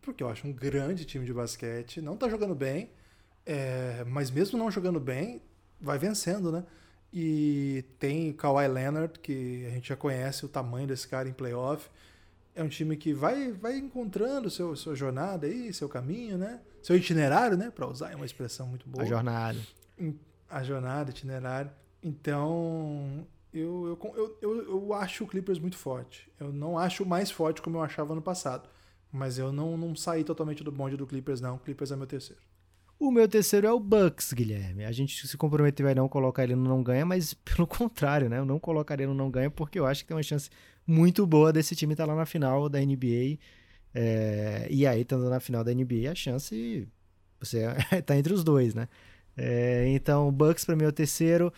Porque 0.00 0.22
eu 0.22 0.28
acho 0.28 0.46
um 0.46 0.52
grande 0.52 1.04
time 1.04 1.26
de 1.26 1.32
basquete. 1.32 2.00
Não 2.00 2.16
tá 2.16 2.28
jogando 2.28 2.54
bem, 2.54 2.90
é, 3.44 4.02
mas 4.04 4.30
mesmo 4.30 4.58
não 4.58 4.70
jogando 4.70 4.98
bem, 4.98 5.42
vai 5.80 5.98
vencendo, 5.98 6.50
né? 6.50 6.64
E 7.12 7.84
tem 7.98 8.32
Kawhi 8.32 8.66
Leonard, 8.68 9.18
que 9.18 9.66
a 9.66 9.70
gente 9.70 9.88
já 9.88 9.96
conhece 9.96 10.46
o 10.46 10.48
tamanho 10.48 10.86
desse 10.86 11.06
cara 11.06 11.28
em 11.28 11.32
playoff. 11.32 11.88
É 12.54 12.62
um 12.62 12.68
time 12.68 12.96
que 12.96 13.12
vai, 13.12 13.52
vai 13.52 13.76
encontrando 13.76 14.50
seu, 14.50 14.74
sua 14.74 14.94
jornada 14.94 15.46
aí, 15.46 15.72
seu 15.72 15.88
caminho, 15.88 16.38
né? 16.38 16.60
Seu 16.82 16.96
itinerário, 16.96 17.56
né? 17.56 17.70
Para 17.70 17.86
usar 17.86 18.12
é 18.12 18.16
uma 18.16 18.24
expressão 18.24 18.66
muito 18.66 18.88
boa. 18.88 19.04
A 19.04 19.06
jornada. 19.06 19.58
A 20.48 20.62
jornada, 20.62 21.10
itinerário. 21.10 21.70
Então, 22.02 23.26
eu, 23.52 23.98
eu, 24.14 24.38
eu, 24.40 24.70
eu 24.70 24.94
acho 24.94 25.24
o 25.24 25.26
Clippers 25.26 25.58
muito 25.58 25.76
forte. 25.76 26.30
Eu 26.40 26.52
não 26.52 26.78
acho 26.78 27.04
mais 27.04 27.30
forte 27.30 27.60
como 27.60 27.76
eu 27.76 27.82
achava 27.82 28.14
no 28.14 28.22
passado. 28.22 28.68
Mas 29.12 29.36
eu 29.36 29.52
não, 29.52 29.76
não 29.76 29.94
saí 29.94 30.24
totalmente 30.24 30.64
do 30.64 30.72
bonde 30.72 30.96
do 30.96 31.06
Clippers, 31.06 31.40
não. 31.40 31.56
O 31.56 31.58
Clippers 31.58 31.92
é 31.92 31.96
meu 31.96 32.06
terceiro. 32.06 32.40
O 33.02 33.10
meu 33.10 33.26
terceiro 33.26 33.66
é 33.66 33.72
o 33.72 33.80
Bucks, 33.80 34.32
Guilherme. 34.32 34.84
A 34.84 34.92
gente 34.92 35.26
se 35.26 35.36
comprometeu 35.36 35.88
a 35.88 35.92
não 35.94 36.08
colocar 36.08 36.44
ele 36.44 36.54
no 36.54 36.62
não 36.62 36.84
ganha, 36.84 37.04
mas 37.04 37.34
pelo 37.42 37.66
contrário, 37.66 38.30
né? 38.30 38.38
Eu 38.38 38.44
não 38.44 38.60
colocaria 38.60 39.08
no 39.08 39.12
não 39.12 39.28
ganha 39.28 39.50
porque 39.50 39.76
eu 39.76 39.86
acho 39.86 40.02
que 40.04 40.08
tem 40.08 40.16
uma 40.16 40.22
chance 40.22 40.48
muito 40.86 41.26
boa 41.26 41.52
desse 41.52 41.74
time 41.74 41.94
estar 41.94 42.06
tá 42.06 42.12
lá 42.12 42.16
na 42.16 42.24
final 42.24 42.68
da 42.68 42.78
NBA. 42.78 43.40
É, 43.92 44.68
e 44.70 44.86
aí, 44.86 45.00
estando 45.00 45.28
na 45.28 45.40
final 45.40 45.64
da 45.64 45.74
NBA, 45.74 46.12
a 46.12 46.14
chance 46.14 46.88
você 47.40 47.66
tá 48.06 48.16
entre 48.16 48.32
os 48.32 48.44
dois, 48.44 48.72
né? 48.72 48.88
É, 49.36 49.88
então, 49.88 50.28
o 50.28 50.30
Bucks 50.30 50.64
para 50.64 50.76
mim 50.76 50.84
é 50.84 50.88
o 50.88 50.92
terceiro. 50.92 51.52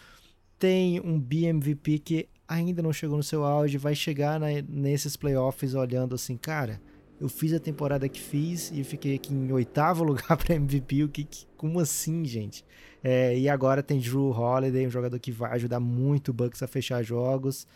Tem 0.58 0.98
um 1.00 1.20
BMVP 1.20 1.98
que 1.98 2.28
ainda 2.48 2.80
não 2.80 2.90
chegou 2.90 3.18
no 3.18 3.22
seu 3.22 3.44
auge, 3.44 3.76
vai 3.76 3.94
chegar 3.94 4.40
na, 4.40 4.46
nesses 4.66 5.14
playoffs 5.14 5.74
olhando 5.74 6.14
assim, 6.14 6.38
cara 6.38 6.80
eu 7.20 7.28
fiz 7.28 7.52
a 7.52 7.60
temporada 7.60 8.08
que 8.08 8.20
fiz 8.20 8.70
e 8.72 8.82
fiquei 8.82 9.14
aqui 9.14 9.32
em 9.32 9.52
oitavo 9.52 10.02
lugar 10.04 10.36
para 10.36 10.54
MVP. 10.54 11.04
O 11.04 11.08
que, 11.08 11.24
que, 11.24 11.46
como 11.56 11.80
assim, 11.80 12.24
gente? 12.24 12.64
É, 13.02 13.36
e 13.38 13.48
agora 13.48 13.82
tem 13.82 14.00
Drew 14.00 14.30
Holiday, 14.30 14.86
um 14.86 14.90
jogador 14.90 15.18
que 15.18 15.30
vai 15.30 15.52
ajudar 15.52 15.80
muito 15.80 16.28
o 16.28 16.34
Bucks 16.34 16.62
a 16.62 16.66
fechar 16.66 17.02
jogos. 17.02 17.66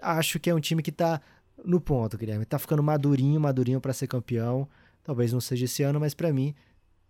Acho 0.00 0.40
que 0.40 0.50
é 0.50 0.54
um 0.54 0.60
time 0.60 0.82
que 0.82 0.90
tá 0.90 1.20
no 1.64 1.80
ponto, 1.80 2.16
Guilherme. 2.16 2.44
Tá 2.44 2.58
ficando 2.58 2.82
madurinho, 2.82 3.40
madurinho 3.40 3.80
para 3.80 3.92
ser 3.92 4.06
campeão. 4.06 4.68
Talvez 5.04 5.32
não 5.32 5.40
seja 5.40 5.64
esse 5.64 5.82
ano, 5.82 6.00
mas 6.00 6.14
para 6.14 6.32
mim 6.32 6.54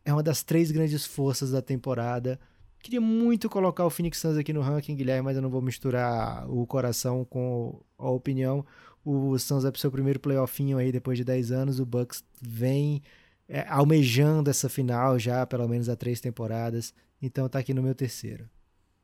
é 0.05 0.13
uma 0.13 0.23
das 0.23 0.43
três 0.43 0.71
grandes 0.71 1.07
forças 1.07 1.51
da 1.53 1.63
temporada. 1.63 2.39
Queria 2.81 3.01
muito 3.01 3.49
colocar 3.49 3.87
o 3.87 3.91
Phoenix 3.91 4.19
Suns 4.19 4.37
aqui 4.37 4.53
no 4.53 4.61
ranking, 4.61 4.97
Guilherme, 4.97 5.23
mas 5.23 5.37
eu 5.37 5.43
não 5.43 5.51
vou 5.51 5.63
misturar 5.63 6.51
o 6.51 6.67
coração 6.67 7.25
com 7.25 7.81
a 7.97 8.11
opinião 8.11 8.67
o 9.05 9.39
Suns 9.39 9.63
vai 9.63 9.73
pro 9.73 9.81
seu 9.81 9.91
primeiro 9.91 10.21
playoffinho 10.21 10.79
aí 10.79 10.93
depois 10.93 11.19
de 11.19 11.25
10 11.25 11.51
anos, 11.51 11.81
o 11.81 11.87
Bucks 11.87 12.25
vem 12.41 13.03
é, 13.49 13.67
almejando 13.69 14.51
essa 14.51 14.69
final 14.69 15.19
já, 15.19 15.47
pelo 15.47 15.69
menos 15.69 15.89
há 15.89 15.97
três 15.97 16.21
temporadas, 16.21 16.95
então 17.21 17.49
tá 17.49 17.59
aqui 17.59 17.75
no 17.75 17.83
meu 17.83 17.95
terceiro. 17.95 18.49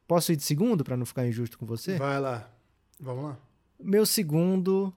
Posso 0.07 0.33
ir 0.33 0.37
de 0.37 0.43
segundo 0.43 0.83
para 0.83 0.97
não 0.97 1.05
ficar 1.05 1.27
injusto 1.27 1.59
com 1.59 1.67
você? 1.67 1.97
Vai 1.99 2.19
lá, 2.19 2.51
vamos 2.99 3.25
lá. 3.25 3.39
Meu 3.79 4.07
segundo, 4.07 4.93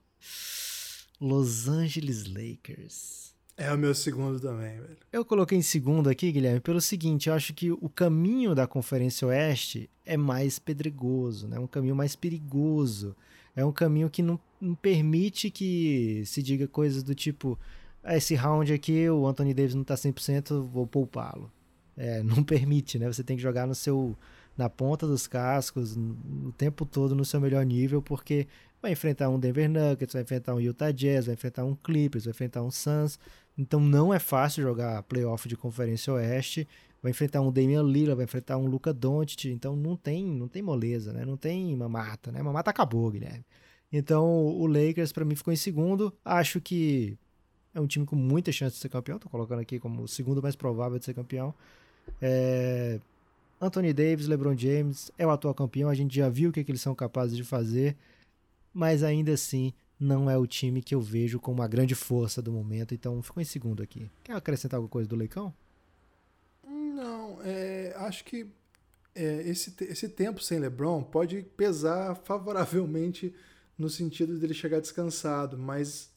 Los 1.20 1.68
Angeles 1.68 2.26
Lakers. 2.26 3.32
É 3.56 3.72
o 3.72 3.78
meu 3.78 3.94
segundo 3.94 4.40
também, 4.40 4.80
velho. 4.80 4.96
Eu 5.12 5.24
coloquei 5.24 5.58
em 5.58 5.62
segundo 5.62 6.08
aqui, 6.08 6.32
Guilherme, 6.32 6.60
pelo 6.60 6.80
seguinte, 6.80 7.28
eu 7.28 7.34
acho 7.34 7.52
que 7.52 7.70
o 7.70 7.88
caminho 7.88 8.54
da 8.54 8.66
Conferência 8.66 9.28
Oeste 9.28 9.90
é 10.04 10.16
mais 10.16 10.58
pedregoso, 10.58 11.46
né? 11.46 11.58
Um 11.58 11.66
caminho 11.66 11.94
mais 11.94 12.16
perigoso. 12.16 13.14
É 13.54 13.64
um 13.64 13.72
caminho 13.72 14.08
que 14.08 14.22
não, 14.22 14.40
não 14.60 14.74
permite 14.74 15.50
que 15.50 16.22
se 16.26 16.42
diga 16.42 16.66
coisas 16.66 17.02
do 17.02 17.14
tipo: 17.14 17.58
ah, 18.02 18.16
esse 18.16 18.34
round 18.34 18.72
aqui, 18.72 19.08
o 19.08 19.26
Anthony 19.26 19.54
Davis 19.54 19.74
não 19.74 19.84
tá 19.84 19.94
100%, 19.94 20.66
vou 20.68 20.86
poupá-lo. 20.86 21.50
É, 21.96 22.22
não 22.24 22.42
permite, 22.42 22.98
né? 22.98 23.06
Você 23.06 23.22
tem 23.22 23.36
que 23.36 23.42
jogar 23.42 23.66
no 23.66 23.74
seu 23.74 24.16
na 24.56 24.68
ponta 24.68 25.06
dos 25.06 25.26
cascos, 25.26 25.96
o 25.96 26.52
tempo 26.52 26.84
todo 26.84 27.14
no 27.14 27.24
seu 27.24 27.40
melhor 27.40 27.64
nível, 27.64 28.02
porque 28.02 28.46
vai 28.82 28.92
enfrentar 28.92 29.30
um 29.30 29.38
Denver 29.38 29.68
Nuggets, 29.68 30.12
vai 30.12 30.22
enfrentar 30.22 30.54
um 30.54 30.60
Utah 30.60 30.90
Jazz, 30.90 31.24
vai 31.24 31.34
enfrentar 31.34 31.64
um 31.64 31.74
Clippers, 31.74 32.24
vai 32.24 32.32
enfrentar 32.32 32.62
um 32.62 32.70
Suns. 32.70 33.18
Então 33.56 33.80
não 33.80 34.12
é 34.12 34.18
fácil 34.18 34.62
jogar 34.62 35.02
playoff 35.04 35.48
de 35.48 35.56
Conferência 35.56 36.12
Oeste. 36.12 36.68
Vai 37.02 37.10
enfrentar 37.10 37.40
um 37.40 37.50
Damian 37.50 37.82
Lillard, 37.82 38.14
vai 38.14 38.24
enfrentar 38.24 38.56
um 38.56 38.66
Luca 38.66 38.92
Doncic, 38.92 39.46
então 39.46 39.74
não 39.74 39.96
tem, 39.96 40.24
não 40.24 40.46
tem 40.46 40.62
moleza, 40.62 41.12
né? 41.12 41.24
Não 41.24 41.36
tem 41.36 41.76
mamata, 41.76 42.30
né? 42.30 42.40
Mamata 42.40 42.70
acabou, 42.70 43.10
Guilherme. 43.10 43.44
Então 43.92 44.24
o 44.46 44.66
Lakers 44.66 45.12
para 45.12 45.24
mim 45.24 45.34
ficou 45.34 45.52
em 45.52 45.56
segundo. 45.56 46.12
Acho 46.24 46.60
que 46.60 47.18
é 47.74 47.80
um 47.80 47.86
time 47.86 48.06
com 48.06 48.14
muita 48.14 48.52
chance 48.52 48.76
de 48.76 48.80
ser 48.80 48.88
campeão. 48.88 49.18
Tô 49.18 49.28
colocando 49.28 49.58
aqui 49.60 49.80
como 49.80 50.02
o 50.02 50.08
segundo 50.08 50.40
mais 50.40 50.54
provável 50.54 50.98
de 50.98 51.04
ser 51.04 51.12
campeão. 51.12 51.52
É... 52.20 53.00
Anthony 53.60 53.92
Davis, 53.92 54.26
LeBron 54.26 54.56
James 54.56 55.10
é 55.18 55.26
o 55.26 55.30
atual 55.30 55.54
campeão. 55.54 55.90
A 55.90 55.94
gente 55.94 56.14
já 56.14 56.28
viu 56.28 56.50
o 56.50 56.52
que, 56.52 56.60
é 56.60 56.64
que 56.64 56.70
eles 56.70 56.80
são 56.80 56.94
capazes 56.94 57.36
de 57.36 57.44
fazer, 57.44 57.96
mas 58.72 59.02
ainda 59.02 59.32
assim 59.32 59.72
não 59.98 60.28
é 60.28 60.36
o 60.36 60.46
time 60.46 60.82
que 60.82 60.94
eu 60.94 61.00
vejo 61.00 61.38
como 61.38 61.60
uma 61.60 61.68
grande 61.68 61.94
força 61.94 62.40
do 62.40 62.52
momento. 62.52 62.94
Então 62.94 63.20
ficou 63.22 63.40
em 63.40 63.46
segundo 63.46 63.82
aqui. 63.82 64.10
Quer 64.24 64.34
acrescentar 64.34 64.78
alguma 64.78 64.90
coisa 64.90 65.08
do 65.08 65.16
Leicão? 65.16 65.52
Não, 66.92 67.38
é, 67.42 67.94
acho 67.96 68.24
que 68.24 68.46
é, 69.14 69.42
esse, 69.48 69.74
esse 69.82 70.08
tempo 70.08 70.42
sem 70.42 70.58
LeBron 70.58 71.02
pode 71.02 71.42
pesar 71.56 72.14
favoravelmente 72.14 73.34
no 73.78 73.88
sentido 73.88 74.38
dele 74.38 74.54
chegar 74.54 74.80
descansado, 74.80 75.58
mas 75.58 76.10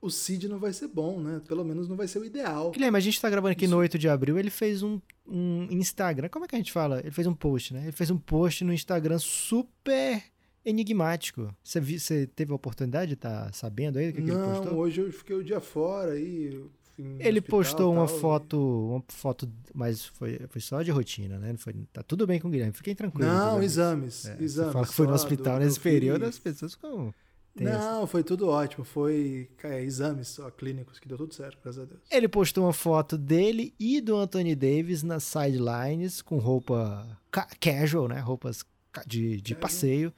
o 0.00 0.10
seed 0.10 0.44
não 0.44 0.58
vai 0.58 0.72
ser 0.72 0.88
bom, 0.88 1.18
né? 1.20 1.40
Pelo 1.48 1.64
menos 1.64 1.88
não 1.88 1.96
vai 1.96 2.06
ser 2.06 2.18
o 2.18 2.24
ideal. 2.24 2.72
Guilherme, 2.72 2.98
a 2.98 3.00
gente 3.00 3.20
tá 3.20 3.30
gravando 3.30 3.52
aqui 3.52 3.64
Isso. 3.64 3.74
no 3.74 3.80
8 3.80 3.98
de 3.98 4.08
abril, 4.08 4.38
ele 4.38 4.50
fez 4.50 4.82
um, 4.82 5.00
um 5.26 5.66
Instagram, 5.70 6.28
como 6.28 6.44
é 6.44 6.48
que 6.48 6.54
a 6.54 6.58
gente 6.58 6.72
fala? 6.72 7.00
Ele 7.00 7.10
fez 7.10 7.26
um 7.26 7.34
post, 7.34 7.72
né? 7.72 7.84
Ele 7.84 7.92
fez 7.92 8.10
um 8.10 8.18
post 8.18 8.64
no 8.64 8.72
Instagram 8.72 9.18
super 9.18 10.22
enigmático. 10.64 11.54
Você, 11.62 11.80
você 11.80 12.26
teve 12.26 12.52
a 12.52 12.54
oportunidade 12.54 13.08
de 13.08 13.14
estar 13.14 13.46
tá 13.46 13.52
sabendo 13.52 13.98
aí 13.98 14.12
do 14.12 14.16
que, 14.16 14.20
não, 14.20 14.26
que 14.26 14.32
ele 14.32 14.58
postou? 14.58 14.78
hoje 14.78 15.00
eu 15.00 15.12
fiquei 15.12 15.36
o 15.36 15.44
dia 15.44 15.60
fora 15.60 16.18
e 16.18 16.62
Ele 16.98 17.40
postou 17.40 17.92
uma 17.92 18.06
tal, 18.06 18.18
foto, 18.18 18.56
e... 18.56 18.92
uma 18.92 19.04
foto, 19.08 19.52
mas 19.74 20.04
foi, 20.04 20.40
foi 20.48 20.60
só 20.60 20.82
de 20.82 20.90
rotina, 20.90 21.38
né? 21.38 21.54
Foi, 21.56 21.74
tá 21.92 22.02
tudo 22.02 22.26
bem 22.26 22.38
com 22.40 22.48
o 22.48 22.50
Guilherme, 22.50 22.72
fiquem 22.72 22.94
tranquilos. 22.94 23.26
Não, 23.26 23.62
exames, 23.62 24.26
é, 24.26 24.36
exames. 24.40 24.72
Fala 24.72 24.86
que 24.86 24.94
foi 24.94 25.06
no 25.06 25.14
hospital 25.14 25.58
do, 25.58 25.64
nesse 25.64 25.80
período, 25.80 26.24
as 26.24 26.38
pessoas 26.38 26.74
ficam 26.74 27.12
não, 27.60 28.06
foi 28.06 28.24
tudo 28.24 28.48
ótimo. 28.48 28.84
Foi 28.84 29.48
é, 29.62 29.80
exames 29.82 30.28
só 30.28 30.50
clínicos 30.50 30.98
que 30.98 31.06
deu 31.06 31.16
tudo 31.16 31.32
certo, 31.32 31.58
graças 31.62 31.82
a 31.82 31.84
Deus. 31.84 32.00
Ele 32.10 32.26
postou 32.26 32.64
uma 32.64 32.72
foto 32.72 33.16
dele 33.16 33.72
e 33.78 34.00
do 34.00 34.16
Anthony 34.16 34.56
Davis 34.56 35.02
nas 35.02 35.22
sidelines 35.22 36.20
com 36.20 36.38
roupa 36.38 37.06
ca 37.30 37.46
casual, 37.60 38.08
né? 38.08 38.18
Roupas 38.18 38.64
de, 39.06 39.40
de 39.40 39.54
passeio. 39.54 40.12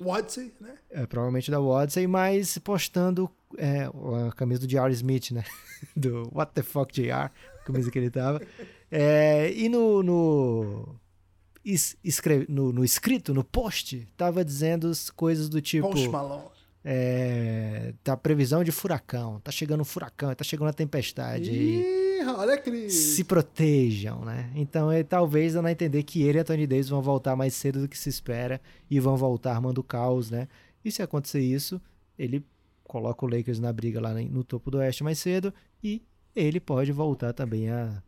Wodsey, 0.00 0.52
né? 0.60 0.76
É, 0.90 1.06
provavelmente 1.06 1.50
da 1.50 1.60
Wodsey, 1.60 2.06
mas 2.06 2.58
postando 2.58 3.30
é, 3.58 3.90
a 4.28 4.32
camisa 4.32 4.60
do 4.60 4.66
J.R. 4.66 4.92
Smith, 4.92 5.30
né? 5.32 5.44
Do 5.94 6.30
What 6.34 6.52
the 6.54 6.62
fuck 6.62 6.92
JR, 6.92 7.30
camisa 7.64 7.90
que 7.90 7.98
ele 7.98 8.10
tava. 8.10 8.40
É, 8.90 9.52
e 9.52 9.68
no, 9.68 10.02
no 10.02 10.98
escreve, 12.04 12.46
no, 12.48 12.72
no, 12.72 12.84
escrito, 12.84 13.34
no 13.34 13.42
post, 13.42 14.06
tava 14.16 14.44
dizendo 14.44 14.90
coisas 15.14 15.48
do 15.48 15.60
tipo. 15.60 15.88
Post 15.88 16.08
Malone. 16.08 16.56
É, 16.88 17.94
tá 18.04 18.16
previsão 18.16 18.62
de 18.62 18.70
furacão, 18.70 19.40
tá 19.40 19.50
chegando 19.50 19.80
um 19.80 19.84
furacão, 19.84 20.32
tá 20.36 20.44
chegando 20.44 20.68
uma 20.68 20.72
tempestade. 20.72 21.50
Ih, 21.50 22.24
olha 22.28 22.56
que... 22.56 22.88
Se 22.88 23.24
protejam, 23.24 24.24
né? 24.24 24.52
Então 24.54 24.92
ele 24.92 25.02
talvez 25.02 25.54
dando 25.54 25.66
a 25.66 25.72
entender 25.72 26.04
que 26.04 26.22
ele 26.22 26.38
e 26.38 26.40
a 26.42 26.44
Tony 26.44 26.64
Davis 26.64 26.88
vão 26.88 27.02
voltar 27.02 27.34
mais 27.34 27.54
cedo 27.54 27.80
do 27.80 27.88
que 27.88 27.98
se 27.98 28.08
espera 28.08 28.60
e 28.88 29.00
vão 29.00 29.16
voltar 29.16 29.52
armando 29.52 29.82
caos, 29.82 30.30
né? 30.30 30.46
E 30.84 30.92
se 30.92 31.02
acontecer 31.02 31.40
isso, 31.40 31.82
ele 32.16 32.46
coloca 32.86 33.24
o 33.24 33.28
Lakers 33.28 33.58
na 33.58 33.72
briga 33.72 34.00
lá 34.00 34.14
no 34.14 34.44
topo 34.44 34.70
do 34.70 34.78
Oeste 34.78 35.04
mais 35.04 35.18
cedo 35.18 35.52
e 35.82 36.02
ele 36.34 36.60
pode 36.60 36.92
voltar 36.92 37.32
também 37.32 37.70
a 37.70 38.02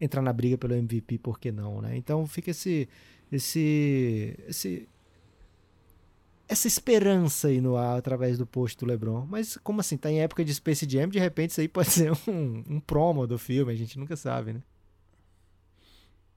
entrar 0.00 0.22
na 0.22 0.32
briga 0.32 0.58
pelo 0.58 0.74
MVP, 0.74 1.18
por 1.18 1.38
que 1.38 1.52
não, 1.52 1.80
né? 1.80 1.96
Então 1.96 2.26
fica 2.26 2.50
esse 2.50 2.88
esse 3.30 4.36
esse 4.46 4.88
essa 6.46 6.68
esperança 6.68 7.48
aí 7.48 7.60
no 7.60 7.76
ar 7.76 7.98
através 7.98 8.36
do 8.38 8.46
post 8.46 8.78
do 8.78 8.86
LeBron. 8.86 9.26
Mas 9.26 9.56
como 9.58 9.80
assim? 9.80 9.96
Tá 9.96 10.10
em 10.10 10.20
época 10.20 10.44
de 10.44 10.54
Space 10.54 10.86
Jam, 10.88 11.08
de 11.08 11.18
repente 11.18 11.50
isso 11.50 11.60
aí 11.60 11.68
pode 11.68 11.90
ser 11.90 12.12
um, 12.28 12.64
um 12.68 12.80
promo 12.80 13.26
do 13.26 13.38
filme, 13.38 13.72
a 13.72 13.76
gente 13.76 13.98
nunca 13.98 14.16
sabe, 14.16 14.52
né? 14.52 14.62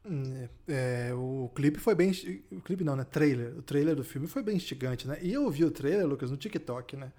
Hum, 0.05 0.47
é, 0.67 1.09
é, 1.09 1.13
o 1.13 1.51
clipe 1.53 1.79
foi 1.79 1.93
bem. 1.93 2.11
O 2.51 2.61
clipe 2.61 2.83
não, 2.83 2.95
né? 2.95 3.03
Trailer. 3.03 3.57
O 3.57 3.61
trailer 3.61 3.95
do 3.95 4.03
filme 4.03 4.27
foi 4.27 4.41
bem 4.41 4.55
instigante, 4.55 5.07
né? 5.07 5.17
E 5.21 5.33
eu 5.33 5.49
vi 5.51 5.65
o 5.65 5.71
trailer, 5.71 6.07
Lucas, 6.07 6.31
no 6.31 6.37
TikTok, 6.37 6.95
né? 6.95 7.11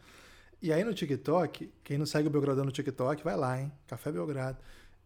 E 0.60 0.72
aí 0.72 0.82
no 0.82 0.92
TikTok, 0.92 1.70
quem 1.84 1.98
não 1.98 2.06
segue 2.06 2.28
o 2.28 2.30
Belgradão 2.30 2.64
no 2.64 2.72
TikTok, 2.72 3.22
vai 3.22 3.36
lá, 3.36 3.60
hein? 3.60 3.72
Café 3.86 4.10
Belgrado. 4.10 4.58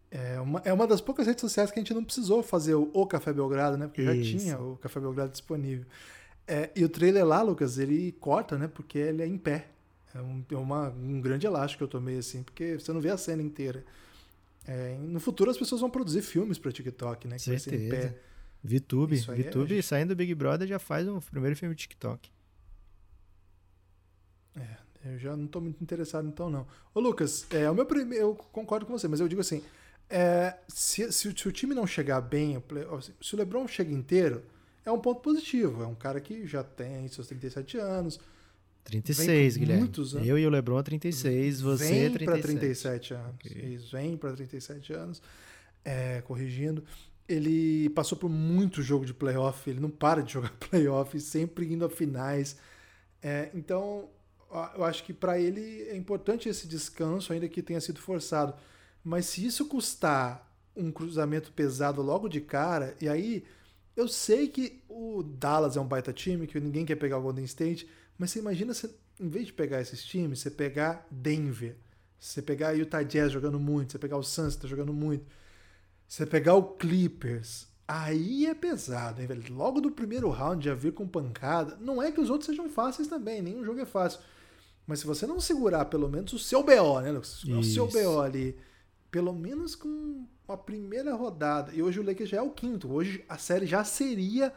É 0.09 0.39
uma, 0.39 0.61
é 0.63 0.71
uma 0.71 0.85
das 0.85 1.01
poucas 1.01 1.25
redes 1.25 1.41
sociais 1.41 1.71
que 1.71 1.79
a 1.79 1.81
gente 1.81 1.93
não 1.93 2.03
precisou 2.03 2.43
fazer 2.43 2.75
o, 2.75 2.89
o 2.93 3.05
Café 3.05 3.33
Belgrado, 3.33 3.77
né? 3.77 3.87
Porque 3.87 4.01
Isso. 4.01 4.31
já 4.31 4.39
tinha 4.39 4.59
o 4.59 4.77
Café 4.77 4.99
Belgrado 4.99 5.31
disponível. 5.31 5.85
É, 6.47 6.69
e 6.75 6.83
o 6.83 6.89
trailer 6.89 7.25
lá, 7.25 7.41
Lucas, 7.41 7.77
ele 7.77 8.11
corta, 8.13 8.57
né? 8.57 8.67
Porque 8.67 8.97
ele 8.97 9.21
é 9.21 9.27
em 9.27 9.37
pé. 9.37 9.67
É 10.13 10.21
um, 10.21 10.43
é 10.51 10.55
uma, 10.55 10.89
um 10.89 11.19
grande 11.19 11.47
elástico 11.47 11.79
que 11.79 11.83
eu 11.83 11.87
tomei, 11.87 12.17
assim, 12.17 12.43
porque 12.43 12.77
você 12.77 12.91
não 12.93 13.01
vê 13.01 13.09
a 13.09 13.17
cena 13.17 13.41
inteira. 13.41 13.83
É, 14.65 14.95
no 14.99 15.19
futuro 15.19 15.49
as 15.49 15.57
pessoas 15.57 15.81
vão 15.81 15.89
produzir 15.89 16.21
filmes 16.21 16.57
para 16.57 16.71
TikTok, 16.71 17.27
né? 17.27 17.35
Que 17.37 17.41
Certeza. 17.41 17.69
vai 17.69 17.79
ser 17.79 17.85
em 17.85 17.89
pé. 17.89 18.19
VTube, 18.63 19.17
VTube 19.17 19.77
é, 19.77 19.81
saindo 19.81 20.09
do 20.09 20.15
Big 20.15 20.33
Brother 20.33 20.65
já 20.67 20.79
faz 20.79 21.07
um 21.07 21.19
primeiro 21.19 21.55
filme 21.55 21.75
de 21.75 21.81
TikTok. 21.81 22.29
É, 24.55 24.77
eu 25.05 25.17
já 25.17 25.35
não 25.35 25.45
estou 25.45 25.61
muito 25.61 25.81
interessado 25.81 26.27
então 26.27 26.49
não. 26.49 26.65
Ô 26.93 26.99
Lucas, 26.99 27.45
é, 27.49 27.69
o 27.69 27.75
meu 27.75 27.85
primeiro, 27.85 28.25
eu 28.25 28.35
concordo 28.35 28.85
com 28.85 28.97
você, 28.97 29.07
mas 29.07 29.19
eu 29.19 29.27
digo 29.27 29.41
assim, 29.41 29.61
é, 30.09 30.55
se, 30.67 31.11
se, 31.11 31.33
se, 31.33 31.47
o 31.47 31.51
time 31.51 31.73
não 31.73 31.87
chegar 31.87 32.21
bem, 32.21 32.61
se 33.21 33.35
o 33.35 33.37
LeBron 33.37 33.67
chega 33.67 33.91
inteiro, 33.91 34.43
é 34.85 34.91
um 34.91 34.99
ponto 34.99 35.21
positivo. 35.21 35.83
É 35.83 35.87
um 35.87 35.95
cara 35.95 36.19
que 36.19 36.45
já 36.45 36.63
tem 36.63 37.07
seus 37.07 37.27
37 37.27 37.77
anos. 37.77 38.19
36, 38.83 39.57
Guilherme. 39.57 39.83
Muitos 39.83 40.15
anos. 40.15 40.27
Eu 40.27 40.37
e 40.37 40.45
o 40.45 40.49
LeBron 40.49 40.83
36, 40.83 41.61
você 41.61 41.85
vem 41.85 42.11
37. 42.11 42.25
para 42.25 42.41
37 42.41 43.13
anos. 43.13 43.35
Okay. 43.35 43.73
Isso, 43.73 43.91
vem 43.91 44.17
para 44.17 44.33
37 44.33 44.93
anos. 44.93 45.21
É, 45.85 46.21
corrigindo. 46.21 46.83
Ele 47.27 47.89
passou 47.91 48.17
por 48.17 48.29
muito 48.29 48.81
jogo 48.81 49.05
de 49.05 49.13
playoff, 49.13 49.69
ele 49.69 49.79
não 49.79 49.89
para 49.89 50.21
de 50.21 50.33
jogar 50.33 50.51
playoff, 50.69 51.17
sempre 51.19 51.71
indo 51.73 51.85
a 51.85 51.89
finais. 51.89 52.57
É, 53.21 53.49
então, 53.53 54.09
eu 54.75 54.83
acho 54.83 55.03
que 55.03 55.13
para 55.13 55.39
ele 55.39 55.83
é 55.83 55.95
importante 55.95 56.47
esse 56.47 56.67
descanso, 56.67 57.33
ainda 57.33 57.47
que 57.47 57.61
tenha 57.61 57.81
sido 57.81 57.99
forçado. 57.99 58.53
Mas 59.03 59.25
se 59.25 59.45
isso 59.45 59.65
custar 59.65 60.49
um 60.75 60.91
cruzamento 60.91 61.51
pesado 61.51 62.01
logo 62.01 62.27
de 62.27 62.41
cara, 62.41 62.95
e 63.01 63.07
aí 63.07 63.43
eu 63.95 64.07
sei 64.07 64.47
que 64.47 64.81
o 64.89 65.23
Dallas 65.23 65.77
é 65.77 65.81
um 65.81 65.87
baita 65.87 66.11
time, 66.11 66.47
que 66.47 66.59
ninguém 66.59 66.85
quer 66.85 66.95
pegar 66.95 67.17
o 67.17 67.21
Golden 67.21 67.45
State, 67.45 67.87
mas 68.17 68.31
você 68.31 68.39
imagina, 68.39 68.73
você, 68.73 68.89
em 69.19 69.27
vez 69.27 69.47
de 69.47 69.53
pegar 69.53 69.81
esses 69.81 70.03
times, 70.03 70.39
você 70.39 70.49
pegar 70.49 71.05
Denver, 71.11 71.75
você 72.19 72.41
pegar 72.41 72.71
Utah 72.71 73.03
Jazz 73.03 73.31
jogando 73.31 73.59
muito, 73.59 73.91
você 73.91 73.99
pegar 73.99 74.17
o 74.17 74.23
Suns 74.23 74.55
tá 74.55 74.67
jogando 74.67 74.93
muito, 74.93 75.25
você 76.07 76.25
pegar 76.25 76.55
o 76.55 76.63
Clippers, 76.63 77.67
aí 77.87 78.45
é 78.45 78.53
pesado, 78.53 79.21
hein, 79.21 79.27
velho? 79.27 79.53
Logo 79.53 79.81
do 79.81 79.91
primeiro 79.91 80.29
round 80.29 80.63
já 80.63 80.73
vir 80.73 80.93
com 80.93 81.07
pancada. 81.07 81.77
Não 81.81 82.01
é 82.01 82.11
que 82.11 82.21
os 82.21 82.29
outros 82.29 82.47
sejam 82.47 82.69
fáceis 82.69 83.07
também, 83.07 83.41
nenhum 83.41 83.63
jogo 83.63 83.79
é 83.79 83.85
fácil. 83.85 84.21
Mas 84.85 84.99
se 84.99 85.07
você 85.07 85.25
não 85.25 85.39
segurar 85.39 85.85
pelo 85.85 86.09
menos 86.09 86.33
o 86.33 86.39
seu 86.39 86.61
BO, 86.61 86.99
né, 87.01 87.11
Lucas? 87.11 87.43
O 87.43 87.63
seu 87.63 87.87
BO 87.87 88.19
ali, 88.19 88.57
pelo 89.09 89.33
menos 89.33 89.75
com 89.75 90.25
uma 90.47 90.57
primeira 90.57 91.15
rodada. 91.15 91.71
E 91.73 91.81
hoje 91.81 91.99
o 91.99 92.03
Lakers 92.03 92.29
já 92.29 92.37
é 92.37 92.41
o 92.41 92.49
quinto. 92.49 92.91
Hoje 92.91 93.23
a 93.29 93.37
série 93.37 93.65
já 93.65 93.83
seria 93.83 94.53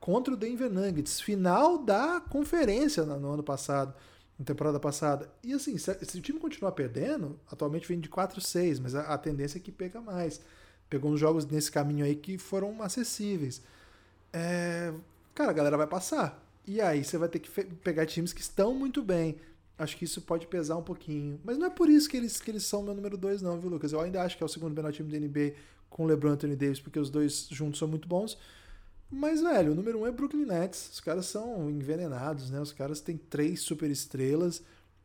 contra 0.00 0.32
o 0.32 0.36
Denver 0.36 0.70
Nuggets, 0.70 1.20
final 1.20 1.78
da 1.78 2.20
conferência 2.20 3.04
no 3.04 3.32
ano 3.32 3.42
passado, 3.42 3.94
na 4.38 4.44
temporada 4.44 4.78
passada. 4.78 5.30
E 5.42 5.52
assim, 5.52 5.76
se, 5.76 5.90
o 5.90 6.20
time 6.20 6.38
continuar 6.38 6.72
perdendo, 6.72 7.38
atualmente 7.50 7.88
vem 7.88 8.00
de 8.00 8.08
4-6, 8.08 8.80
mas 8.80 8.94
a, 8.94 9.02
a, 9.02 9.18
tendência 9.18 9.58
é 9.58 9.60
que 9.60 9.72
pega 9.72 10.00
mais. 10.00 10.40
Pegou 10.88 11.10
uns 11.10 11.20
jogos 11.20 11.44
nesse 11.46 11.70
caminho 11.70 12.04
aí 12.04 12.14
que 12.14 12.38
foram 12.38 12.82
acessíveis. 12.82 13.62
É, 14.32 14.92
cara, 15.34 15.50
a 15.50 15.54
galera 15.54 15.76
vai 15.76 15.86
passar. 15.86 16.42
E 16.66 16.80
aí 16.80 17.04
você 17.04 17.18
vai 17.18 17.28
ter 17.28 17.38
que 17.38 17.50
pegar 17.64 18.06
times 18.06 18.32
que 18.32 18.40
estão 18.40 18.74
muito 18.74 19.02
bem. 19.02 19.36
Acho 19.78 19.96
que 19.96 20.04
isso 20.04 20.22
pode 20.22 20.46
pesar 20.46 20.76
um 20.76 20.82
pouquinho. 20.82 21.38
Mas 21.44 21.58
não 21.58 21.66
é 21.66 21.70
por 21.70 21.88
isso 21.88 22.08
que 22.08 22.16
eles, 22.16 22.40
que 22.40 22.50
eles 22.50 22.64
são 22.64 22.82
meu 22.82 22.94
número 22.94 23.16
2, 23.16 23.42
não, 23.42 23.60
viu, 23.60 23.68
Lucas? 23.68 23.92
Eu 23.92 24.00
ainda 24.00 24.22
acho 24.22 24.36
que 24.36 24.42
é 24.42 24.46
o 24.46 24.48
segundo 24.48 24.74
melhor 24.74 24.92
time 24.92 25.10
da 25.10 25.18
NBA 25.18 25.54
com 25.90 26.04
o 26.04 26.06
LeBron 26.06 26.30
e 26.30 26.32
Anthony 26.32 26.56
Davis, 26.56 26.80
porque 26.80 26.98
os 26.98 27.10
dois 27.10 27.46
juntos 27.50 27.78
são 27.78 27.86
muito 27.86 28.08
bons. 28.08 28.38
Mas, 29.10 29.40
velho, 29.40 29.72
o 29.72 29.74
número 29.74 29.98
1 29.98 30.02
um 30.02 30.06
é 30.06 30.10
Brooklyn 30.10 30.46
Nets. 30.46 30.90
Os 30.92 31.00
caras 31.00 31.26
são 31.26 31.70
envenenados, 31.70 32.50
né? 32.50 32.60
Os 32.60 32.72
caras 32.72 33.00
têm 33.00 33.16
três 33.16 33.60
super 33.60 33.90
estrelas. 33.90 34.62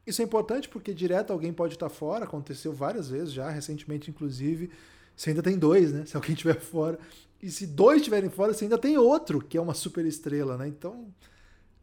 Isso 0.08 0.22
é 0.22 0.26
importante 0.26 0.68
porque 0.68 0.94
direto 0.94 1.32
alguém 1.32 1.54
pode 1.54 1.76
estar 1.76 1.90
fora. 1.90 2.26
Aconteceu 2.26 2.74
várias 2.74 3.10
vezes 3.10 3.32
já, 3.32 3.50
recentemente, 3.50 4.10
inclusive. 4.10 4.72
Você 5.16 5.30
ainda 5.30 5.44
tem 5.44 5.58
dois, 5.58 5.92
né? 5.92 6.06
Se 6.06 6.16
alguém 6.16 6.34
estiver 6.34 6.60
fora. 6.60 6.98
E 7.42 7.50
se 7.52 7.68
dois 7.68 7.98
estiverem 7.98 8.30
fora, 8.30 8.54
você 8.54 8.66
ainda 8.66 8.78
tem 8.78 8.98
outro, 8.98 9.40
que 9.42 9.58
é 9.58 9.62
uma 9.62 9.74
super 9.74 10.06
estrela, 10.06 10.58
né? 10.58 10.68
Então, 10.68 11.08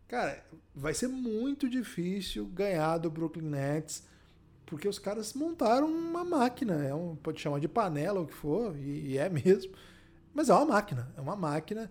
Cara, 0.09 0.43
vai 0.75 0.95
ser 0.95 1.07
muito 1.07 1.69
difícil 1.69 2.47
ganhar 2.47 2.97
do 2.97 3.11
Brooklyn 3.11 3.45
Nets, 3.45 4.03
porque 4.65 4.89
os 4.89 4.99
caras 4.99 5.35
montaram 5.35 5.87
uma 5.87 6.25
máquina. 6.25 6.83
É 6.83 6.95
um, 6.95 7.15
pode 7.15 7.39
chamar 7.39 7.61
de 7.61 7.69
panela, 7.69 8.21
o 8.21 8.27
que 8.27 8.33
for, 8.33 8.75
e, 8.79 9.11
e 9.11 9.19
é 9.19 9.29
mesmo. 9.29 9.71
Mas 10.33 10.49
é 10.49 10.55
uma 10.55 10.65
máquina, 10.65 11.13
é 11.15 11.21
uma 11.21 11.37
máquina. 11.37 11.91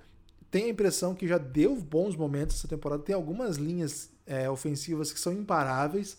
Tem 0.49 0.65
a 0.65 0.69
impressão 0.69 1.13
que 1.13 1.27
já 1.27 1.37
deu 1.37 1.75
bons 1.75 2.15
momentos 2.15 2.55
essa 2.57 2.67
temporada. 2.67 3.03
Tem 3.03 3.13
algumas 3.13 3.57
linhas 3.57 4.09
é, 4.25 4.49
ofensivas 4.49 5.13
que 5.13 5.19
são 5.19 5.31
imparáveis. 5.31 6.17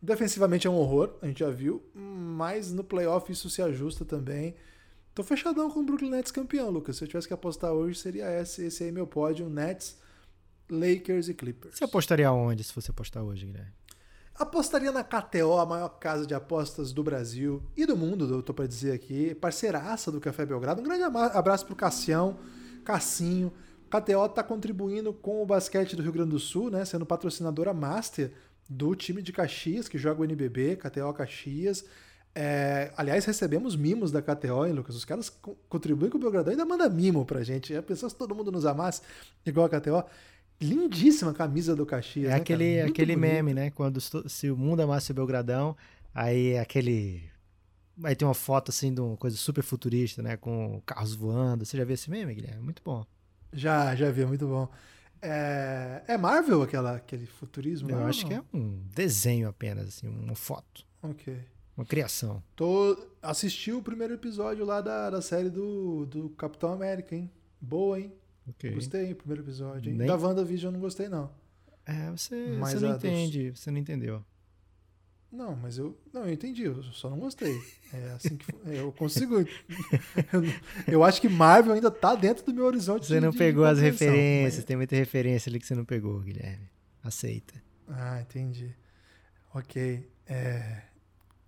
Defensivamente 0.00 0.66
é 0.66 0.70
um 0.70 0.76
horror, 0.76 1.14
a 1.20 1.26
gente 1.26 1.40
já 1.40 1.50
viu, 1.50 1.82
mas 1.92 2.72
no 2.72 2.84
playoff 2.84 3.30
isso 3.30 3.50
se 3.50 3.60
ajusta 3.60 4.04
também. 4.04 4.54
Tô 5.14 5.22
fechadão 5.22 5.68
com 5.70 5.80
o 5.80 5.82
Brooklyn 5.84 6.10
Nets 6.10 6.30
campeão, 6.30 6.70
Lucas. 6.70 6.96
Se 6.96 7.04
eu 7.04 7.08
tivesse 7.08 7.26
que 7.26 7.34
apostar 7.34 7.72
hoje, 7.72 7.98
seria 7.98 8.30
esse, 8.40 8.64
esse 8.64 8.84
aí 8.84 8.92
meu 8.92 9.06
pódio, 9.06 9.50
Nets 9.50 9.98
Lakers 10.70 11.28
e 11.28 11.34
Clippers. 11.34 11.76
Você 11.76 11.84
apostaria 11.84 12.30
onde 12.30 12.62
se 12.64 12.74
você 12.74 12.90
apostar 12.90 13.22
hoje, 13.22 13.46
Guilherme? 13.46 13.72
Apostaria 14.34 14.92
na 14.92 15.02
KTO, 15.02 15.58
a 15.58 15.66
maior 15.66 15.88
casa 15.88 16.24
de 16.24 16.32
apostas 16.32 16.92
do 16.92 17.02
Brasil 17.02 17.60
e 17.76 17.84
do 17.84 17.96
mundo, 17.96 18.32
eu 18.32 18.40
tô 18.40 18.54
para 18.54 18.68
dizer 18.68 18.92
aqui. 18.92 19.34
Parceiraça 19.34 20.12
do 20.12 20.20
Café 20.20 20.46
Belgrado. 20.46 20.80
Um 20.80 20.84
grande 20.84 21.02
abraço 21.02 21.66
pro 21.66 21.74
Cassião, 21.74 22.38
Cassinho. 22.84 23.52
KTO 23.90 24.26
está 24.26 24.42
contribuindo 24.44 25.12
com 25.12 25.42
o 25.42 25.46
basquete 25.46 25.96
do 25.96 26.02
Rio 26.02 26.12
Grande 26.12 26.30
do 26.30 26.38
Sul, 26.38 26.70
né, 26.70 26.84
sendo 26.84 27.04
patrocinadora 27.04 27.72
master 27.72 28.30
do 28.68 28.94
time 28.94 29.22
de 29.22 29.32
Caxias, 29.32 29.88
que 29.88 29.98
joga 29.98 30.20
o 30.20 30.24
NBB, 30.24 30.76
KTO 30.76 31.12
Caxias. 31.14 31.84
É, 32.34 32.92
aliás, 32.96 33.24
recebemos 33.24 33.74
mimos 33.74 34.12
da 34.12 34.22
KTO, 34.22 34.66
hein, 34.66 34.72
Lucas? 34.72 34.94
Os 34.94 35.04
caras 35.04 35.28
contribuem 35.68 36.10
com 36.10 36.18
o 36.18 36.20
Belgradão 36.20 36.52
e 36.52 36.54
ainda 36.54 36.64
manda 36.64 36.88
mimo 36.88 37.24
pra 37.24 37.42
gente. 37.42 37.74
Já 37.74 37.82
pensou 37.82 38.08
se 38.08 38.14
todo 38.14 38.34
mundo 38.34 38.52
nos 38.52 38.64
amasse 38.64 39.02
igual 39.44 39.66
a 39.66 39.68
KTO? 39.68 40.04
Lindíssima 40.60 41.32
camisa 41.32 41.76
do 41.76 41.86
Caxias. 41.86 42.30
É 42.30 42.34
né, 42.34 42.36
aquele, 42.36 42.80
aquele 42.80 43.16
meme, 43.16 43.54
né? 43.54 43.70
Quando 43.70 44.00
se 44.00 44.50
o 44.50 44.56
mundo 44.56 44.80
amasse 44.80 45.12
o 45.12 45.14
Belgradão, 45.14 45.76
aí 46.14 46.58
aquele 46.58 47.30
Aí 48.02 48.14
tem 48.14 48.26
uma 48.26 48.34
foto 48.34 48.70
assim 48.70 48.94
de 48.94 49.00
uma 49.00 49.16
coisa 49.16 49.36
super 49.36 49.62
futurista, 49.62 50.22
né? 50.22 50.36
Com 50.36 50.80
carros 50.86 51.14
voando. 51.14 51.64
Você 51.64 51.76
já 51.76 51.84
viu 51.84 51.94
esse 51.94 52.10
meme, 52.10 52.34
Guilherme? 52.34 52.62
Muito 52.62 52.82
bom. 52.84 53.04
Já, 53.52 53.94
já 53.96 54.10
vi, 54.10 54.24
muito 54.24 54.46
bom. 54.46 54.68
É, 55.20 56.02
é 56.06 56.16
Marvel 56.16 56.62
aquela, 56.62 56.96
aquele 56.96 57.26
futurismo? 57.26 57.90
Eu 57.90 58.04
acho 58.04 58.24
que 58.24 58.34
é 58.34 58.42
um 58.54 58.80
desenho 58.94 59.48
apenas, 59.48 59.88
assim, 59.88 60.08
uma 60.08 60.36
foto. 60.36 60.86
Ok. 61.02 61.36
Uma 61.76 61.84
criação. 61.84 62.42
Tô, 62.54 62.96
assisti 63.20 63.72
o 63.72 63.82
primeiro 63.82 64.14
episódio 64.14 64.64
lá 64.64 64.80
da, 64.80 65.10
da 65.10 65.22
série 65.22 65.50
do, 65.50 66.06
do 66.06 66.28
Capitão 66.30 66.72
América, 66.72 67.16
hein? 67.16 67.30
Boa, 67.60 67.98
hein? 67.98 68.12
Ok. 68.48 68.72
Gostei, 68.74 69.12
o 69.12 69.16
primeiro 69.16 69.42
episódio, 69.42 69.90
hein? 69.90 69.98
Nem- 69.98 70.06
Da 70.08 70.16
WandaVision 70.16 70.68
eu 70.70 70.72
não 70.72 70.80
gostei, 70.80 71.08
não. 71.08 71.30
É, 71.86 72.10
você, 72.10 72.56
Mas 72.58 72.70
você 72.72 72.80
não 72.80 72.90
a 72.90 72.96
dos- 72.96 73.04
entende, 73.04 73.50
você 73.54 73.70
não 73.70 73.78
entendeu. 73.78 74.24
Não, 75.30 75.54
mas 75.56 75.76
eu. 75.76 75.98
Não, 76.12 76.24
eu 76.24 76.32
entendi, 76.32 76.62
eu 76.62 76.82
só 76.84 77.10
não 77.10 77.18
gostei. 77.18 77.60
É 77.92 78.12
assim 78.12 78.36
que. 78.36 78.46
Eu 78.66 78.90
consigo. 78.92 79.36
eu, 80.32 80.42
eu 80.86 81.04
acho 81.04 81.20
que 81.20 81.28
Marvel 81.28 81.74
ainda 81.74 81.90
tá 81.90 82.14
dentro 82.14 82.44
do 82.46 82.54
meu 82.54 82.64
horizonte. 82.64 83.06
Você 83.06 83.14
de- 83.14 83.20
não 83.20 83.30
de 83.30 83.36
pegou 83.38 83.64
as 83.64 83.72
compreensão, 83.78 84.06
referências, 84.08 84.56
mas- 84.56 84.64
tem 84.64 84.76
muita 84.76 84.96
referência 84.96 85.50
ali 85.50 85.60
que 85.60 85.66
você 85.66 85.74
não 85.74 85.84
pegou, 85.84 86.18
Guilherme. 86.20 86.68
Aceita. 87.04 87.62
Ah, 87.86 88.20
entendi. 88.22 88.74
Ok. 89.54 90.08
É, 90.26 90.82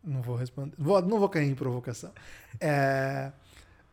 Não 0.03 0.21
vou 0.23 0.37
responder. 0.37 0.75
Vou- 0.79 1.01
não 1.03 1.19
vou 1.19 1.29
cair 1.29 1.49
em 1.51 1.55
provocação. 1.55 2.13
É, 2.59 3.31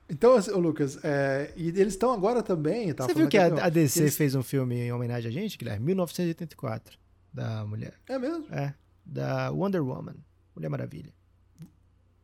Então, 0.09 0.35
assim, 0.35 0.51
Lucas, 0.51 0.97
é, 1.03 1.51
e 1.57 1.67
eles 1.67 1.93
estão 1.93 2.11
agora 2.13 2.41
também. 2.41 2.93
Você 2.93 3.13
viu 3.13 3.27
que 3.27 3.37
a, 3.37 3.65
a 3.65 3.69
DC 3.69 3.99
eles- 4.03 4.15
fez 4.17 4.35
um 4.35 4.43
filme 4.43 4.75
em 4.75 4.91
homenagem 4.91 5.29
a 5.29 5.33
gente, 5.33 5.57
Guilherme? 5.57 5.85
1984, 5.87 6.97
da 7.33 7.65
mulher. 7.65 7.93
É 8.07 8.17
mesmo? 8.17 8.45
É, 8.53 8.73
da 9.05 9.51
Wonder 9.51 9.83
Woman, 9.83 10.15
Mulher 10.55 10.69
Maravilha. 10.69 11.13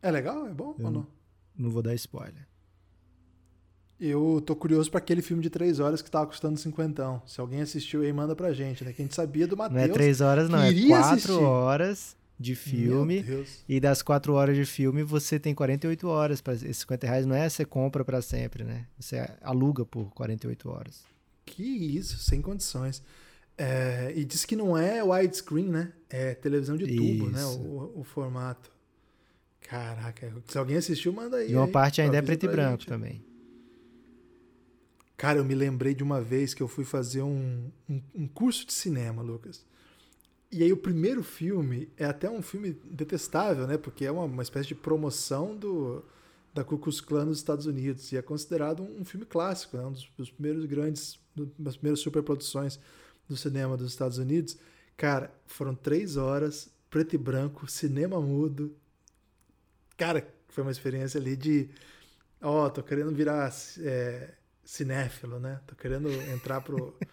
É 0.02 0.10
legal? 0.12 0.48
É 0.48 0.54
bom 0.54 0.76
Eu 0.80 0.86
ou 0.86 0.92
não? 0.92 1.08
Não 1.58 1.70
vou 1.70 1.82
dar 1.82 1.94
spoiler. 1.96 2.48
Eu 4.00 4.42
tô 4.46 4.56
curioso 4.56 4.90
pra 4.92 4.98
aquele 4.98 5.22
filme 5.22 5.42
de 5.42 5.50
três 5.50 5.80
horas 5.80 6.02
que 6.02 6.12
tava 6.12 6.26
custando 6.28 6.58
cinquentão. 6.60 7.22
Se 7.26 7.40
alguém 7.40 7.62
assistiu 7.62 8.02
aí, 8.02 8.12
manda 8.12 8.36
pra 8.36 8.52
gente, 8.52 8.84
né? 8.84 8.92
Que 8.92 9.02
a 9.02 9.06
gente 9.06 9.16
sabia 9.16 9.48
do 9.48 9.56
Não 9.56 9.66
é 9.66 9.70
Matheus. 9.70 9.94
três 9.94 10.20
horas, 10.20 10.50
não, 10.50 10.60
é 10.62 10.74
quatro 10.88 11.14
assistir. 11.16 11.32
horas 11.32 12.18
de 12.40 12.56
filme. 12.56 13.24
E 13.68 13.80
das 13.80 14.02
quatro 14.02 14.34
horas 14.34 14.56
de 14.56 14.66
filme, 14.66 15.04
você 15.04 15.40
tem 15.40 15.54
48 15.54 16.08
horas. 16.08 16.42
Pra, 16.42 16.54
esses 16.54 16.78
50 16.78 17.08
reais 17.08 17.26
não 17.26 17.36
é 17.36 17.48
você 17.48 17.66
compra 17.66 18.04
pra 18.04 18.22
sempre, 18.22 18.64
né? 18.64 18.88
Você 19.00 19.18
aluga 19.42 19.86
por 19.86 20.12
48 20.12 20.70
horas. 20.70 21.04
Que 21.46 21.64
isso, 21.64 22.18
sem 22.20 22.42
condições. 22.42 23.04
É, 23.58 24.12
e 24.16 24.26
diz 24.26 24.46
que 24.46 24.56
não 24.56 24.76
é 24.78 25.04
widescreen, 25.04 25.68
né? 25.68 25.94
É 26.10 26.34
televisão 26.34 26.76
de 26.76 26.88
tubo, 26.88 27.30
né? 27.30 27.40
Isso. 27.40 27.60
O, 27.60 28.00
o 28.00 28.04
formato. 28.04 28.72
Caraca, 29.62 30.34
se 30.48 30.58
alguém 30.58 30.78
assistiu, 30.78 31.14
manda 31.14 31.38
aí. 31.38 31.52
E 31.52 31.56
uma 31.56 31.66
aí, 31.66 31.72
parte 31.72 32.02
ainda 32.02 32.18
é 32.18 32.22
preto 32.22 32.46
e 32.46 32.50
branco 32.50 32.82
gente. 32.82 32.88
também. 32.88 33.24
Cara, 35.16 35.40
eu 35.40 35.46
me 35.46 35.56
lembrei 35.56 35.94
de 35.94 36.04
uma 36.04 36.22
vez 36.22 36.54
que 36.54 36.62
eu 36.62 36.68
fui 36.68 36.84
fazer 36.84 37.22
um, 37.22 37.72
um, 37.90 38.02
um 38.14 38.28
curso 38.28 38.66
de 38.66 38.74
cinema, 38.74 39.22
Lucas. 39.22 39.66
E 40.54 40.62
aí 40.62 40.72
o 40.72 40.78
primeiro 40.78 41.24
filme 41.24 41.92
é 41.98 42.06
até 42.06 42.30
um 42.30 42.44
filme 42.44 42.80
detestável, 42.86 43.66
né? 43.66 43.76
Porque 43.76 44.06
é 44.06 44.12
uma, 44.12 44.26
uma 44.26 44.44
espécie 44.44 44.68
de 44.68 44.76
promoção 44.76 45.56
do, 45.56 46.06
da 46.54 46.64
Ku 46.64 46.78
Klux 46.78 47.02
Klan 47.02 47.26
nos 47.26 47.40
Estados 47.40 47.66
Unidos. 47.66 48.12
E 48.12 48.18
é 48.18 48.22
considerado 48.22 48.84
um, 48.84 49.02
um 49.02 49.06
filme 49.06 49.26
clássico, 49.26 49.78
né? 49.78 49.84
um 49.84 49.92
dos, 49.92 50.08
dos 50.16 50.30
primeiros 50.30 50.66
grandes, 50.66 51.20
das 51.58 51.76
primeiras 51.76 52.02
superproduções 52.02 52.80
do 53.28 53.36
cinema 53.36 53.76
dos 53.76 53.90
Estados 53.90 54.20
Unidos. 54.20 54.56
Cara, 54.96 55.34
foram 55.48 55.74
três 55.74 56.18
horas, 56.18 56.70
preto 56.88 57.16
e 57.16 57.18
branco, 57.18 57.66
cinema 57.66 58.22
mudo. 58.22 58.76
Cara, 59.98 60.28
foi 60.50 60.64
uma 60.64 60.72
experiência 60.72 61.20
ali 61.20 61.36
de... 61.36 61.68
Ó, 62.40 62.70
tô 62.70 62.84
querendo 62.84 63.12
virar 63.12 63.52
é, 63.80 64.36
cinéfilo, 64.64 65.40
né? 65.40 65.60
Tô 65.66 65.76
querendo 65.76 66.12
entrar 66.32 66.62
pro... 66.62 66.96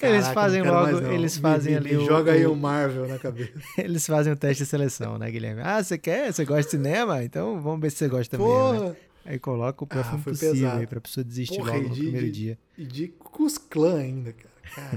Eles 0.00 0.20
Caraca, 0.22 0.34
fazem 0.34 0.62
não 0.62 0.84
quero 0.86 0.96
logo- 1.02 1.12
eles 1.12 1.36
Me- 1.36 1.42
fazem 1.42 1.72
me- 1.72 1.78
ali 1.78 1.90
me 1.90 1.96
o- 1.96 2.06
Joga 2.06 2.32
aí 2.32 2.46
o- 2.46 2.54
Marvel 2.54 3.08
na 3.08 3.18
cabeça. 3.18 3.50
Eles 3.76 4.06
fazem 4.06 4.32
o 4.32 4.36
teste 4.36 4.62
de 4.62 4.68
seleção, 4.68 5.18
né, 5.18 5.28
Guilherme? 5.28 5.60
Ah, 5.64 5.82
você 5.82 5.98
quer? 5.98 6.32
Você 6.32 6.44
gosta 6.44 6.62
de 6.62 6.70
cinema? 6.70 7.24
Então 7.24 7.60
vamos 7.60 7.80
ver 7.80 7.90
se 7.90 7.96
você 7.96 8.08
gosta 8.08 8.38
mesmo. 8.38 8.84
né? 8.90 8.96
Aí 9.26 9.38
coloca 9.40 9.82
o 9.82 9.86
pior 9.88 10.04
Ah, 10.08 10.18
possível 10.18 10.52
pesado. 10.54 10.78
aí 10.80 10.86
pra 10.86 11.00
pessoa 11.00 11.24
desistir 11.24 11.56
Porra, 11.58 11.72
logo 11.74 11.88
no 11.88 11.94
de- 11.94 12.00
primeiro 12.02 12.26
de- 12.26 12.32
dia. 12.32 12.58
E 12.78 12.84
de 12.84 13.08
Cusclã 13.08 13.98
ainda, 13.98 14.32
cara. 14.32 14.48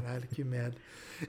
Caralho, 0.02 0.28
que 0.32 0.44
merda. 0.44 0.76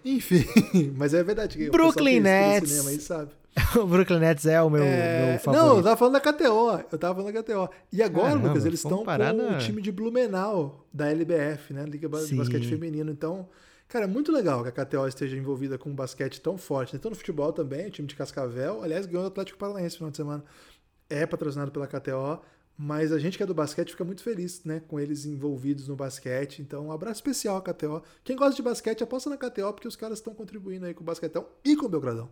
Enfim, 0.05 0.45
mas 0.97 1.15
é 1.15 1.23
verdade 1.23 1.71
Brooklyn 1.71 2.21
Nets. 2.21 2.71
cinema 2.71 2.91
aí 2.91 3.01
sabe. 3.01 3.31
o 3.77 3.87
Brooklyn 3.87 4.19
Nets 4.19 4.47
é 4.47 4.61
o 4.63 4.71
meu, 4.71 4.83
É, 4.83 5.33
meu 5.33 5.39
favorito. 5.41 5.67
Não, 5.67 5.77
eu 5.77 5.83
tava 5.83 5.97
falando 5.97 6.15
da 6.15 6.21
KTO. 6.21 6.85
Eu 6.91 6.99
tava 6.99 7.15
falando 7.17 7.33
da 7.35 7.43
KTO. 7.43 7.69
E 7.93 8.03
agora, 8.03 8.29
Caramba, 8.29 8.49
Lucas, 8.49 8.65
eles 8.65 8.81
estão 8.81 9.05
com 9.05 9.05
na- 9.05 9.33
o 9.33 9.59
time 9.59 9.83
de 9.83 9.93
Blumenau, 9.93 10.87
da 10.93 11.11
LBF, 11.11 11.75
né? 11.75 11.85
Liga 11.85 12.09
Sim. 12.21 12.37
Basquete 12.37 12.67
Feminino. 12.67 13.11
Então, 13.11 13.47
cara, 13.89 14.07
é 14.07 14.09
muito 14.09 14.33
legal 14.33 14.63
que 14.63 14.69
a 14.69 14.73
KTO 14.85 15.07
esteja 15.07 15.37
envolvida 15.37 15.77
com 15.77 15.91
um 15.91 15.95
basquete 15.95 16.41
tão 16.41 16.57
forte. 16.57 16.97
Então, 16.97 17.11
no 17.11 17.17
futebol 17.17 17.53
também, 17.53 17.87
o 17.89 17.91
time 17.91 18.09
de 18.09 18.17
Cascavel. 18.17 18.83
Aliás, 18.83 19.05
ganhou 19.05 19.25
o 19.25 19.27
Atlético 19.29 19.59
Paranaense 19.59 19.95
no 19.97 19.99
final 19.99 20.11
de 20.11 20.17
semana. 20.17 20.45
É 21.11 21.27
patrocinado 21.27 21.71
pela 21.71 21.87
KTO. 21.87 22.41
Mas 22.79 23.13
a 23.13 23.19
gente 23.19 23.37
que 23.37 23.43
é 23.43 23.47
do 23.47 23.53
basquete 23.55 23.91
fica 23.91 24.03
muito 24.03 24.23
feliz, 24.23 24.65
né? 24.65 24.81
Com 24.89 24.99
eles 24.99 25.27
envolvidos 25.27 25.87
no 25.89 25.95
basquete. 25.95 26.63
Então, 26.63 26.87
um 26.87 26.91
abraço 26.93 27.17
especial 27.17 27.59
à 27.59 27.61
KTO. 27.61 28.03
Quem 28.25 28.35
gosta 28.35 28.57
de 28.57 28.63
basquete, 28.63 29.05
aposta 29.05 29.29
na 29.29 29.37
KTO, 29.37 29.75
porque 29.75 29.87
os 29.87 29.95
caras 29.95 30.19
estão 30.19 30.35
contribuindo 30.35 30.87
aí 30.87 30.95
com 30.95 31.03
o 31.03 31.05
basquetão 31.05 31.47
e 31.63 31.77
com 31.77 31.85
o 31.85 31.89
Belgradão. 31.89 32.31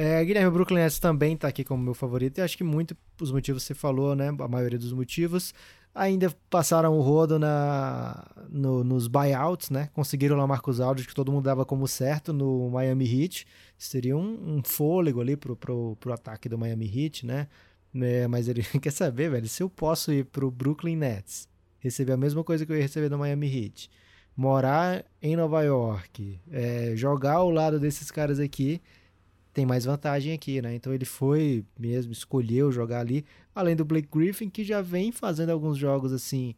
É, 0.00 0.24
Guilherme, 0.24 0.50
Brooklyn 0.52 0.76
Nets 0.78 1.00
também 1.00 1.36
tá 1.36 1.48
aqui 1.48 1.64
como 1.64 1.82
meu 1.82 1.94
favorito. 1.94 2.38
E 2.38 2.40
acho 2.40 2.56
que 2.56 2.62
muito 2.62 2.96
os 3.20 3.32
motivos 3.32 3.64
você 3.64 3.74
falou, 3.74 4.14
né? 4.14 4.28
A 4.28 4.46
maioria 4.48 4.78
dos 4.78 4.92
motivos. 4.92 5.52
Ainda 5.92 6.32
passaram 6.48 6.96
o 6.96 7.00
rodo 7.00 7.36
na, 7.36 8.24
no- 8.48 8.84
nos 8.84 9.08
buyouts, 9.08 9.70
né? 9.70 9.88
Conseguiram 9.92 10.36
lá 10.36 10.46
Marcos 10.46 10.78
Aldridge, 10.80 11.08
que 11.08 11.14
todo 11.14 11.32
mundo 11.32 11.44
dava 11.44 11.64
como 11.64 11.88
certo 11.88 12.32
no 12.32 12.70
Miami 12.70 13.06
Heat. 13.22 13.44
Seria 13.76 14.16
um, 14.16 14.58
um 14.58 14.62
fôlego 14.64 15.20
ali 15.20 15.36
pro, 15.36 15.56
pro, 15.56 15.96
pro 15.98 16.12
ataque 16.12 16.48
do 16.48 16.56
Miami 16.56 16.86
Heat, 16.86 17.26
né? 17.26 17.48
É, 18.00 18.28
mas 18.28 18.46
ele 18.46 18.62
quer 18.80 18.92
saber, 18.92 19.30
velho, 19.30 19.48
se 19.48 19.62
eu 19.64 19.68
posso 19.68 20.12
ir 20.12 20.26
pro 20.26 20.48
Brooklyn 20.50 20.94
Nets, 20.94 21.48
receber 21.80 22.12
a 22.12 22.16
mesma 22.16 22.44
coisa 22.44 22.64
que 22.64 22.70
eu 22.70 22.76
ia 22.76 22.82
receber 22.82 23.08
do 23.08 23.18
Miami 23.18 23.48
Heat, 23.48 23.90
morar 24.36 25.04
em 25.20 25.34
Nova 25.34 25.62
York, 25.62 26.38
é, 26.52 26.92
jogar 26.94 27.34
ao 27.34 27.50
lado 27.50 27.80
desses 27.80 28.10
caras 28.12 28.38
aqui, 28.38 28.80
tem 29.58 29.66
mais 29.66 29.84
vantagem 29.84 30.32
aqui, 30.32 30.62
né? 30.62 30.72
Então 30.76 30.94
ele 30.94 31.04
foi 31.04 31.64
mesmo, 31.76 32.12
escolheu 32.12 32.70
jogar 32.70 33.00
ali, 33.00 33.24
além 33.52 33.74
do 33.74 33.84
Blake 33.84 34.06
Griffin, 34.08 34.48
que 34.48 34.62
já 34.62 34.80
vem 34.80 35.10
fazendo 35.10 35.50
alguns 35.50 35.76
jogos 35.76 36.12
assim 36.12 36.54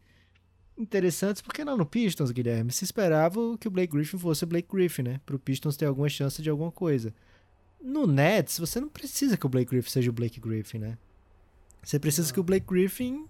interessantes, 0.76 1.40
porque 1.40 1.64
não 1.64 1.78
no 1.78 1.86
Pistons, 1.86 2.30
Guilherme? 2.30 2.70
Se 2.70 2.84
esperava 2.84 3.40
que 3.59 3.66
o 3.66 3.70
Blake 3.70 3.90
Griffin 3.90 4.18
fosse 4.18 4.44
o 4.44 4.46
Blake 4.46 4.68
Griffin, 4.70 5.01
né? 5.01 5.20
Pro 5.24 5.38
Pistons 5.38 5.78
ter 5.78 5.86
alguma 5.86 6.11
chance 6.11 6.42
de 6.42 6.51
alguma 6.51 6.70
coisa. 6.70 7.14
No 7.82 8.07
Nets, 8.07 8.59
você 8.59 8.78
não 8.78 8.90
precisa 8.90 9.34
que 9.34 9.46
o 9.46 9.48
Blake 9.48 9.70
Griffin 9.70 9.90
seja 9.90 10.11
o 10.11 10.12
Blake 10.12 10.38
Griffin, 10.38 10.76
né? 10.76 10.98
Você 11.82 11.98
precisa 11.98 12.30
que 12.30 12.38
o 12.38 12.42
Blake 12.42 12.66
Griffin 12.66 13.24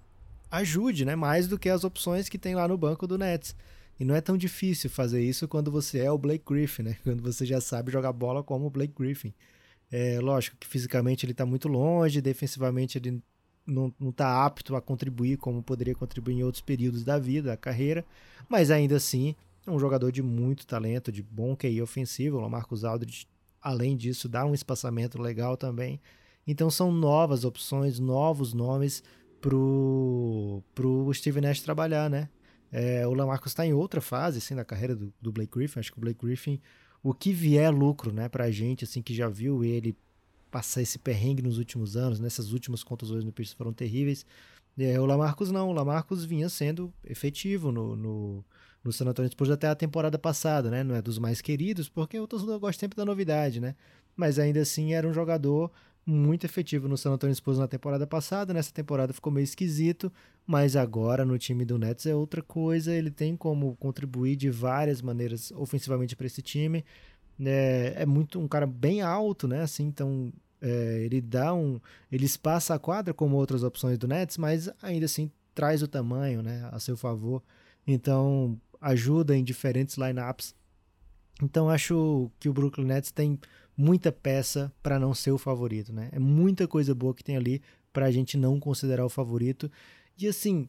ajude, 0.50 1.04
né? 1.04 1.14
Mais 1.14 1.46
do 1.46 1.56
que 1.56 1.68
as 1.68 1.84
opções 1.84 2.28
que 2.28 2.38
tem 2.38 2.56
lá 2.56 2.66
no 2.66 2.76
banco 2.76 3.06
do 3.06 3.16
Nets. 3.16 3.54
E 4.00 4.04
não 4.04 4.16
é 4.16 4.20
tão 4.20 4.36
difícil 4.36 4.90
fazer 4.90 5.22
isso 5.22 5.46
quando 5.46 5.70
você 5.70 6.00
é 6.00 6.10
o 6.10 6.18
Blake 6.18 6.42
Griffin, 6.44 6.82
né? 6.82 6.96
Quando 7.04 7.22
você 7.22 7.46
já 7.46 7.60
sabe 7.60 7.92
jogar 7.92 8.12
bola 8.12 8.42
como 8.42 8.66
o 8.66 8.70
Blake 8.70 8.94
Griffin. 8.98 9.32
É 9.90 10.20
lógico 10.20 10.56
que 10.58 10.66
fisicamente 10.66 11.24
ele 11.24 11.32
está 11.32 11.44
muito 11.44 11.68
longe, 11.68 12.20
defensivamente 12.20 12.96
ele 12.96 13.22
não 13.66 13.92
está 14.08 14.44
apto 14.44 14.74
a 14.74 14.80
contribuir 14.80 15.36
como 15.36 15.62
poderia 15.62 15.94
contribuir 15.94 16.34
em 16.34 16.42
outros 16.42 16.62
períodos 16.62 17.04
da 17.04 17.18
vida, 17.18 17.50
da 17.50 17.56
carreira, 17.56 18.04
mas 18.48 18.70
ainda 18.70 18.96
assim 18.96 19.34
é 19.66 19.70
um 19.70 19.78
jogador 19.78 20.10
de 20.10 20.22
muito 20.22 20.66
talento, 20.66 21.12
de 21.12 21.22
bom 21.22 21.54
QI 21.54 21.82
ofensivo. 21.82 22.38
O 22.38 22.48
Marcos 22.48 22.84
Aldridge, 22.84 23.26
além 23.60 23.96
disso, 23.96 24.28
dá 24.28 24.44
um 24.44 24.54
espaçamento 24.54 25.20
legal 25.20 25.56
também. 25.56 26.00
Então 26.46 26.70
são 26.70 26.90
novas 26.90 27.44
opções, 27.44 27.98
novos 27.98 28.52
nomes 28.52 29.02
pro, 29.40 30.62
pro 30.74 31.12
Steve 31.12 31.40
Nash 31.40 31.60
trabalhar, 31.60 32.08
né? 32.08 32.28
É, 32.72 33.06
o 33.06 33.12
Lamarcus 33.14 33.50
está 33.50 33.66
em 33.66 33.72
outra 33.72 34.00
fase 34.00 34.38
assim, 34.38 34.54
da 34.54 34.64
carreira 34.64 34.94
do, 34.94 35.12
do 35.20 35.32
Blake 35.32 35.52
Griffin. 35.52 35.80
Acho 35.80 35.92
que 35.92 35.98
o 35.98 36.00
Blake 36.00 36.24
Griffin, 36.24 36.60
o 37.02 37.14
que 37.14 37.32
vier 37.32 37.72
lucro 37.72 38.12
né, 38.12 38.28
pra 38.28 38.50
gente, 38.50 38.84
assim, 38.84 39.02
que 39.02 39.14
já 39.14 39.28
viu 39.28 39.64
ele 39.64 39.96
passar 40.50 40.82
esse 40.82 40.98
perrengue 40.98 41.42
nos 41.42 41.58
últimos 41.58 41.96
anos, 41.96 42.18
nessas 42.18 42.52
últimas 42.52 42.82
contusões 42.82 43.24
no 43.24 43.32
Pistons 43.32 43.56
foram 43.56 43.72
terríveis. 43.72 44.26
É, 44.78 44.98
o 45.00 45.06
Lamarcus 45.06 45.50
não, 45.50 45.68
o 45.68 45.72
Lamarcus 45.72 46.24
vinha 46.24 46.48
sendo 46.48 46.92
efetivo 47.04 47.70
no, 47.70 47.94
no, 47.94 48.44
no 48.82 48.92
San 48.92 49.06
Antonio 49.06 49.30
Spurs 49.30 49.50
até 49.50 49.68
a 49.68 49.74
temporada 49.74 50.18
passada, 50.18 50.70
né? 50.70 50.82
Não 50.82 50.94
é 50.94 51.02
dos 51.02 51.18
mais 51.18 51.40
queridos, 51.40 51.88
porque 51.88 52.18
o 52.18 52.26
torcedor 52.26 52.58
gosta 52.58 52.80
sempre 52.80 52.96
da 52.96 53.04
novidade, 53.04 53.60
né? 53.60 53.74
Mas 54.16 54.38
ainda 54.38 54.60
assim 54.60 54.92
era 54.92 55.06
um 55.06 55.12
jogador 55.12 55.70
muito 56.06 56.44
efetivo 56.44 56.88
no 56.88 56.96
San 56.96 57.12
Antonio 57.12 57.34
Spurs 57.34 57.58
na 57.58 57.68
temporada 57.68 58.06
passada, 58.06 58.52
nessa 58.54 58.72
temporada 58.72 59.12
ficou 59.12 59.32
meio 59.32 59.44
esquisito, 59.44 60.12
mas 60.46 60.74
agora 60.76 61.24
no 61.24 61.38
time 61.38 61.64
do 61.64 61.78
Nets 61.78 62.06
é 62.06 62.14
outra 62.14 62.42
coisa, 62.42 62.92
ele 62.92 63.10
tem 63.10 63.36
como 63.36 63.76
contribuir 63.76 64.36
de 64.36 64.50
várias 64.50 65.00
maneiras 65.02 65.52
ofensivamente 65.52 66.16
para 66.16 66.26
esse 66.26 66.42
time. 66.42 66.84
É, 67.40 67.94
é 67.98 68.06
muito 68.06 68.38
um 68.40 68.48
cara 68.48 68.66
bem 68.66 69.02
alto, 69.02 69.46
né? 69.48 69.62
Assim, 69.62 69.84
então 69.84 70.32
É, 70.62 71.04
ele 71.06 71.22
dá 71.22 71.54
um. 71.54 71.80
Ele 72.12 72.26
espaça 72.26 72.74
a 72.74 72.78
quadra 72.78 73.14
como 73.14 73.36
outras 73.36 73.62
opções 73.62 73.96
do 73.96 74.06
Nets, 74.06 74.36
mas 74.36 74.68
ainda 74.82 75.06
assim 75.06 75.30
traz 75.54 75.82
o 75.82 75.88
tamanho 75.88 76.42
né, 76.42 76.68
a 76.70 76.78
seu 76.78 76.98
favor. 76.98 77.42
Então 77.86 78.60
ajuda 78.78 79.34
em 79.34 79.42
diferentes 79.42 79.96
lineups. 79.96 80.54
Então 81.42 81.70
acho 81.70 82.30
que 82.38 82.46
o 82.48 82.52
Brooklyn 82.52 82.84
Nets 82.86 83.10
tem 83.10 83.38
muita 83.80 84.12
peça 84.12 84.70
para 84.82 84.98
não 84.98 85.14
ser 85.14 85.30
o 85.30 85.38
favorito, 85.38 85.90
né? 85.90 86.10
É 86.12 86.18
muita 86.18 86.68
coisa 86.68 86.94
boa 86.94 87.14
que 87.14 87.24
tem 87.24 87.36
ali 87.36 87.62
para 87.92 88.06
a 88.06 88.10
gente 88.10 88.36
não 88.36 88.60
considerar 88.60 89.06
o 89.06 89.08
favorito. 89.08 89.70
E 90.18 90.28
assim, 90.28 90.68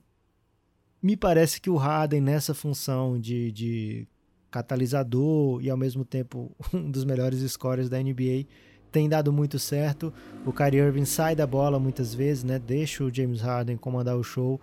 me 1.04 1.18
parece 1.18 1.60
que 1.60 1.70
o 1.70 1.76
Harden 1.76 2.22
nessa 2.22 2.54
função 2.54 3.20
de, 3.20 3.52
de 3.52 4.08
catalisador 4.50 5.62
e 5.62 5.70
ao 5.70 5.76
mesmo 5.76 6.06
tempo 6.06 6.56
um 6.74 6.90
dos 6.90 7.04
melhores 7.04 7.40
scorers 7.52 7.90
da 7.90 8.02
NBA 8.02 8.46
tem 8.92 9.10
dado 9.10 9.32
muito 9.34 9.60
certo. 9.60 10.14
O 10.46 10.54
Kyrie 10.54 10.80
Irving 10.80 11.06
sai 11.06 11.36
da 11.36 11.46
bola 11.46 11.80
muitas 11.80 12.14
vezes, 12.14 12.46
né? 12.46 12.58
Deixa 12.60 13.04
o 13.04 13.14
James 13.14 13.42
Harden 13.42 13.76
comandar 13.76 14.16
o 14.16 14.24
show. 14.24 14.60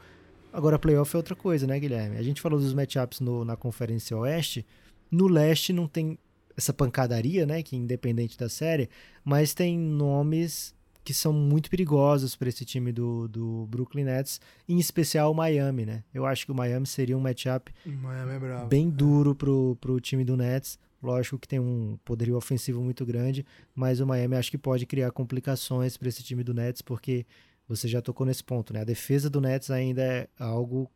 Agora, 0.51 0.79
playoff 0.79 1.15
é 1.15 1.19
outra 1.19 1.37
coisa, 1.37 1.67
né, 1.67 1.79
Guilherme? 1.79 2.17
A 2.17 2.23
gente 2.23 2.41
falou 2.41 2.59
dos 2.59 2.73
matchups 2.73 3.21
no, 3.21 3.45
na 3.45 3.57
Conferência 3.57 4.17
Oeste. 4.17 4.65
No 5.11 5.27
leste 5.27 5.73
não 5.73 5.87
tem 5.87 6.19
essa 6.59 6.73
pancadaria, 6.73 7.47
né, 7.47 7.63
que 7.63 7.77
é 7.77 7.79
independente 7.79 8.37
da 8.37 8.49
série, 8.49 8.91
mas 9.25 9.55
tem 9.55 9.79
nomes 9.79 10.75
que 11.05 11.15
são 11.15 11.33
muito 11.33 11.71
perigosos 11.71 12.35
para 12.37 12.49
esse 12.49 12.65
time 12.65 12.93
do, 12.93 13.29
do 13.29 13.67
Brooklyn 13.71 14.05
Nets, 14.05 14.41
em 14.69 14.79
especial 14.79 15.31
o 15.31 15.35
Miami, 15.35 15.87
né? 15.87 16.05
Eu 16.13 16.27
acho 16.27 16.45
que 16.45 16.53
o 16.53 16.55
Miami 16.55 16.87
seria 16.87 17.17
um 17.17 17.21
matchup 17.21 17.73
é 17.87 18.67
bem 18.67 18.91
duro 18.91 19.35
pro, 19.35 19.79
pro 19.81 20.01
time 20.01 20.23
do 20.23 20.37
Nets. 20.37 20.79
Lógico 21.03 21.39
que 21.39 21.49
tem 21.49 21.61
um 21.61 21.97
poderio 22.05 22.37
ofensivo 22.37 22.83
muito 22.83 23.07
grande, 23.07 23.47
mas 23.75 24.01
o 24.01 24.07
Miami 24.07 24.35
acho 24.35 24.51
que 24.51 24.59
pode 24.59 24.85
criar 24.85 25.13
complicações 25.13 25.97
para 25.97 26.09
esse 26.09 26.23
time 26.23 26.43
do 26.43 26.53
Nets, 26.53 26.83
porque 26.83 27.25
você 27.67 27.87
já 27.87 28.03
tocou 28.03 28.27
nesse 28.27 28.43
ponto, 28.45 28.75
né? 28.75 28.81
A 28.81 28.85
defesa 28.85 29.31
do 29.31 29.41
Nets 29.41 29.71
ainda 29.71 30.03
é 30.03 30.29
algo 30.39 30.91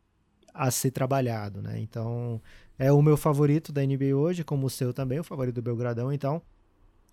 a 0.53 0.69
ser 0.69 0.91
trabalhado, 0.91 1.61
né? 1.61 1.79
Então, 1.79 2.39
é 2.77 2.91
o 2.91 3.01
meu 3.01 3.17
favorito 3.17 3.71
da 3.71 3.85
NBA 3.85 4.15
hoje, 4.15 4.43
como 4.43 4.67
o 4.67 4.69
seu 4.69 4.93
também, 4.93 5.19
o 5.19 5.23
favorito 5.23 5.55
do 5.55 5.61
Belgradão, 5.61 6.11
então. 6.11 6.41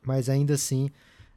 Mas 0.02 0.28
ainda 0.28 0.54
assim, 0.54 0.90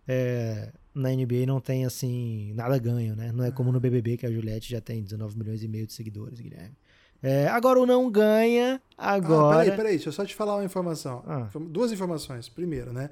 é, 0.08 0.72
na 0.94 1.10
NBA 1.10 1.46
não 1.46 1.60
tem 1.60 1.86
assim 1.86 2.54
nada 2.54 2.78
ganho, 2.78 3.16
né? 3.16 3.32
Não 3.32 3.44
é 3.44 3.52
como 3.52 3.72
no 3.72 3.80
BBB 3.80 4.18
que 4.18 4.26
a 4.26 4.32
Juliette 4.32 4.70
já 4.72 4.80
tem 4.80 5.02
19 5.02 5.38
milhões 5.38 5.64
e 5.64 5.68
meio 5.68 5.86
de 5.86 5.94
seguidores, 5.94 6.40
Guilherme. 6.40 6.76
É, 7.22 7.48
agora 7.48 7.80
o 7.80 7.86
não 7.86 8.12
ganha, 8.12 8.82
agora... 8.98 9.56
Ah, 9.56 9.64
peraí, 9.64 9.78
peraí, 9.78 9.94
deixa 9.94 10.10
eu 10.10 10.14
só 10.14 10.26
te 10.26 10.36
falar 10.36 10.56
uma 10.56 10.66
informação. 10.66 11.24
Ah. 11.26 11.50
Duas 11.70 11.92
informações. 11.92 12.50
Primeiro, 12.50 12.92
né? 12.92 13.10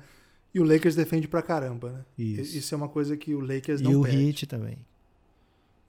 E 0.54 0.60
o 0.60 0.64
Lakers 0.66 0.96
defende 0.96 1.30
pra 1.30 1.42
caramba, 1.42 1.92
né? 1.92 2.06
Isso. 2.18 2.58
Isso 2.58 2.76
é 2.76 2.78
uma 2.78 2.90
coisa 2.90 3.16
que 3.16 3.34
o 3.34 3.40
Lakers 3.40 3.80
não 3.80 3.92
E 3.92 3.96
o 3.96 4.02
perde. 4.02 4.28
Heat 4.28 4.48
também. 4.48 4.86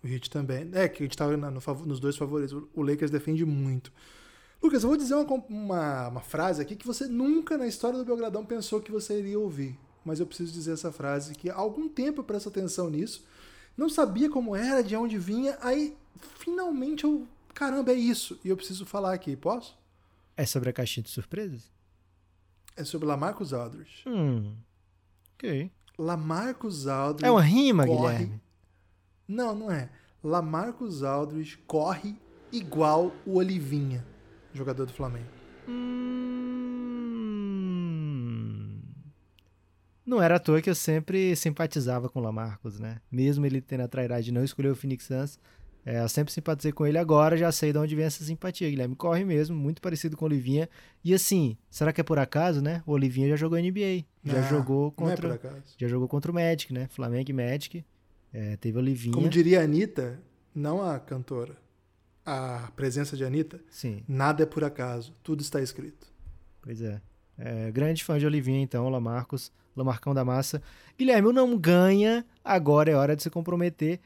O 0.05 0.07
Heat 0.07 0.31
também. 0.31 0.70
É, 0.73 0.89
que 0.89 1.03
a 1.03 1.07
gente 1.07 1.16
tava 1.16 1.37
no, 1.37 1.51
nos 1.85 1.99
dois 1.99 2.16
favoritos. 2.16 2.57
O 2.73 2.83
Lakers 2.83 3.11
defende 3.11 3.45
muito. 3.45 3.93
Lucas, 4.62 4.84
eu 4.84 4.88
vou 4.88 4.96
dizer 4.96 5.14
uma, 5.14 5.24
uma, 5.48 6.08
uma, 6.08 6.20
frase 6.20 6.62
aqui 6.62 6.76
que 6.76 6.86
você 6.86 7.08
nunca 7.08 7.58
na 7.58 7.66
história 7.66 7.98
do 7.98 8.04
Belgradão 8.04 8.46
pensou 8.46 8.80
que 8.80 8.92
você 8.92 9.18
iria 9.18 9.38
ouvir. 9.38 9.76
Mas 10.04 10.20
eu 10.20 10.26
preciso 10.26 10.52
dizer 10.52 10.72
essa 10.72 10.92
frase 10.92 11.34
que 11.34 11.50
há 11.50 11.54
algum 11.54 11.88
tempo 11.88 12.20
eu 12.20 12.24
presto 12.24 12.48
atenção 12.48 12.88
nisso. 12.88 13.24
Não 13.76 13.88
sabia 13.88 14.30
como 14.30 14.54
era, 14.54 14.82
de 14.82 14.94
onde 14.94 15.18
vinha. 15.18 15.58
Aí, 15.60 15.96
finalmente, 16.38 17.04
eu. 17.04 17.26
Caramba, 17.52 17.90
é 17.90 17.96
isso. 17.96 18.38
E 18.44 18.48
eu 18.48 18.56
preciso 18.56 18.86
falar 18.86 19.12
aqui. 19.12 19.34
Posso? 19.36 19.76
É 20.36 20.46
sobre 20.46 20.70
a 20.70 20.72
caixinha 20.72 21.02
de 21.02 21.10
surpresas? 21.10 21.70
É 22.76 22.84
sobre 22.84 23.06
Lamarcus 23.06 23.52
Aldridge. 23.52 24.04
Hum. 24.06 24.54
Ok. 25.34 25.70
Lamarcus 25.98 26.86
Aldridge. 26.86 27.26
É 27.26 27.30
uma 27.30 27.42
rima, 27.42 27.86
corre... 27.86 28.16
Guilherme? 28.16 28.42
Não, 29.26 29.54
não 29.54 29.70
é. 29.70 29.90
Lamarcus 30.22 31.02
Aldridge 31.02 31.58
corre 31.66 32.16
igual 32.52 33.12
o 33.26 33.36
Olivinha 33.36 34.11
jogador 34.55 34.86
do 34.86 34.92
Flamengo. 34.92 35.26
Hum... 35.68 36.03
Não 40.05 40.20
era 40.20 40.36
à 40.36 40.38
toa 40.38 40.61
que 40.61 40.68
eu 40.68 40.74
sempre 40.74 41.34
simpatizava 41.36 42.09
com 42.09 42.18
o 42.18 42.22
Lamarcus, 42.22 42.78
né? 42.78 43.00
Mesmo 43.11 43.46
ele 43.46 43.61
tendo 43.61 43.82
a 43.82 43.88
trairagem 43.88 44.24
de 44.24 44.32
não 44.32 44.44
escolher 44.44 44.68
o 44.68 44.74
Phoenix 44.74 45.05
Suns, 45.05 45.38
é, 45.86 46.03
eu 46.03 46.09
sempre 46.09 46.32
simpatizei 46.32 46.72
com 46.72 46.86
ele. 46.86 46.98
Agora 46.98 47.36
já 47.36 47.50
sei 47.50 47.72
de 47.72 47.78
onde 47.78 47.94
vem 47.96 48.05
essa 48.05 48.22
simpatia. 48.24 48.68
Guilherme 48.68 48.94
corre 48.94 49.24
mesmo, 49.24 49.57
muito 49.57 49.80
parecido 49.80 50.16
com 50.16 50.24
o 50.24 50.28
Olivinha. 50.28 50.68
E 51.05 51.14
assim, 51.14 51.57
será 51.70 51.92
que 51.92 52.00
é 52.00 52.05
por 52.05 52.18
acaso, 52.18 52.61
né? 52.61 52.82
O 52.86 52.92
Olivinha 52.92 53.28
já 53.28 53.36
jogou 53.36 53.59
NBA. 53.59 54.05
Já 54.24 54.40
não, 54.40 54.48
jogou 54.48 54.92
contra. 54.92 55.28
Não 55.28 55.34
é 55.34 55.62
já 55.76 55.88
jogou 55.88 56.09
contra 56.09 56.30
o 56.30 56.34
Magic, 56.34 56.72
né? 56.72 56.88
Flamengo 56.88 57.30
e 57.30 57.32
Magic. 57.32 57.84
É, 58.32 58.57
teve 58.57 58.78
Olivinha. 58.78 59.14
Como 59.14 59.28
diria 59.28 59.61
a 59.61 59.64
Anitta, 59.64 60.20
não 60.55 60.82
a 60.82 60.98
cantora 60.98 61.61
a 62.25 62.70
presença 62.77 63.16
de 63.16 63.25
Anitta, 63.25 63.61
Sim. 63.70 64.03
nada 64.07 64.43
é 64.43 64.47
por 64.47 64.64
acaso, 64.64 65.14
tudo 65.23 65.41
está 65.41 65.61
escrito. 65.61 66.07
Pois 66.61 66.81
é. 66.81 67.01
é 67.39 67.70
grande 67.70 68.05
fã 68.05 68.18
de 68.18 68.27
Olivinha, 68.27 68.61
então, 68.61 68.89
Lamarcos, 68.89 69.53
Lamarcão 69.77 70.14
da 70.14 70.25
Massa. 70.25 70.62
Guilherme, 70.99 71.29
o 71.29 71.33
não 71.33 71.57
ganha, 71.57 72.25
agora 72.45 72.91
é 72.91 72.95
hora 72.95 73.16
de 73.16 73.23
se 73.23 73.31
comprometer. 73.31 74.01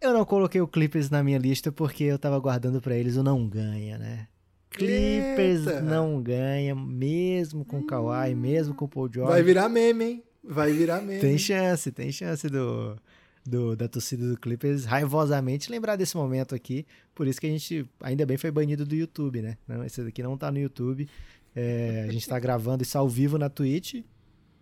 Eu 0.00 0.12
não 0.12 0.24
coloquei 0.24 0.60
o 0.60 0.68
Clippers 0.68 1.08
na 1.08 1.22
minha 1.22 1.38
lista 1.38 1.70
porque 1.72 2.04
eu 2.04 2.18
tava 2.18 2.38
guardando 2.38 2.80
para 2.80 2.96
eles 2.96 3.16
o 3.16 3.22
não 3.22 3.48
ganha, 3.48 3.96
né? 3.96 4.28
Clippers 4.70 5.66
Eita. 5.66 5.80
não 5.80 6.20
ganha, 6.20 6.74
mesmo 6.74 7.64
com 7.64 7.78
o 7.78 7.86
Kawhi, 7.86 8.34
mesmo 8.34 8.74
com 8.74 8.86
o 8.86 8.88
Paul 8.88 9.08
George. 9.12 9.32
Vai 9.32 9.42
virar 9.42 9.68
meme, 9.68 10.04
hein? 10.04 10.24
Vai 10.42 10.72
virar 10.72 11.00
meme. 11.00 11.20
Tem 11.20 11.38
chance, 11.38 11.92
tem 11.92 12.10
chance 12.10 12.48
do, 12.48 12.98
do, 13.44 13.76
da 13.76 13.86
torcida 13.86 14.28
do 14.28 14.38
Clippers 14.38 14.84
raivosamente 14.84 15.70
lembrar 15.70 15.96
desse 15.96 16.16
momento 16.16 16.54
aqui. 16.54 16.86
Por 17.14 17.26
isso 17.26 17.40
que 17.40 17.46
a 17.46 17.50
gente, 17.50 17.86
ainda 18.00 18.24
bem, 18.24 18.36
foi 18.36 18.50
banido 18.50 18.84
do 18.86 18.94
YouTube, 18.94 19.42
né? 19.42 19.56
Não, 19.68 19.84
esse 19.84 20.02
daqui 20.02 20.22
não 20.22 20.36
tá 20.36 20.50
no 20.50 20.58
YouTube. 20.58 21.08
É, 21.54 22.06
a 22.08 22.12
gente 22.12 22.26
tá 22.28 22.38
gravando 22.38 22.82
isso 22.82 22.96
ao 22.96 23.08
vivo 23.08 23.38
na 23.38 23.48
Twitch. 23.48 24.02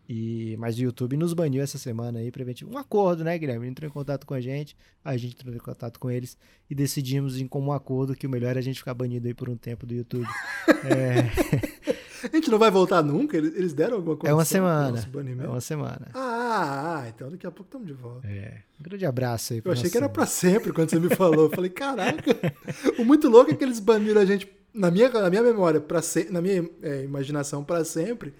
E, 0.08 0.56
mas 0.58 0.76
o 0.76 0.82
YouTube 0.82 1.16
nos 1.16 1.32
baniu 1.32 1.62
essa 1.62 1.78
semana 1.78 2.18
aí, 2.18 2.30
preventivo. 2.30 2.70
Um 2.70 2.76
acordo, 2.76 3.24
né, 3.24 3.38
Guilherme? 3.38 3.68
Entrou 3.68 3.88
em 3.88 3.92
contato 3.92 4.26
com 4.26 4.34
a 4.34 4.40
gente, 4.40 4.76
a 5.02 5.16
gente 5.16 5.36
entrou 5.36 5.54
em 5.54 5.58
contato 5.58 5.98
com 5.98 6.10
eles 6.10 6.36
e 6.68 6.74
decidimos 6.74 7.40
em 7.40 7.46
comum 7.46 7.72
acordo 7.72 8.14
que 8.14 8.26
o 8.26 8.30
melhor 8.30 8.56
é 8.56 8.58
a 8.58 8.62
gente 8.62 8.78
ficar 8.78 8.94
banido 8.94 9.28
aí 9.28 9.32
por 9.32 9.48
um 9.48 9.56
tempo 9.56 9.86
do 9.86 9.94
YouTube. 9.94 10.28
é... 10.84 11.81
A 12.30 12.36
gente 12.36 12.50
não 12.50 12.58
vai 12.58 12.70
voltar 12.70 13.02
nunca? 13.02 13.36
Eles 13.36 13.72
deram 13.72 13.96
alguma 13.96 14.16
coisa? 14.16 14.30
É 14.30 14.34
uma 14.34 14.44
semana. 14.44 14.98
É 15.42 15.48
uma 15.48 15.60
semana. 15.60 16.08
Ah, 16.14 17.04
então 17.08 17.30
daqui 17.30 17.46
a 17.46 17.50
pouco 17.50 17.68
estamos 17.68 17.86
de 17.86 17.92
volta. 17.92 18.26
É. 18.28 18.58
Um 18.78 18.82
grande 18.82 19.06
abraço 19.06 19.52
aí. 19.52 19.62
Eu 19.64 19.72
achei 19.72 19.90
que 19.90 19.96
era 19.96 20.08
para 20.08 20.26
sempre 20.26 20.72
quando 20.72 20.90
você 20.90 20.98
me 20.98 21.14
falou. 21.14 21.44
Eu 21.44 21.50
falei, 21.50 21.70
caraca. 21.70 22.36
o 22.98 23.04
muito 23.04 23.28
louco 23.28 23.50
é 23.50 23.54
que 23.54 23.64
eles 23.64 23.80
baniram 23.80 24.20
a 24.20 24.24
gente, 24.24 24.50
na 24.72 24.90
minha, 24.90 25.08
na 25.08 25.30
minha 25.30 25.42
memória, 25.42 25.80
pra 25.80 26.02
se, 26.02 26.30
na 26.30 26.40
minha 26.40 26.68
é, 26.82 27.04
imaginação, 27.04 27.64
para 27.64 27.84
sempre. 27.84 28.34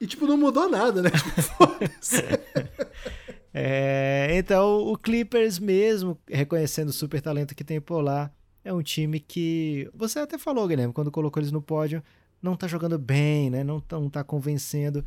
E, 0.00 0.06
tipo, 0.06 0.26
não 0.26 0.36
mudou 0.36 0.68
nada, 0.68 1.02
né? 1.02 1.10
Tipo, 1.14 2.84
é, 3.54 4.28
então, 4.32 4.78
o 4.78 4.98
Clippers 4.98 5.58
mesmo, 5.58 6.18
reconhecendo 6.28 6.88
o 6.88 6.92
super 6.92 7.20
talento 7.20 7.54
que 7.54 7.64
tem 7.64 7.80
por 7.80 8.00
lá, 8.00 8.30
é 8.64 8.72
um 8.72 8.82
time 8.82 9.20
que. 9.20 9.88
Você 9.94 10.18
até 10.18 10.38
falou, 10.38 10.66
Guilherme, 10.66 10.92
quando 10.92 11.10
colocou 11.10 11.40
eles 11.40 11.52
no 11.52 11.62
pódio, 11.62 12.02
não 12.44 12.56
tá 12.56 12.68
jogando 12.68 12.98
bem, 12.98 13.48
né? 13.48 13.64
Não 13.64 13.80
tá, 13.80 13.98
não 13.98 14.10
tá 14.10 14.22
convencendo. 14.22 15.04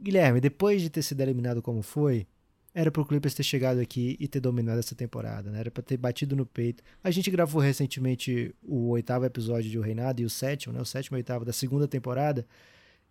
Guilherme, 0.00 0.40
depois 0.40 0.82
de 0.82 0.90
ter 0.90 1.02
sido 1.02 1.22
eliminado 1.22 1.62
como 1.62 1.80
foi, 1.80 2.26
era 2.74 2.90
pro 2.90 3.06
Clippers 3.06 3.32
ter 3.34 3.42
chegado 3.42 3.80
aqui 3.80 4.14
e 4.20 4.28
ter 4.28 4.40
dominado 4.40 4.78
essa 4.78 4.94
temporada, 4.94 5.50
né? 5.50 5.60
Era 5.60 5.70
pra 5.70 5.82
ter 5.82 5.96
batido 5.96 6.36
no 6.36 6.44
peito. 6.44 6.84
A 7.02 7.10
gente 7.10 7.30
gravou 7.30 7.62
recentemente 7.62 8.54
o 8.62 8.90
oitavo 8.90 9.24
episódio 9.24 9.70
de 9.70 9.78
O 9.78 9.82
Reinado 9.82 10.20
e 10.20 10.26
o 10.26 10.30
sétimo, 10.30 10.74
né? 10.74 10.80
O 10.80 10.84
sétimo 10.84 11.16
e 11.16 11.20
oitavo 11.20 11.46
da 11.46 11.52
segunda 11.52 11.88
temporada. 11.88 12.46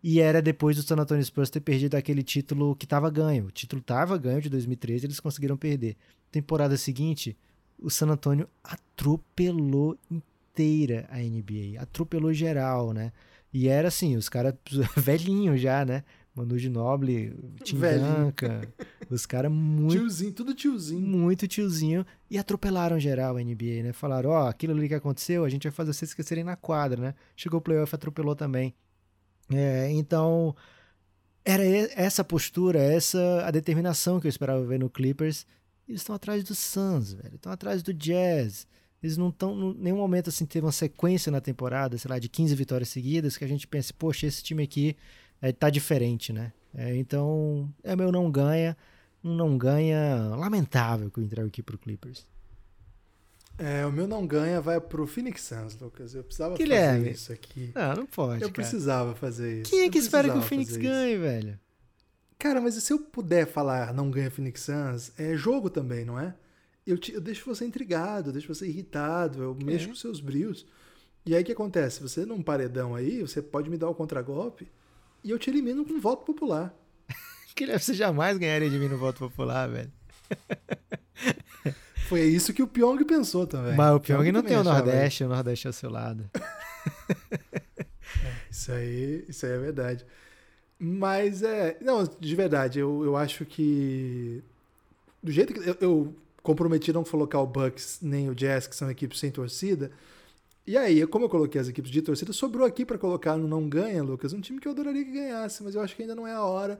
E 0.03 0.19
era 0.19 0.39
depois 0.43 0.75
do 0.75 0.83
San 0.83 0.97
Antonio 0.97 1.25
Spurs 1.25 1.49
ter 1.49 1.61
perdido 1.61 1.95
aquele 1.95 2.21
título 2.21 2.75
que 2.75 2.85
estava 2.85 3.09
ganho. 3.09 3.47
O 3.47 3.51
título 3.51 3.79
estava 3.79 4.15
ganho 4.19 4.39
de 4.39 4.49
2013, 4.49 5.07
eles 5.07 5.19
conseguiram 5.19 5.57
perder. 5.57 5.97
Temporada 6.31 6.77
seguinte, 6.77 7.35
o 7.79 7.89
San 7.89 8.09
Antonio 8.09 8.47
atropelou 8.63 9.97
inteira 10.11 11.07
a 11.09 11.17
NBA, 11.17 11.81
atropelou 11.81 12.31
geral, 12.31 12.93
né? 12.93 13.11
E 13.57 13.69
era 13.69 13.87
assim, 13.87 14.17
os 14.17 14.27
caras 14.27 14.53
velhinhos 14.97 15.61
já, 15.61 15.85
né? 15.85 16.03
Manu 16.35 16.57
Noble, 16.69 17.33
Tim 17.63 17.77
Duncan, 17.79 18.63
os 19.09 19.25
caras 19.25 19.49
muito... 19.49 19.93
Tiozinho, 19.93 20.33
tudo 20.33 20.53
tiozinho. 20.53 20.99
Muito 20.99 21.47
tiozinho. 21.47 22.05
E 22.29 22.37
atropelaram 22.37 22.99
geral 22.99 23.37
a 23.37 23.39
NBA, 23.41 23.81
né? 23.81 23.93
Falaram, 23.93 24.31
ó, 24.31 24.43
oh, 24.43 24.47
aquilo 24.49 24.73
ali 24.73 24.89
que 24.89 24.93
aconteceu, 24.93 25.45
a 25.45 25.49
gente 25.49 25.63
vai 25.63 25.71
fazer 25.71 25.93
vocês 25.93 26.11
esquecerem 26.11 26.43
na 26.43 26.57
quadra, 26.57 27.01
né? 27.01 27.15
Chegou 27.33 27.59
o 27.59 27.61
playoff, 27.61 27.95
atropelou 27.95 28.35
também. 28.35 28.75
É, 29.49 29.89
então, 29.89 30.53
era 31.45 31.63
essa 31.63 32.25
postura, 32.25 32.79
essa 32.79 33.45
a 33.45 33.51
determinação 33.51 34.19
que 34.19 34.27
eu 34.27 34.29
esperava 34.29 34.65
ver 34.65 34.79
no 34.79 34.89
Clippers. 34.89 35.47
Eles 35.87 36.01
estão 36.01 36.13
atrás 36.13 36.43
do 36.43 36.53
Suns, 36.53 37.13
velho. 37.13 37.35
Estão 37.35 37.53
atrás 37.53 37.81
do 37.81 37.93
Jazz. 37.93 38.67
Eles 39.05 39.17
não 39.17 39.29
estão, 39.29 39.71
em 39.71 39.75
nenhum 39.75 39.97
momento, 39.97 40.29
assim, 40.29 40.47
teve 40.47 40.65
uma 40.65 40.71
sequência 40.71 41.31
na 41.31 41.39
temporada, 41.39 41.95
sei 41.95 42.09
lá, 42.09 42.17
de 42.17 42.27
15 42.27 42.55
vitórias 42.55 42.89
seguidas, 42.89 43.37
que 43.37 43.45
a 43.45 43.47
gente 43.47 43.67
pense, 43.67 43.93
poxa, 43.93 44.25
esse 44.25 44.41
time 44.43 44.63
aqui 44.63 44.97
é, 45.39 45.51
tá 45.51 45.69
diferente, 45.69 46.33
né? 46.33 46.51
É, 46.73 46.95
então, 46.95 47.71
é 47.83 47.95
meu 47.95 48.11
não 48.11 48.31
ganha. 48.31 48.75
não 49.21 49.59
ganha 49.59 50.35
lamentável 50.35 51.11
que 51.11 51.19
eu 51.19 51.23
entrego 51.23 51.47
aqui 51.47 51.61
pro 51.61 51.77
Clippers. 51.77 52.25
É, 53.59 53.85
o 53.85 53.91
meu 53.91 54.07
não 54.07 54.25
ganha 54.25 54.59
vai 54.59 54.81
pro 54.81 55.05
Phoenix 55.05 55.43
Suns, 55.43 55.79
Lucas. 55.79 56.15
Eu 56.15 56.23
precisava 56.23 56.57
Guilherme. 56.57 56.99
fazer 57.05 57.11
isso 57.11 57.31
aqui. 57.31 57.71
Não, 57.75 57.93
não 57.97 58.05
pode, 58.07 58.41
Eu 58.41 58.49
cara. 58.49 58.53
precisava 58.53 59.13
fazer 59.13 59.61
isso. 59.61 59.69
Quem 59.69 59.81
é 59.81 59.85
Eu 59.85 59.91
que 59.91 59.99
espera 59.99 60.31
que 60.31 60.37
o 60.37 60.41
Phoenix 60.41 60.75
ganhe, 60.75 61.15
velho? 61.15 61.59
Cara, 62.39 62.59
mas 62.59 62.73
se 62.73 62.91
eu 62.91 62.97
puder 62.97 63.45
falar 63.45 63.93
não 63.93 64.09
ganha 64.09 64.31
Phoenix 64.31 64.61
Suns, 64.61 65.11
é 65.17 65.37
jogo 65.37 65.69
também, 65.69 66.03
não 66.03 66.19
é? 66.19 66.33
Eu, 66.85 66.97
te- 66.97 67.13
eu 67.13 67.21
deixo 67.21 67.45
você 67.45 67.65
intrigado, 67.65 68.29
eu 68.29 68.33
deixo 68.33 68.53
você 68.53 68.67
irritado, 68.67 69.41
eu 69.41 69.55
mexo 69.55 69.85
É. 69.85 69.89
com 69.89 69.95
seus 69.95 70.19
brios. 70.19 70.65
E 71.25 71.35
aí 71.35 71.41
o 71.41 71.45
que 71.45 71.51
acontece? 71.51 72.01
Você 72.01 72.25
num 72.25 72.41
paredão 72.43 72.93
aí, 72.95 73.21
você 73.21 73.41
pode 73.41 73.69
me 73.69 73.77
dar 73.77 73.89
o 73.89 73.95
contragolpe 73.95 74.67
e 75.23 75.31
eu 75.31 75.39
te 75.39 75.49
elimino 75.49 75.83
com 75.83 75.93
um 75.93 75.99
voto 75.99 76.23
popular. 76.25 76.73
Guilherme, 77.55 77.81
você 77.81 77.93
jamais 77.93 78.37
ganharia 78.37 78.69
de 78.69 78.77
mim 78.77 78.87
no 78.87 78.97
voto 78.97 79.19
popular, 79.19 79.67
velho. 79.67 79.91
Foi 82.07 82.21
isso 82.21 82.53
que 82.53 82.61
o 82.61 82.67
Pyong 82.67 83.03
pensou 83.03 83.47
também. 83.47 83.75
Mas 83.75 83.95
o 83.95 83.99
Pyong 83.99 84.31
não 84.31 84.41
também 84.43 84.49
tem 84.49 84.57
o 84.57 84.63
Nordeste, 84.63 85.23
o 85.23 85.27
Nordeste 85.27 85.65
é 85.65 85.69
ao 85.69 85.73
seu 85.73 85.89
lado. 85.89 86.29
Isso 88.49 88.71
aí, 88.71 89.25
isso 89.27 89.45
aí 89.45 89.51
é 89.51 89.57
verdade. 89.57 90.05
Mas 90.79 91.43
é. 91.43 91.77
Não, 91.81 92.03
de 92.03 92.35
verdade, 92.35 92.79
eu, 92.79 93.03
eu 93.03 93.17
acho 93.17 93.45
que. 93.45 94.41
Do 95.21 95.31
jeito 95.31 95.53
que. 95.53 95.59
Eu, 95.67 95.75
eu 95.81 96.15
comprometi 96.45 96.93
não 96.93 97.03
colocar 97.03 97.39
o 97.41 97.47
Bucks 97.47 97.99
nem 98.01 98.29
o 98.29 98.35
Jazz, 98.35 98.67
que 98.67 98.75
são 98.75 98.89
equipes 98.89 99.19
sem 99.19 99.31
torcida. 99.31 99.91
E 100.65 100.77
aí, 100.77 101.05
como 101.07 101.25
eu 101.25 101.29
coloquei 101.29 101.59
as 101.59 101.67
equipes 101.67 101.91
de 101.91 102.01
torcida, 102.01 102.31
sobrou 102.31 102.65
aqui 102.65 102.85
pra 102.85 102.97
colocar 102.97 103.35
no 103.35 103.47
Não 103.47 103.67
Ganha, 103.67 104.01
Lucas, 104.01 104.31
um 104.33 104.41
time 104.41 104.59
que 104.59 104.67
eu 104.67 104.71
adoraria 104.71 105.03
que 105.03 105.11
ganhasse, 105.11 105.63
mas 105.63 105.75
eu 105.75 105.81
acho 105.81 105.95
que 105.95 106.01
ainda 106.01 106.15
não 106.15 106.25
é 106.25 106.33
a 106.33 106.43
hora. 106.43 106.79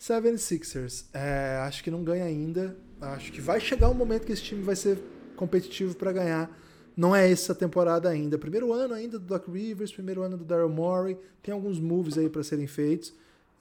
76ers. 0.00 1.06
É, 1.12 1.58
acho 1.66 1.82
que 1.82 1.90
não 1.90 2.02
ganha 2.02 2.24
ainda. 2.24 2.76
Acho 3.00 3.32
que 3.32 3.40
vai 3.40 3.60
chegar 3.60 3.88
um 3.88 3.94
momento 3.94 4.26
que 4.26 4.32
esse 4.32 4.42
time 4.42 4.62
vai 4.62 4.76
ser 4.76 4.98
competitivo 5.36 5.94
pra 5.94 6.12
ganhar. 6.12 6.50
Não 6.96 7.14
é 7.14 7.30
essa 7.30 7.54
temporada 7.54 8.08
ainda. 8.08 8.38
Primeiro 8.38 8.72
ano 8.72 8.94
ainda 8.94 9.18
do 9.18 9.24
Doc 9.24 9.48
Rivers, 9.48 9.92
primeiro 9.92 10.22
ano 10.22 10.36
do 10.36 10.44
Daryl 10.44 10.68
Morey. 10.68 11.16
Tem 11.42 11.52
alguns 11.52 11.80
moves 11.80 12.18
aí 12.18 12.28
pra 12.28 12.42
serem 12.42 12.66
feitos. 12.66 13.12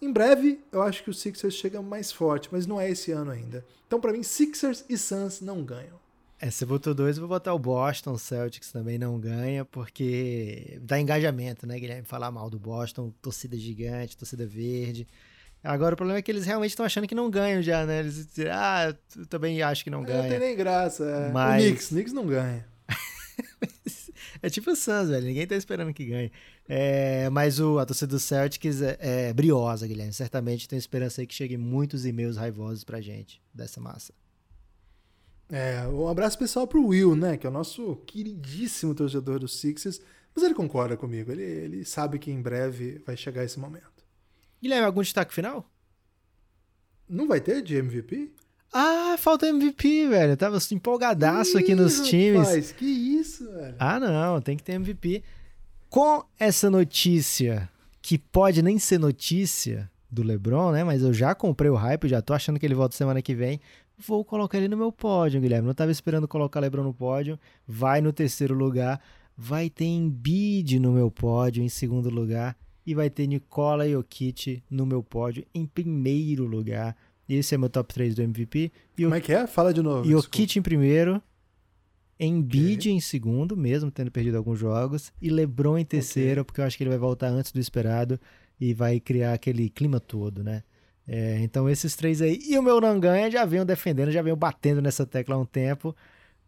Em 0.02 0.12
breve, 0.12 0.60
eu 0.72 0.82
acho 0.82 1.04
que 1.04 1.10
o 1.10 1.14
Sixers 1.14 1.54
chega 1.54 1.82
mais 1.82 2.12
forte, 2.12 2.50
mas 2.52 2.68
não 2.68 2.80
é 2.80 2.90
esse 2.90 3.12
ano 3.12 3.32
ainda. 3.32 3.64
Então, 3.88 4.00
pra 4.02 4.12
mim, 4.12 4.22
Sixers 4.24 4.84
e 4.90 4.98
Suns 4.98 5.40
não 5.42 5.64
ganham. 5.64 6.02
É, 6.42 6.52
você 6.52 6.66
botou 6.66 6.94
dois, 6.94 7.16
eu 7.16 7.22
vou 7.22 7.30
botar 7.30 7.54
o 7.54 7.60
Boston, 7.60 8.12
o 8.12 8.20
Celtics 8.20 8.70
também 8.70 8.98
não 8.98 9.18
ganha, 9.18 9.64
porque 9.64 10.78
dá 10.82 11.00
engajamento, 11.00 11.66
né, 11.66 11.80
Guilherme? 11.80 12.04
Falar 12.06 12.32
mal 12.32 12.50
do 12.50 12.60
Boston, 12.60 13.14
torcida 13.22 13.56
gigante, 13.56 14.18
torcida 14.18 14.46
verde. 14.46 15.08
Agora 15.64 15.94
o 15.94 15.98
problema 15.98 16.20
é 16.20 16.22
que 16.22 16.30
eles 16.30 16.46
realmente 16.46 16.72
estão 16.72 16.86
achando 16.86 17.08
que 17.08 17.16
não 17.16 17.30
ganham 17.30 17.62
já, 17.62 17.86
né? 17.86 18.02
Eles 18.02 18.28
dizem, 18.28 18.50
ah, 18.52 18.94
eu 19.16 19.26
também 19.28 19.62
acho 19.62 19.86
que 19.86 19.90
não 19.90 20.00
Não 20.00 20.06
tem 20.06 20.18
ganha. 20.18 20.40
nem 20.40 20.58
graça. 20.58 21.06
É. 21.06 21.32
Mas- 21.32 21.64
O 21.64 21.66
Knicks, 21.68 21.88
Knicks 21.88 22.12
não 22.14 22.28
ganha. 22.28 22.68
É 24.42 24.50
tipo 24.50 24.72
o 24.72 24.76
Suns, 24.76 25.10
velho. 25.10 25.26
Ninguém 25.26 25.48
tá 25.48 25.56
esperando 25.56 25.94
que 25.94 26.06
ganhe. 26.06 26.32
É, 26.68 27.30
mas 27.30 27.60
o, 27.60 27.80
a 27.80 27.86
torcida 27.86 28.12
do 28.12 28.20
Celtics 28.20 28.82
é, 28.82 28.98
é 29.00 29.34
briosa, 29.34 29.88
Guilherme. 29.88 30.14
Certamente 30.14 30.68
tenho 30.68 30.80
esperança 30.80 31.22
aí 31.22 31.28
que 31.28 31.34
cheguem 31.34 31.58
muitos 31.58 32.06
e-mails 32.06 32.38
raivosos 32.38 32.84
pra 32.84 33.02
gente 33.02 33.42
dessa 33.54 33.80
massa. 33.80 34.14
É, 35.50 35.86
um 35.88 36.08
abraço 36.08 36.38
pessoal 36.38 36.66
pro 36.66 36.88
Will, 36.88 37.16
né? 37.16 37.38
Que 37.38 37.46
é 37.46 37.50
o 37.50 37.54
nosso 37.54 37.98
queridíssimo 38.08 38.96
torcedor 38.96 39.40
dos 39.40 39.60
Sixers. 39.60 40.02
Mas 40.34 40.44
ele 40.44 40.54
concorda 40.54 40.98
comigo. 40.98 41.32
Ele, 41.32 41.44
ele 41.44 41.86
sabe 41.86 42.18
que 42.18 42.32
em 42.32 42.42
breve 42.42 43.02
vai 43.06 43.16
chegar 43.16 43.44
esse 43.44 43.60
momento. 43.60 44.04
Guilherme, 44.62 44.86
algum 44.86 45.02
destaque 45.02 45.34
final? 45.34 45.70
Não 47.08 47.28
vai 47.28 47.42
ter 47.42 47.62
de 47.62 47.76
MVP? 47.76 48.34
Ah, 48.74 49.16
falta 49.20 49.48
MVP, 49.48 50.08
velho. 50.08 50.34
Eu 50.34 50.38
tava 50.38 50.58
empolgadaço 50.72 51.58
aqui 51.58 51.74
Ih, 51.74 51.76
nos 51.76 52.02
times. 52.02 52.48
Rapaz, 52.48 52.72
que 52.72 52.86
isso, 52.86 53.50
velho. 53.52 53.76
Ah, 53.78 54.00
não, 54.00 54.42
tem 54.42 54.58
que 54.58 54.64
ter 54.64 54.74
MVP. 54.74 55.24
Com 55.90 56.26
essa 56.40 56.72
notícia, 56.72 57.70
que 58.02 58.18
pode 58.18 58.64
nem 58.64 58.80
ser 58.80 58.98
notícia 58.98 59.90
do 60.10 60.24
LeBron, 60.24 60.72
né? 60.72 60.84
Mas 60.84 61.04
eu 61.04 61.14
já 61.14 61.36
comprei 61.36 61.70
o 61.70 61.76
hype, 61.76 62.08
já 62.08 62.22
tô 62.22 62.34
achando 62.34 62.60
que 62.60 62.66
ele 62.66 62.74
volta 62.74 62.96
semana 62.96 63.22
que 63.22 63.36
vem. 63.36 63.60
Vou 63.98 64.26
colocar 64.26 64.58
ele 64.58 64.68
no 64.68 64.76
meu 64.78 64.92
pódio, 64.92 65.40
Guilherme. 65.40 65.68
Não 65.68 65.74
tava 65.76 65.92
esperando 65.92 66.28
colocar 66.28 66.60
LeBron 66.60 66.84
no 66.84 66.94
pódio. 66.94 67.40
Vai 67.68 68.02
no 68.02 68.12
terceiro 68.12 68.56
lugar. 68.56 69.00
Vai 69.38 69.70
ter 69.70 69.86
Embiid 69.86 70.80
no 70.80 70.92
meu 70.92 71.12
pódio 71.12 71.64
em 71.64 71.70
segundo 71.70 72.10
lugar. 72.10 72.58
E 72.86 72.94
vai 72.94 73.10
ter 73.10 73.28
Nikola 73.28 73.88
Jokic 73.88 74.64
no 74.70 74.86
meu 74.86 75.04
pódio 75.04 75.46
em 75.54 75.66
primeiro 75.66 76.46
lugar. 76.46 76.96
Esse 77.28 77.56
é 77.56 77.58
meu 77.58 77.70
top 77.70 77.94
3 77.94 78.16
do 78.16 78.22
MVP. 78.22 78.72
E 78.98 79.06
o 79.06 79.10
Como 79.10 79.16
é 79.16 79.22
que 79.22 79.34
é? 79.34 79.48
Fala 79.48 79.74
de 79.74 79.82
novo. 79.82 80.10
Jokic 80.10 80.60
em 80.60 80.62
primeiro, 80.62 81.22
Embiid 82.20 82.90
em 82.90 83.00
segundo, 83.00 83.58
mesmo 83.58 83.90
tendo 83.90 84.12
perdido 84.12 84.38
alguns 84.38 84.60
jogos, 84.60 85.12
e 85.22 85.30
LeBron 85.30 85.78
em 85.78 85.86
terceiro, 85.86 86.46
porque 86.46 86.62
eu 86.62 86.66
acho 86.66 86.78
que 86.78 86.84
ele 86.84 86.90
vai 86.90 87.00
voltar 87.00 87.28
antes 87.28 87.52
do 87.52 87.60
esperado 87.60 88.20
e 88.60 88.74
vai 88.74 89.00
criar 89.00 89.34
aquele 89.34 89.70
clima 89.70 90.00
todo, 90.00 90.44
né? 90.44 90.64
É, 91.08 91.40
então 91.42 91.70
esses 91.70 91.96
três 91.96 92.22
aí. 92.22 92.40
E 92.48 92.58
o 92.58 92.64
meu 92.64 92.80
não 92.80 93.00
ganha 93.00 93.30
já 93.30 93.44
venho 93.46 93.66
defendendo, 93.66 94.12
já 94.12 94.22
venho 94.22 94.36
batendo 94.36 94.82
nessa 94.82 95.06
tecla 95.06 95.36
há 95.36 95.38
um 95.38 95.46
tempo. 95.46 95.96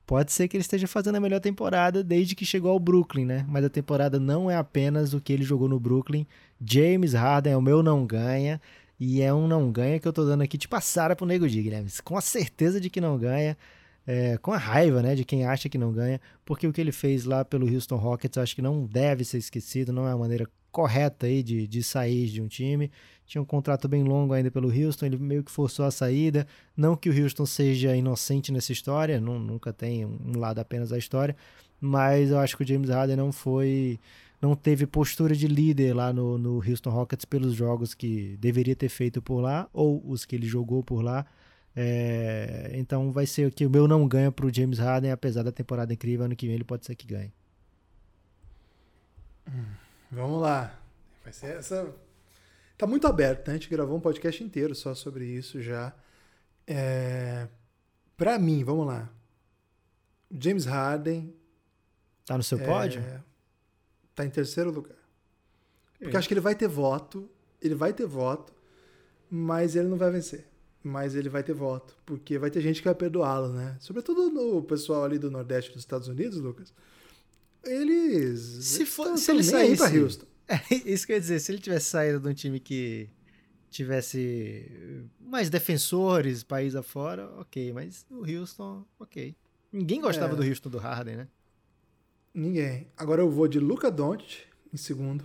Pode 0.06 0.32
ser 0.32 0.48
que 0.48 0.56
ele 0.56 0.62
esteja 0.62 0.88
fazendo 0.88 1.16
a 1.16 1.20
melhor 1.20 1.40
temporada 1.40 2.04
desde 2.04 2.36
que 2.36 2.46
chegou 2.46 2.72
ao 2.72 2.80
Brooklyn, 2.80 3.26
né? 3.26 3.46
Mas 3.50 3.66
a 3.66 3.70
temporada 3.70 4.20
não 4.20 4.50
é 4.50 4.56
apenas 4.56 5.14
o 5.14 5.20
que 5.20 5.34
ele 5.34 5.44
jogou 5.44 5.68
no 5.68 5.80
Brooklyn. 5.80 6.28
James 6.64 7.14
Harden 7.14 7.54
é 7.54 7.58
o 7.58 7.62
meu 7.62 7.82
não 7.82 8.06
ganha. 8.06 8.62
E 9.00 9.22
é 9.22 9.34
um 9.34 9.48
não 9.48 9.72
ganha 9.72 10.00
que 10.00 10.08
eu 10.08 10.14
tô 10.14 10.26
dando 10.26 10.42
aqui 10.44 10.58
de 10.58 10.68
passada 10.68 11.16
pro 11.16 11.26
Nego 11.26 11.48
Di, 11.48 11.62
Guilherme. 11.62 11.90
Com 12.04 12.18
a 12.18 12.22
certeza 12.22 12.80
de 12.80 12.90
que 12.90 13.02
não 13.02 13.18
ganha. 13.18 13.58
é, 14.08 14.38
com 14.38 14.52
a 14.54 14.58
raiva, 14.58 15.02
né, 15.02 15.16
de 15.16 15.26
quem 15.26 15.46
acha 15.46 15.68
que 15.70 15.78
não 15.78 15.92
ganha. 15.92 16.22
Porque 16.46 16.68
o 16.68 16.74
que 16.74 16.80
ele 16.82 16.92
fez 16.92 17.26
lá 17.26 17.44
pelo 17.44 17.68
Houston 17.72 17.96
Rockets 17.96 18.38
eu 18.38 18.44
acho 18.44 18.56
que 18.56 18.62
não 18.62 18.86
deve 18.86 19.26
ser 19.26 19.38
esquecido. 19.40 19.92
Não 19.92 20.08
é 20.08 20.12
a 20.12 20.18
maneira 20.18 20.48
correta 20.72 21.26
aí 21.26 21.42
de, 21.42 21.68
de 21.68 21.84
sair 21.84 22.28
de 22.28 22.42
um 22.42 22.48
time. 22.48 22.92
Tinha 23.26 23.42
um 23.42 23.46
contrato 23.46 23.88
bem 23.88 24.04
longo 24.04 24.34
ainda 24.34 24.52
pelo 24.52 24.70
Houston. 24.70 25.08
Ele 25.08 25.18
meio 25.18 25.44
que 25.44 25.52
forçou 25.52 25.86
a 25.86 25.92
saída. 25.92 26.46
Não 26.78 26.96
que 26.96 27.10
o 27.10 27.24
Houston 27.24 27.46
seja 27.46 27.96
inocente 27.96 28.52
nessa 28.52 28.72
história. 28.72 29.20
Não, 29.20 29.40
nunca 29.40 29.74
tem 29.74 30.06
um 30.06 30.38
lado 30.38 30.60
apenas 30.60 30.90
da 30.90 30.98
história. 30.98 31.36
Mas 31.82 32.30
eu 32.30 32.40
acho 32.40 32.56
que 32.56 32.64
o 32.64 32.68
James 32.68 32.90
Harden 32.90 33.16
não 33.18 33.32
foi 33.32 34.00
não 34.46 34.56
teve 34.56 34.86
postura 34.86 35.36
de 35.36 35.48
líder 35.48 35.96
lá 35.96 36.14
no, 36.14 36.38
no 36.38 36.58
Houston 36.58 36.92
Rockets 36.92 37.26
pelos 37.26 37.56
jogos 37.56 37.96
que 37.96 38.38
deveria 38.38 38.76
ter 38.76 38.90
feito 38.90 39.20
por 39.20 39.42
lá 39.42 39.68
ou 39.74 40.08
os 40.08 40.24
que 40.24 40.36
ele 40.36 40.46
jogou 40.46 40.84
por 40.84 41.02
lá. 41.02 41.26
É, 41.76 42.70
então 42.76 43.12
vai 43.12 43.26
ser 43.26 43.52
que 43.52 43.66
o 43.66 43.70
meu 43.70 43.88
não 43.88 44.08
ganha 44.08 44.32
pro 44.32 44.54
James 44.54 44.78
Harden, 44.78 45.12
apesar 45.12 45.42
da 45.42 45.52
temporada 45.52 45.92
incrível, 45.92 46.26
ano 46.26 46.36
que 46.36 46.46
vem 46.46 46.54
ele 46.54 46.64
pode 46.64 46.86
ser 46.86 46.94
que 46.94 47.08
ganhe. 47.08 47.34
Vamos 50.12 50.42
lá. 50.42 50.80
Vai 51.24 51.34
ser 51.34 51.58
essa. 51.58 51.92
Tá 52.78 52.86
muito 52.86 53.08
aberto, 53.08 53.48
né? 53.48 53.56
A 53.56 53.58
gente 53.58 53.70
gravou 53.70 53.98
um 53.98 54.02
podcast 54.02 54.44
inteiro 54.44 54.76
só 54.76 54.94
sobre 54.94 55.26
isso 55.26 55.60
já. 55.60 55.92
É... 56.68 57.48
Pra 58.16 58.38
mim, 58.38 58.64
vamos 58.64 58.86
lá. 58.86 59.10
James 60.32 60.66
Harden. 60.66 61.34
Tá 62.28 62.38
no 62.38 62.44
seu 62.44 62.60
é, 62.60 62.66
pódio? 62.66 63.04
Tá 64.16 64.26
em 64.26 64.30
terceiro 64.30 64.72
lugar. 64.72 64.98
Porque 66.00 66.16
acho 66.18 66.28
que 66.28 66.34
ele 66.34 66.42
vai 66.42 66.56
ter 66.56 66.68
voto. 66.68 67.30
Ele 67.62 67.76
vai 67.76 67.94
ter 67.94 68.06
voto, 68.06 68.54
mas 69.30 69.76
ele 69.76 69.88
não 69.88 69.98
vai 69.98 70.10
vencer. 70.12 70.48
Mas 70.84 71.16
ele 71.16 71.30
vai 71.30 71.42
ter 71.44 71.54
voto. 71.54 71.98
Porque 72.06 72.38
vai 72.38 72.50
ter 72.52 72.62
gente 72.62 72.80
que 72.82 72.88
vai 72.88 72.96
perdoá-lo, 72.96 73.50
né? 73.52 73.76
Sobretudo 73.80 74.30
no 74.30 74.62
pessoal 74.64 75.04
ali 75.04 75.18
do 75.18 75.30
Nordeste 75.32 75.72
dos 75.72 75.82
Estados 75.82 76.08
Unidos, 76.08 76.40
Lucas. 76.40 76.74
Eles. 77.64 78.40
Se 78.66 78.86
for- 78.86 79.06
tão- 79.06 79.18
se 79.18 79.32
ele 79.32 79.56
aí 79.56 79.76
pra 79.78 79.90
Houston. 79.90 80.26
É, 80.48 80.62
isso 80.88 81.08
que 81.08 81.12
eu 81.12 81.16
ia 81.16 81.20
dizer, 81.20 81.40
se 81.40 81.52
ele 81.52 81.58
tivesse 81.60 81.88
saído 81.88 82.20
de 82.20 82.28
um 82.30 82.34
time 82.36 82.60
que 82.60 83.10
tivesse 83.72 85.10
mais 85.20 85.50
defensores, 85.50 86.44
país 86.44 86.76
afora, 86.76 87.28
ok, 87.40 87.74
mas 87.74 88.06
o 88.12 88.20
Houston, 88.30 88.86
ok. 89.00 89.36
Ninguém 89.74 90.00
gostava 90.00 90.34
É. 90.34 90.36
do 90.36 90.44
Houston 90.48 90.70
do 90.70 90.78
Harden, 90.78 91.16
né? 91.18 91.28
Ninguém. 92.36 92.88
Agora 92.98 93.22
eu 93.22 93.30
vou 93.30 93.48
de 93.48 93.60
Luca 93.60 93.90
Doncic 93.90 94.42
em 94.74 94.78
segundo. 94.78 95.24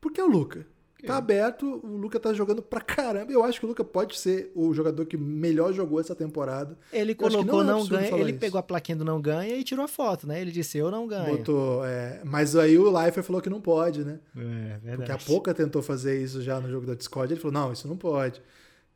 Porque 0.00 0.20
é 0.20 0.24
o 0.24 0.28
Luca. 0.28 0.66
Tá 1.06 1.14
Ok. 1.14 1.16
aberto, 1.16 1.80
o 1.82 1.96
Luca 1.96 2.20
tá 2.20 2.30
jogando 2.34 2.60
pra 2.60 2.78
caramba. 2.82 3.32
Eu 3.32 3.42
acho 3.42 3.58
que 3.58 3.64
o 3.64 3.68
Luca 3.70 3.82
pode 3.82 4.18
ser 4.18 4.52
o 4.54 4.74
jogador 4.74 5.06
que 5.06 5.16
melhor 5.16 5.72
jogou 5.72 5.98
essa 5.98 6.14
temporada. 6.14 6.76
Ele 6.92 7.12
Eu 7.12 7.16
que 7.16 7.22
colocou 7.24 7.44
não 7.46 7.60
é 7.62 7.64
não, 7.64 7.78
absurdo 7.80 8.00
ganha, 8.02 8.14
ele 8.20 8.30
isso. 8.32 8.38
pegou 8.38 8.58
a 8.58 8.62
plaquinha 8.62 8.96
do 8.96 9.04
não 9.04 9.18
ganha 9.18 9.56
e 9.56 9.64
tirou 9.64 9.82
a 9.82 9.88
foto, 9.88 10.26
né? 10.26 10.38
Ele 10.42 10.50
disse, 10.52 10.76
eu 10.76 10.90
não 10.90 11.06
ganho. 11.06 11.38
Botou, 11.38 11.86
é, 11.86 12.20
mas 12.22 12.54
aí 12.54 12.76
o 12.76 12.90
Leifert 12.90 13.24
falou 13.24 13.40
que 13.40 13.48
não 13.48 13.62
pode, 13.62 14.04
né? 14.04 14.20
É, 14.36 14.78
verdade. 14.82 14.96
Porque 14.96 15.12
a 15.12 15.18
Pouca 15.18 15.54
tentou 15.54 15.80
fazer 15.80 16.22
isso 16.22 16.42
já 16.42 16.60
no 16.60 16.68
jogo 16.68 16.86
da 16.86 16.94
Discord. 16.94 17.32
Ele 17.32 17.40
falou: 17.40 17.54
não, 17.54 17.72
isso 17.72 17.88
não 17.88 17.96
pode. 17.96 18.42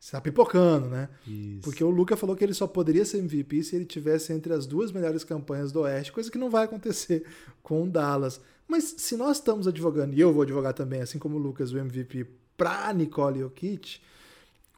Você 0.05 0.13
tá 0.13 0.21
pipocando, 0.21 0.87
né? 0.87 1.09
Isso. 1.27 1.63
Porque 1.63 1.83
o 1.83 1.89
Luca 1.89 2.15
falou 2.15 2.37
que 2.37 2.45
ele 2.45 2.53
só 2.53 2.67
poderia 2.67 3.07
ser 3.07 3.21
MVP 3.21 3.63
se 3.63 3.75
ele 3.75 3.87
tivesse 3.87 4.35
entre 4.35 4.53
as 4.53 4.67
duas 4.67 4.93
melhores 4.93 5.25
campanhas 5.25 5.73
do 5.73 5.81
Oeste, 5.81 6.13
coisa 6.13 6.31
que 6.31 6.37
não 6.37 6.51
vai 6.51 6.67
acontecer 6.67 7.25
com 7.65 7.85
o 7.85 7.89
Dallas. 7.89 8.39
Mas 8.69 8.97
se 8.99 9.17
nós 9.17 9.39
estamos 9.39 9.67
advogando, 9.67 10.13
e 10.13 10.21
eu 10.21 10.31
vou 10.31 10.43
advogar 10.43 10.75
também, 10.75 11.01
assim 11.01 11.19
como 11.19 11.37
o 11.37 11.39
Lucas, 11.39 11.73
o 11.73 11.79
MVP, 11.79 12.27
pra 12.55 12.93
Nicole 12.93 13.41
Jokic, 13.41 14.03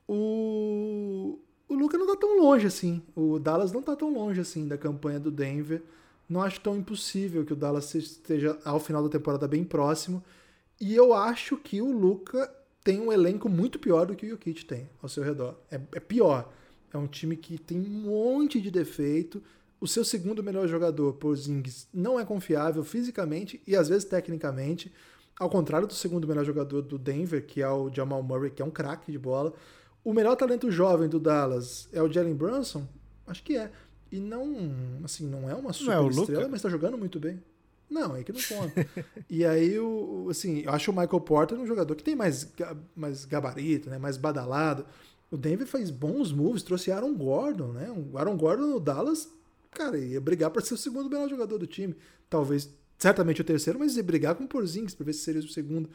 o... 0.06 1.40
o 1.68 1.74
Luca 1.74 1.98
não 1.98 2.06
tá 2.06 2.14
tão 2.14 2.40
longe 2.40 2.68
assim. 2.68 3.02
O 3.16 3.40
Dallas 3.40 3.72
não 3.72 3.82
tá 3.82 3.96
tão 3.96 4.14
longe 4.14 4.40
assim 4.40 4.68
da 4.68 4.78
campanha 4.78 5.18
do 5.18 5.32
Denver. 5.32 5.82
Não 6.28 6.40
acho 6.40 6.60
tão 6.60 6.76
impossível 6.76 7.44
que 7.44 7.52
o 7.52 7.56
Dallas 7.56 7.92
esteja 7.96 8.56
ao 8.64 8.78
final 8.78 9.02
da 9.02 9.08
temporada 9.08 9.48
bem 9.48 9.64
próximo. 9.64 10.22
E 10.80 10.94
eu 10.94 11.12
acho 11.12 11.56
que 11.56 11.82
o 11.82 11.90
Luca 11.90 12.48
tem 12.86 13.00
um 13.00 13.12
elenco 13.12 13.48
muito 13.48 13.80
pior 13.80 14.06
do 14.06 14.14
que 14.14 14.24
o 14.24 14.28
Jokic 14.28 14.64
tem 14.64 14.88
ao 15.02 15.08
seu 15.08 15.24
redor. 15.24 15.58
É, 15.68 15.80
é 15.92 15.98
pior. 15.98 16.52
É 16.94 16.96
um 16.96 17.08
time 17.08 17.36
que 17.36 17.58
tem 17.58 17.80
um 17.80 17.90
monte 17.90 18.60
de 18.60 18.70
defeito. 18.70 19.42
O 19.80 19.88
seu 19.88 20.04
segundo 20.04 20.40
melhor 20.40 20.68
jogador, 20.68 21.14
Porzingis, 21.14 21.88
não 21.92 22.18
é 22.18 22.24
confiável 22.24 22.84
fisicamente 22.84 23.60
e 23.66 23.74
às 23.74 23.88
vezes 23.88 24.04
tecnicamente. 24.04 24.92
Ao 25.36 25.50
contrário 25.50 25.88
do 25.88 25.94
segundo 25.94 26.28
melhor 26.28 26.44
jogador 26.44 26.80
do 26.80 26.96
Denver, 26.96 27.44
que 27.44 27.60
é 27.60 27.68
o 27.68 27.92
Jamal 27.92 28.22
Murray, 28.22 28.52
que 28.52 28.62
é 28.62 28.64
um 28.64 28.70
craque 28.70 29.10
de 29.10 29.18
bola. 29.18 29.52
O 30.04 30.14
melhor 30.14 30.36
talento 30.36 30.70
jovem 30.70 31.08
do 31.08 31.18
Dallas 31.18 31.88
é 31.92 32.00
o 32.00 32.10
Jalen 32.10 32.36
Brunson? 32.36 32.86
Acho 33.26 33.42
que 33.42 33.58
é. 33.58 33.72
E 34.12 34.20
não, 34.20 34.46
assim, 35.02 35.26
não 35.26 35.50
é 35.50 35.54
uma 35.56 35.72
super 35.72 35.92
é 35.92 36.08
estrela, 36.08 36.48
mas 36.48 36.62
tá 36.62 36.68
jogando 36.68 36.96
muito 36.96 37.18
bem. 37.18 37.42
Não, 37.88 38.16
é 38.16 38.22
que 38.22 38.32
não 38.32 38.40
conta. 38.40 38.86
e 39.30 39.44
aí, 39.44 39.78
o, 39.78 40.28
assim, 40.30 40.60
eu 40.60 40.72
acho 40.72 40.90
o 40.90 40.94
Michael 40.94 41.20
Porter 41.20 41.58
um 41.58 41.66
jogador 41.66 41.94
que 41.94 42.02
tem 42.02 42.16
mais, 42.16 42.52
mais 42.94 43.24
gabarito, 43.24 43.88
né? 43.88 43.98
Mais 43.98 44.16
badalado. 44.16 44.84
O 45.30 45.36
Denver 45.36 45.66
fez 45.66 45.90
bons 45.90 46.32
moves, 46.32 46.62
trouxe 46.62 46.90
Aaron 46.90 47.14
Gordon, 47.14 47.72
né? 47.72 47.90
O 47.90 48.18
Aaron 48.18 48.36
Gordon 48.36 48.66
no 48.66 48.80
Dallas, 48.80 49.28
cara, 49.70 49.98
ia 49.98 50.20
brigar 50.20 50.50
para 50.50 50.62
ser 50.62 50.74
o 50.74 50.78
segundo 50.78 51.10
melhor 51.10 51.28
jogador 51.28 51.58
do 51.58 51.66
time. 51.66 51.96
Talvez, 52.28 52.68
certamente 52.98 53.40
o 53.40 53.44
terceiro, 53.44 53.78
mas 53.78 53.96
ia 53.96 54.02
brigar 54.02 54.34
com 54.34 54.44
o 54.44 54.48
Porzingis 54.48 54.94
para 54.94 55.06
ver 55.06 55.12
se 55.12 55.20
seria 55.20 55.40
o 55.40 55.48
segundo 55.48 55.88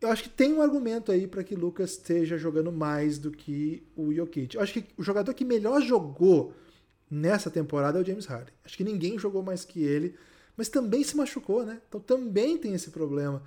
eu 0.00 0.10
acho 0.10 0.22
que 0.24 0.28
tem 0.28 0.54
um 0.54 0.62
argumento 0.62 1.10
aí 1.10 1.26
para 1.26 1.42
que 1.42 1.56
Lucas 1.56 1.92
esteja 1.92 2.38
jogando 2.38 2.70
mais 2.70 3.18
do 3.18 3.30
que 3.30 3.82
o 3.96 4.12
Jokic. 4.12 4.54
Eu 4.54 4.62
acho 4.62 4.72
que 4.72 4.84
o 4.96 5.02
jogador 5.02 5.34
que 5.34 5.44
melhor 5.44 5.82
jogou 5.82 6.52
nessa 7.10 7.50
temporada 7.50 7.98
é 7.98 8.02
o 8.02 8.04
James 8.04 8.26
Harden. 8.26 8.54
Acho 8.64 8.76
que 8.76 8.84
ninguém 8.84 9.18
jogou 9.18 9.42
mais 9.42 9.64
que 9.64 9.82
ele, 9.82 10.14
mas 10.58 10.68
também 10.68 11.04
se 11.04 11.16
machucou, 11.16 11.64
né? 11.64 11.80
Então 11.88 12.00
também 12.00 12.58
tem 12.58 12.74
esse 12.74 12.90
problema. 12.90 13.40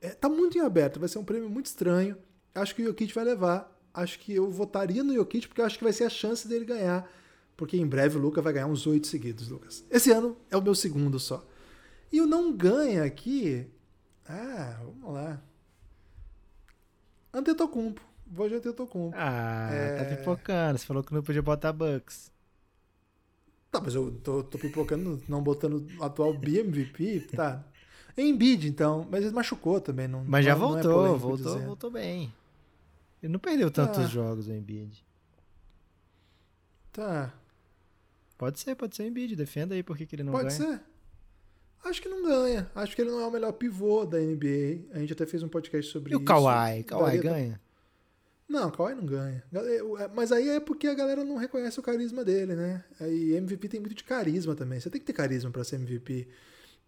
É, 0.00 0.08
tá 0.08 0.28
muito 0.28 0.58
em 0.58 0.60
aberto, 0.60 0.98
vai 0.98 1.08
ser 1.08 1.20
um 1.20 1.24
prêmio 1.24 1.48
muito 1.48 1.66
estranho. 1.66 2.18
Acho 2.52 2.74
que 2.74 2.82
o 2.82 2.86
Jokic 2.86 3.14
vai 3.14 3.24
levar. 3.24 3.72
Acho 3.94 4.18
que 4.18 4.34
eu 4.34 4.50
votaria 4.50 5.04
no 5.04 5.14
Jokic 5.14 5.46
porque 5.46 5.60
eu 5.60 5.64
acho 5.64 5.78
que 5.78 5.84
vai 5.84 5.92
ser 5.92 6.04
a 6.04 6.10
chance 6.10 6.48
dele 6.48 6.64
ganhar. 6.64 7.08
Porque 7.56 7.76
em 7.76 7.86
breve 7.86 8.18
o 8.18 8.20
Lucas 8.20 8.42
vai 8.42 8.52
ganhar 8.52 8.66
uns 8.66 8.84
oito 8.88 9.06
seguidos, 9.06 9.48
Lucas. 9.48 9.84
Esse 9.88 10.10
ano 10.10 10.36
é 10.50 10.56
o 10.56 10.62
meu 10.62 10.74
segundo 10.74 11.20
só. 11.20 11.46
E 12.10 12.20
o 12.20 12.26
não 12.26 12.52
ganha 12.52 13.04
aqui. 13.04 13.64
Ah, 14.28 14.80
vamos 14.82 15.14
lá. 15.14 15.40
Antetokounmpo. 17.32 18.00
Vou 18.26 18.48
de 18.48 18.56
Antetokounmpo. 18.56 19.16
Ah, 19.16 19.68
tá 19.70 19.74
é... 19.74 20.04
tá 20.04 20.16
pipocando. 20.16 20.78
Você 20.78 20.86
falou 20.86 21.04
que 21.04 21.14
não 21.14 21.22
podia 21.22 21.42
botar 21.42 21.72
Bucks. 21.72 22.32
Tá, 23.70 23.80
mas 23.80 23.94
eu 23.94 24.10
tô, 24.22 24.42
tô 24.42 24.58
pipocando, 24.58 25.22
não 25.28 25.42
botando 25.42 25.86
o 25.98 26.02
atual 26.04 26.34
BMVP, 26.34 27.28
tá. 27.36 27.64
Embiid, 28.16 28.68
então. 28.68 29.06
Mas 29.10 29.24
ele 29.24 29.34
machucou 29.34 29.80
também. 29.80 30.08
Não, 30.08 30.24
mas 30.24 30.44
já 30.44 30.52
não, 30.56 30.68
voltou, 30.68 31.06
não 31.06 31.14
é 31.14 31.18
voltou, 31.18 31.54
dizer. 31.54 31.66
voltou 31.66 31.90
bem. 31.90 32.32
Ele 33.22 33.32
não 33.32 33.38
perdeu 33.38 33.70
tantos 33.70 34.02
tá. 34.02 34.06
jogos, 34.06 34.48
o 34.48 34.52
Embiid. 34.52 35.04
Tá. 36.92 37.32
Pode 38.36 38.58
ser, 38.58 38.74
pode 38.74 38.96
ser 38.96 39.04
o 39.04 39.06
Embiid. 39.06 39.36
Defenda 39.36 39.74
aí 39.74 39.82
por 39.82 39.96
que, 39.96 40.08
ele 40.12 40.22
não 40.22 40.32
pode 40.32 40.48
ganha. 40.48 40.58
Pode 40.58 40.78
ser. 40.78 40.84
Acho 41.84 42.02
que 42.02 42.08
não 42.08 42.22
ganha. 42.22 42.70
Acho 42.74 42.94
que 42.94 43.02
ele 43.02 43.10
não 43.10 43.20
é 43.20 43.26
o 43.26 43.30
melhor 43.30 43.52
pivô 43.52 44.04
da 44.04 44.18
NBA. 44.18 44.88
A 44.92 44.98
gente 44.98 45.12
até 45.12 45.26
fez 45.26 45.42
um 45.42 45.48
podcast 45.48 45.90
sobre 45.92 46.10
isso. 46.10 46.20
E 46.20 46.22
o 46.22 46.24
Kawhi? 46.24 46.82
Kawhi 46.84 47.18
ganha? 47.18 47.60
Não, 48.50 48.66
o 48.66 48.72
Kawhi 48.72 48.96
não 48.96 49.06
ganha. 49.06 49.44
É, 49.54 50.08
mas 50.12 50.32
aí 50.32 50.48
é 50.48 50.58
porque 50.58 50.88
a 50.88 50.94
galera 50.94 51.24
não 51.24 51.36
reconhece 51.36 51.78
o 51.78 51.82
carisma 51.84 52.24
dele, 52.24 52.56
né? 52.56 52.84
Aí 52.98 53.36
MVP 53.36 53.68
tem 53.68 53.78
muito 53.78 53.94
de 53.94 54.02
carisma 54.02 54.56
também. 54.56 54.80
Você 54.80 54.90
tem 54.90 55.00
que 55.00 55.06
ter 55.06 55.12
carisma 55.12 55.52
para 55.52 55.62
ser 55.62 55.76
MVP. 55.76 56.26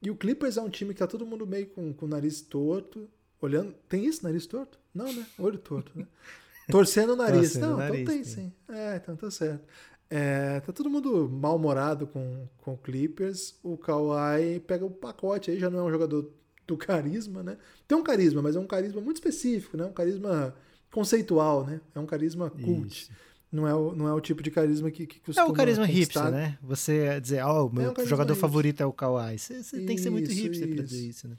E 0.02 0.10
o 0.10 0.16
Clippers 0.16 0.56
é 0.56 0.60
um 0.60 0.68
time 0.68 0.92
que 0.92 0.98
tá 0.98 1.06
todo 1.06 1.24
mundo 1.24 1.46
meio 1.46 1.68
com, 1.68 1.92
com 1.92 2.06
o 2.06 2.08
nariz 2.08 2.40
torto. 2.40 3.08
Olhando. 3.40 3.72
Tem 3.88 4.04
isso, 4.04 4.24
nariz 4.24 4.44
torto? 4.44 4.76
Não, 4.92 5.12
né? 5.12 5.24
Olho 5.38 5.56
torto, 5.56 5.92
né? 5.94 6.04
Torcendo 6.68 7.12
o 7.12 7.16
nariz. 7.16 7.52
Torcendo 7.52 7.62
não, 7.62 7.74
então 7.74 7.78
nariz, 7.78 8.00
então 8.00 8.14
tem 8.14 8.24
sim. 8.24 8.52
É, 8.68 8.96
então 8.96 9.14
tá 9.14 9.30
certo. 9.30 9.64
É, 10.10 10.58
tá 10.58 10.72
todo 10.72 10.90
mundo 10.90 11.28
mal-humorado 11.28 12.08
com, 12.08 12.48
com 12.58 12.74
o 12.74 12.78
Clippers. 12.78 13.54
O 13.62 13.76
Kawhi 13.76 14.58
pega 14.66 14.84
o 14.84 14.90
pacote 14.90 15.52
aí, 15.52 15.60
já 15.60 15.70
não 15.70 15.78
é 15.78 15.82
um 15.84 15.90
jogador 15.92 16.28
do 16.66 16.76
carisma, 16.76 17.44
né? 17.44 17.56
Tem 17.86 17.96
um 17.96 18.02
carisma, 18.02 18.42
mas 18.42 18.56
é 18.56 18.58
um 18.58 18.66
carisma 18.66 19.00
muito 19.00 19.18
específico, 19.18 19.76
né? 19.76 19.84
Um 19.84 19.92
carisma 19.92 20.56
conceitual, 20.92 21.66
né? 21.66 21.80
É 21.94 21.98
um 21.98 22.06
carisma 22.06 22.48
cult. 22.50 23.10
Não 23.50 23.66
é, 23.66 23.74
o, 23.74 23.94
não 23.94 24.08
é 24.08 24.14
o 24.14 24.20
tipo 24.20 24.42
de 24.42 24.50
carisma 24.50 24.90
que, 24.90 25.06
que 25.06 25.20
costuma 25.20 25.46
É 25.46 25.50
o 25.50 25.52
carisma 25.52 25.86
conquistar. 25.86 26.24
hipster, 26.24 26.32
né? 26.32 26.58
Você 26.62 27.20
dizer, 27.20 27.44
ó, 27.44 27.62
oh, 27.62 27.66
o 27.66 27.74
meu 27.74 27.90
é 27.90 28.00
um 28.00 28.06
jogador 28.06 28.32
hipster. 28.32 28.36
favorito 28.36 28.80
é 28.80 28.86
o 28.86 28.92
Kawhi. 28.92 29.38
Você, 29.38 29.62
você 29.62 29.80
tem 29.80 29.96
que 29.96 30.02
ser 30.02 30.10
muito 30.10 30.30
hipster 30.30 30.68
isso. 30.68 30.74
pra 30.74 30.84
dizer 30.84 31.06
isso, 31.08 31.28
né? 31.28 31.36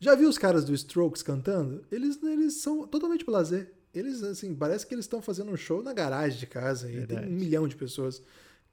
Já 0.00 0.14
viu 0.14 0.28
os 0.28 0.38
caras 0.38 0.64
do 0.64 0.74
Strokes 0.74 1.22
cantando? 1.22 1.84
Eles, 1.90 2.20
eles 2.22 2.54
são 2.54 2.86
totalmente 2.86 3.24
blazer. 3.24 3.72
Eles, 3.94 4.22
assim, 4.22 4.54
parece 4.54 4.86
que 4.86 4.94
eles 4.94 5.04
estão 5.04 5.22
fazendo 5.22 5.50
um 5.50 5.56
show 5.56 5.82
na 5.82 5.92
garagem 5.92 6.38
de 6.38 6.46
casa 6.46 6.90
e 6.90 7.06
tem 7.06 7.18
um 7.18 7.30
milhão 7.30 7.66
de 7.66 7.76
pessoas. 7.76 8.22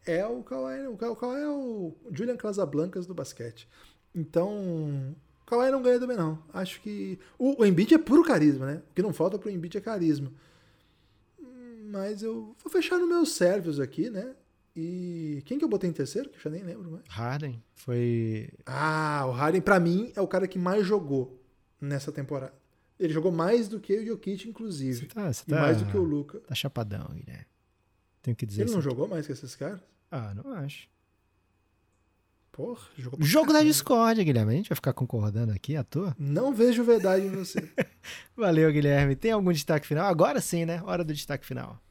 É 0.06 0.26
o 0.26 0.44
Kawhi, 0.44 0.88
o 0.88 0.98
Kawhi 0.98 1.42
é 1.42 1.48
o 1.48 1.96
Julian 2.12 2.36
Casablancas 2.36 3.06
do 3.08 3.14
basquete. 3.14 3.70
Então, 4.14 5.16
o 5.44 5.46
Kawhi 5.46 5.72
não 5.72 5.82
ganha 5.82 6.00
também 6.00 6.18
não. 6.18 6.42
Acho 6.54 6.82
que 6.82 7.20
o, 7.38 7.62
o 7.62 7.66
Embiid 7.66 7.94
é 7.94 7.98
puro 7.98 8.24
carisma, 8.24 8.66
né? 8.66 8.82
O 8.90 8.94
que 8.94 9.02
não 9.02 9.14
falta 9.14 9.38
pro 9.38 9.50
Embiid 9.50 9.78
é 9.78 9.82
carisma. 9.82 10.32
Mas 11.86 12.24
eu 12.24 12.56
vou 12.64 12.72
fechar 12.72 12.98
no 12.98 13.08
meus 13.08 13.34
sérvios 13.34 13.80
aqui, 13.80 14.10
né? 14.10 14.34
E 14.76 15.44
quem 15.46 15.60
que 15.60 15.64
eu 15.64 15.70
botei 15.70 15.90
em 15.90 15.94
terceiro? 15.94 16.30
Que 16.30 16.38
eu 16.38 16.42
já 16.42 16.50
nem 16.50 16.64
lembro 16.64 16.90
mais. 16.90 17.04
Harden. 17.08 17.62
Foi. 17.76 18.50
Ah, 18.66 19.26
o 19.28 19.32
Harden, 19.32 19.62
para 19.62 19.80
mim, 19.80 20.12
é 20.16 20.22
o 20.22 20.28
cara 20.28 20.48
que 20.48 20.58
mais 20.58 20.88
jogou 20.88 21.40
nessa 21.80 22.12
temporada. 22.12 22.54
Ele 23.00 23.14
jogou 23.14 23.32
mais 23.32 23.68
do 23.68 23.80
que 23.80 23.96
o 23.96 24.06
Jokic, 24.06 24.48
inclusive. 24.48 25.02
Você 25.02 25.06
tá, 25.08 25.32
você 25.32 25.44
e 25.46 25.50
tá, 25.50 25.62
mais 25.62 25.78
do 25.78 25.86
que 25.86 25.98
o 25.98 26.02
Luca. 26.02 26.40
Tá 26.40 26.56
chapadão, 26.56 27.06
Guilherme. 27.14 27.46
Tenho 28.22 28.36
que 28.36 28.46
dizer 28.46 28.64
Ele 28.64 28.72
não 28.72 28.82
jogou 28.82 29.08
mais 29.08 29.26
que 29.26 29.34
esses 29.34 29.56
caras? 29.56 29.82
Ah, 30.10 30.34
não 30.34 30.52
acho. 30.54 30.88
Porra, 32.54 32.80
jogou 32.96 33.20
Jogo 33.20 33.52
da 33.52 33.64
Discord, 33.64 34.24
Guilherme. 34.24 34.54
A 34.54 34.56
gente 34.58 34.70
vai 34.70 34.76
ficar 34.76 34.94
concordando 34.94 35.52
aqui 35.52 35.76
à 35.76 35.84
toa? 35.84 36.16
Não 36.20 36.54
vejo 36.54 36.84
verdade 36.84 37.26
em 37.26 37.32
você. 37.32 37.68
Valeu, 38.38 38.72
Guilherme. 38.72 39.16
Tem 39.16 39.32
algum 39.32 39.52
destaque 39.52 39.88
final? 39.88 40.06
Agora 40.06 40.40
sim, 40.40 40.64
né? 40.64 40.80
Hora 40.86 41.04
do 41.04 41.12
destaque 41.12 41.44
final. 41.44 41.82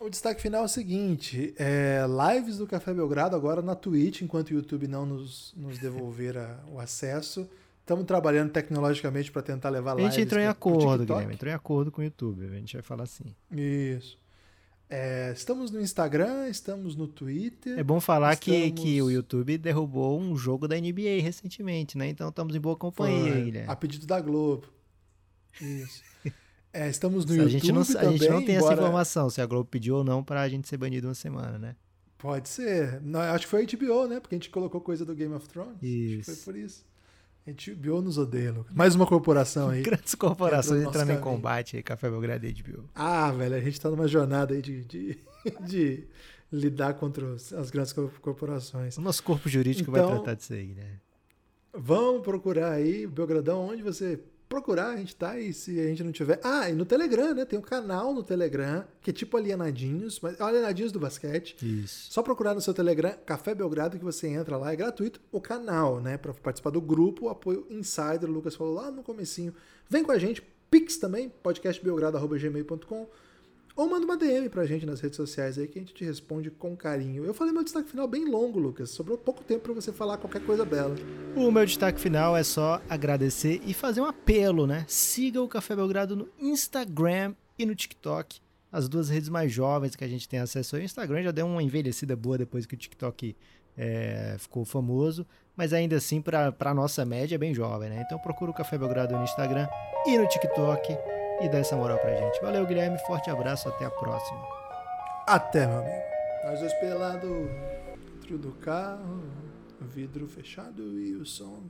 O 0.00 0.08
destaque 0.08 0.40
final 0.40 0.62
é 0.62 0.64
o 0.64 0.68
seguinte: 0.68 1.54
é, 1.58 2.00
lives 2.34 2.56
do 2.56 2.66
Café 2.66 2.94
Belgrado 2.94 3.36
agora 3.36 3.60
na 3.60 3.74
Twitch, 3.74 4.22
enquanto 4.22 4.50
o 4.50 4.54
YouTube 4.54 4.88
não 4.88 5.04
nos, 5.04 5.52
nos 5.54 5.78
devolver 5.78 6.38
a, 6.38 6.60
o 6.72 6.80
acesso. 6.80 7.46
Estamos 7.80 8.06
trabalhando 8.06 8.50
tecnologicamente 8.50 9.30
para 9.30 9.42
tentar 9.42 9.68
levar 9.68 9.94
lives. 9.94 10.14
A 10.14 10.16
gente 10.16 10.24
entrou 10.24 10.42
em 10.42 10.46
acordo, 10.46 11.04
Guilherme. 11.04 11.34
Entrou 11.34 11.52
em 11.52 11.54
acordo 11.54 11.92
com 11.92 12.00
o 12.00 12.04
YouTube. 12.04 12.46
A 12.46 12.58
gente 12.58 12.72
vai 12.72 12.82
falar 12.82 13.04
assim. 13.04 13.34
Isso. 13.52 14.18
É, 14.88 15.32
estamos 15.32 15.70
no 15.70 15.80
Instagram, 15.80 16.48
estamos 16.48 16.94
no 16.94 17.08
Twitter. 17.08 17.78
É 17.78 17.82
bom 17.82 18.00
falar 18.00 18.34
estamos... 18.34 18.60
que, 18.60 18.70
que 18.72 19.02
o 19.02 19.10
YouTube 19.10 19.58
derrubou 19.58 20.20
um 20.20 20.36
jogo 20.36 20.68
da 20.68 20.76
NBA 20.76 21.22
recentemente, 21.22 21.96
né? 21.96 22.08
Então 22.08 22.28
estamos 22.28 22.54
em 22.54 22.60
boa 22.60 22.76
companhia, 22.76 23.32
Foi, 23.32 23.42
Guilherme. 23.42 23.70
A 23.70 23.76
pedido 23.76 24.06
da 24.06 24.20
Globo. 24.20 24.68
Isso. 25.60 26.02
É, 26.76 26.90
estamos 26.90 27.24
no 27.24 27.32
a 27.32 27.36
YouTube. 27.36 27.52
Gente 27.52 27.70
não, 27.70 27.84
também, 27.84 28.08
a 28.08 28.10
gente 28.10 28.28
não 28.28 28.44
tem 28.44 28.56
embora... 28.56 28.72
essa 28.72 28.82
informação, 28.82 29.30
se 29.30 29.40
a 29.40 29.46
Globo 29.46 29.68
pediu 29.70 29.94
ou 29.94 30.02
não 30.02 30.24
para 30.24 30.42
a 30.42 30.48
gente 30.48 30.66
ser 30.66 30.76
banido 30.76 31.06
uma 31.06 31.14
semana, 31.14 31.56
né? 31.56 31.76
Pode 32.18 32.48
ser. 32.48 33.00
Não, 33.00 33.20
acho 33.20 33.44
que 33.44 33.50
foi 33.50 33.62
a 33.62 33.64
HBO, 33.64 34.08
né? 34.08 34.18
Porque 34.18 34.34
a 34.34 34.38
gente 34.38 34.50
colocou 34.50 34.80
coisa 34.80 35.04
do 35.04 35.14
Game 35.14 35.32
of 35.32 35.48
Thrones. 35.48 35.76
Isso. 35.80 36.32
Acho 36.32 36.38
que 36.38 36.44
foi 36.44 36.52
por 36.52 36.58
isso. 36.58 36.84
A 37.46 37.50
HBO 37.50 38.00
nos 38.00 38.16
odeia, 38.16 38.50
Lucas. 38.52 38.74
Mais 38.74 38.94
uma 38.94 39.06
corporação 39.06 39.68
aí. 39.68 39.82
Grandes 39.84 40.14
corporações 40.14 40.82
entrando 40.82 41.12
em 41.12 41.20
combate 41.20 41.76
aí, 41.76 41.82
Café 41.82 42.08
Belgrado 42.08 42.46
e 42.46 42.52
HBO. 42.52 42.88
Ah, 42.94 43.30
velho, 43.32 43.54
a 43.54 43.60
gente 43.60 43.78
tá 43.78 43.90
numa 43.90 44.08
jornada 44.08 44.54
aí 44.54 44.62
de, 44.62 44.82
de, 44.84 45.18
de 45.60 46.08
lidar 46.50 46.94
contra 46.94 47.34
as 47.34 47.70
grandes 47.70 47.92
corporações. 47.92 48.96
O 48.96 49.02
nosso 49.02 49.22
corpo 49.22 49.46
jurídico 49.46 49.90
então, 49.90 50.06
vai 50.06 50.16
tratar 50.16 50.34
disso 50.34 50.54
aí, 50.54 50.74
né? 50.74 51.00
Vão 51.76 52.22
procurar 52.22 52.72
aí, 52.72 53.06
Belgradão, 53.06 53.68
onde 53.68 53.82
você 53.82 54.18
procurar, 54.54 54.90
a 54.90 54.96
gente 54.96 55.16
tá, 55.16 55.36
e 55.36 55.52
se 55.52 55.80
a 55.80 55.88
gente 55.88 56.04
não 56.04 56.12
tiver. 56.12 56.38
Ah, 56.44 56.70
e 56.70 56.74
no 56.74 56.84
Telegram, 56.84 57.34
né? 57.34 57.44
Tem 57.44 57.58
um 57.58 57.62
canal 57.62 58.14
no 58.14 58.22
Telegram, 58.22 58.84
que 59.02 59.10
é 59.10 59.12
tipo 59.12 59.36
Alienadinhos, 59.36 60.20
mas 60.20 60.38
é 60.38 60.42
Alienadinhos 60.42 60.92
do 60.92 61.00
basquete. 61.00 61.56
Isso. 61.60 62.12
Só 62.12 62.22
procurar 62.22 62.54
no 62.54 62.60
seu 62.60 62.72
Telegram, 62.72 63.16
Café 63.26 63.52
Belgrado, 63.52 63.98
que 63.98 64.04
você 64.04 64.28
entra 64.28 64.56
lá, 64.56 64.72
é 64.72 64.76
gratuito. 64.76 65.20
O 65.32 65.40
canal, 65.40 66.00
né? 66.00 66.16
Para 66.16 66.32
participar 66.32 66.70
do 66.70 66.80
grupo, 66.80 67.26
o 67.26 67.28
apoio 67.28 67.66
Insider, 67.68 68.30
o 68.30 68.32
Lucas 68.32 68.54
falou 68.54 68.74
lá 68.74 68.92
no 68.92 69.02
comecinho. 69.02 69.52
Vem 69.90 70.04
com 70.04 70.12
a 70.12 70.18
gente, 70.18 70.40
Pix 70.70 70.98
também, 70.98 71.28
podcastbelgrado.gmail.com. 71.42 73.08
Ou 73.76 73.90
manda 73.90 74.04
uma 74.04 74.16
DM 74.16 74.48
pra 74.48 74.64
gente 74.64 74.86
nas 74.86 75.00
redes 75.00 75.16
sociais 75.16 75.58
aí 75.58 75.66
que 75.66 75.78
a 75.78 75.82
gente 75.82 75.92
te 75.92 76.04
responde 76.04 76.48
com 76.48 76.76
carinho. 76.76 77.24
Eu 77.24 77.34
falei 77.34 77.52
meu 77.52 77.64
destaque 77.64 77.90
final 77.90 78.06
bem 78.06 78.24
longo, 78.24 78.58
Lucas. 78.60 78.90
Sobrou 78.90 79.18
pouco 79.18 79.42
tempo 79.42 79.62
para 79.64 79.72
você 79.72 79.92
falar 79.92 80.16
qualquer 80.16 80.42
coisa 80.46 80.64
bela. 80.64 80.94
O 81.34 81.50
meu 81.50 81.66
destaque 81.66 81.98
final 81.98 82.36
é 82.36 82.44
só 82.44 82.80
agradecer 82.88 83.60
e 83.66 83.74
fazer 83.74 84.00
um 84.00 84.04
apelo, 84.04 84.64
né? 84.64 84.84
Siga 84.86 85.42
o 85.42 85.48
Café 85.48 85.74
Belgrado 85.74 86.14
no 86.14 86.28
Instagram 86.38 87.34
e 87.58 87.66
no 87.66 87.74
TikTok. 87.74 88.40
as 88.70 88.88
duas 88.88 89.08
redes 89.08 89.28
mais 89.28 89.52
jovens 89.52 89.96
que 89.96 90.04
a 90.04 90.08
gente 90.08 90.28
tem 90.28 90.38
acesso. 90.38 90.76
O 90.76 90.80
Instagram 90.80 91.22
já 91.22 91.30
deu 91.32 91.46
uma 91.46 91.62
envelhecida 91.62 92.14
boa 92.14 92.38
depois 92.38 92.66
que 92.66 92.74
o 92.74 92.78
TikTok 92.78 93.36
é, 93.76 94.36
ficou 94.38 94.64
famoso, 94.64 95.26
mas 95.56 95.72
ainda 95.72 95.96
assim, 95.96 96.20
para 96.20 96.54
a 96.58 96.74
nossa 96.74 97.04
média, 97.04 97.34
é 97.34 97.38
bem 97.38 97.54
jovem, 97.54 97.88
né? 97.90 98.02
Então 98.06 98.18
procura 98.18 98.50
o 98.50 98.54
Café 98.54 98.78
Belgrado 98.78 99.16
no 99.16 99.24
Instagram 99.24 99.68
e 100.06 100.16
no 100.16 100.28
TikTok 100.28 100.96
e 101.40 101.48
dá 101.48 101.58
essa 101.58 101.76
moral 101.76 101.98
pra 101.98 102.14
gente. 102.14 102.40
Valeu, 102.40 102.66
Guilherme, 102.66 102.98
forte 103.06 103.30
abraço, 103.30 103.68
até 103.68 103.84
a 103.84 103.90
próxima. 103.90 104.40
Até, 105.26 105.66
meu 105.66 105.78
amigo. 105.78 106.02
Nós 106.44 106.60
dois 106.60 106.74
pelados 106.74 107.48
dentro 108.24 108.38
do 108.38 108.52
carro, 108.52 109.22
vidro 109.80 110.26
fechado 110.26 110.98
e 110.98 111.14
o 111.14 111.24
som 111.24 111.62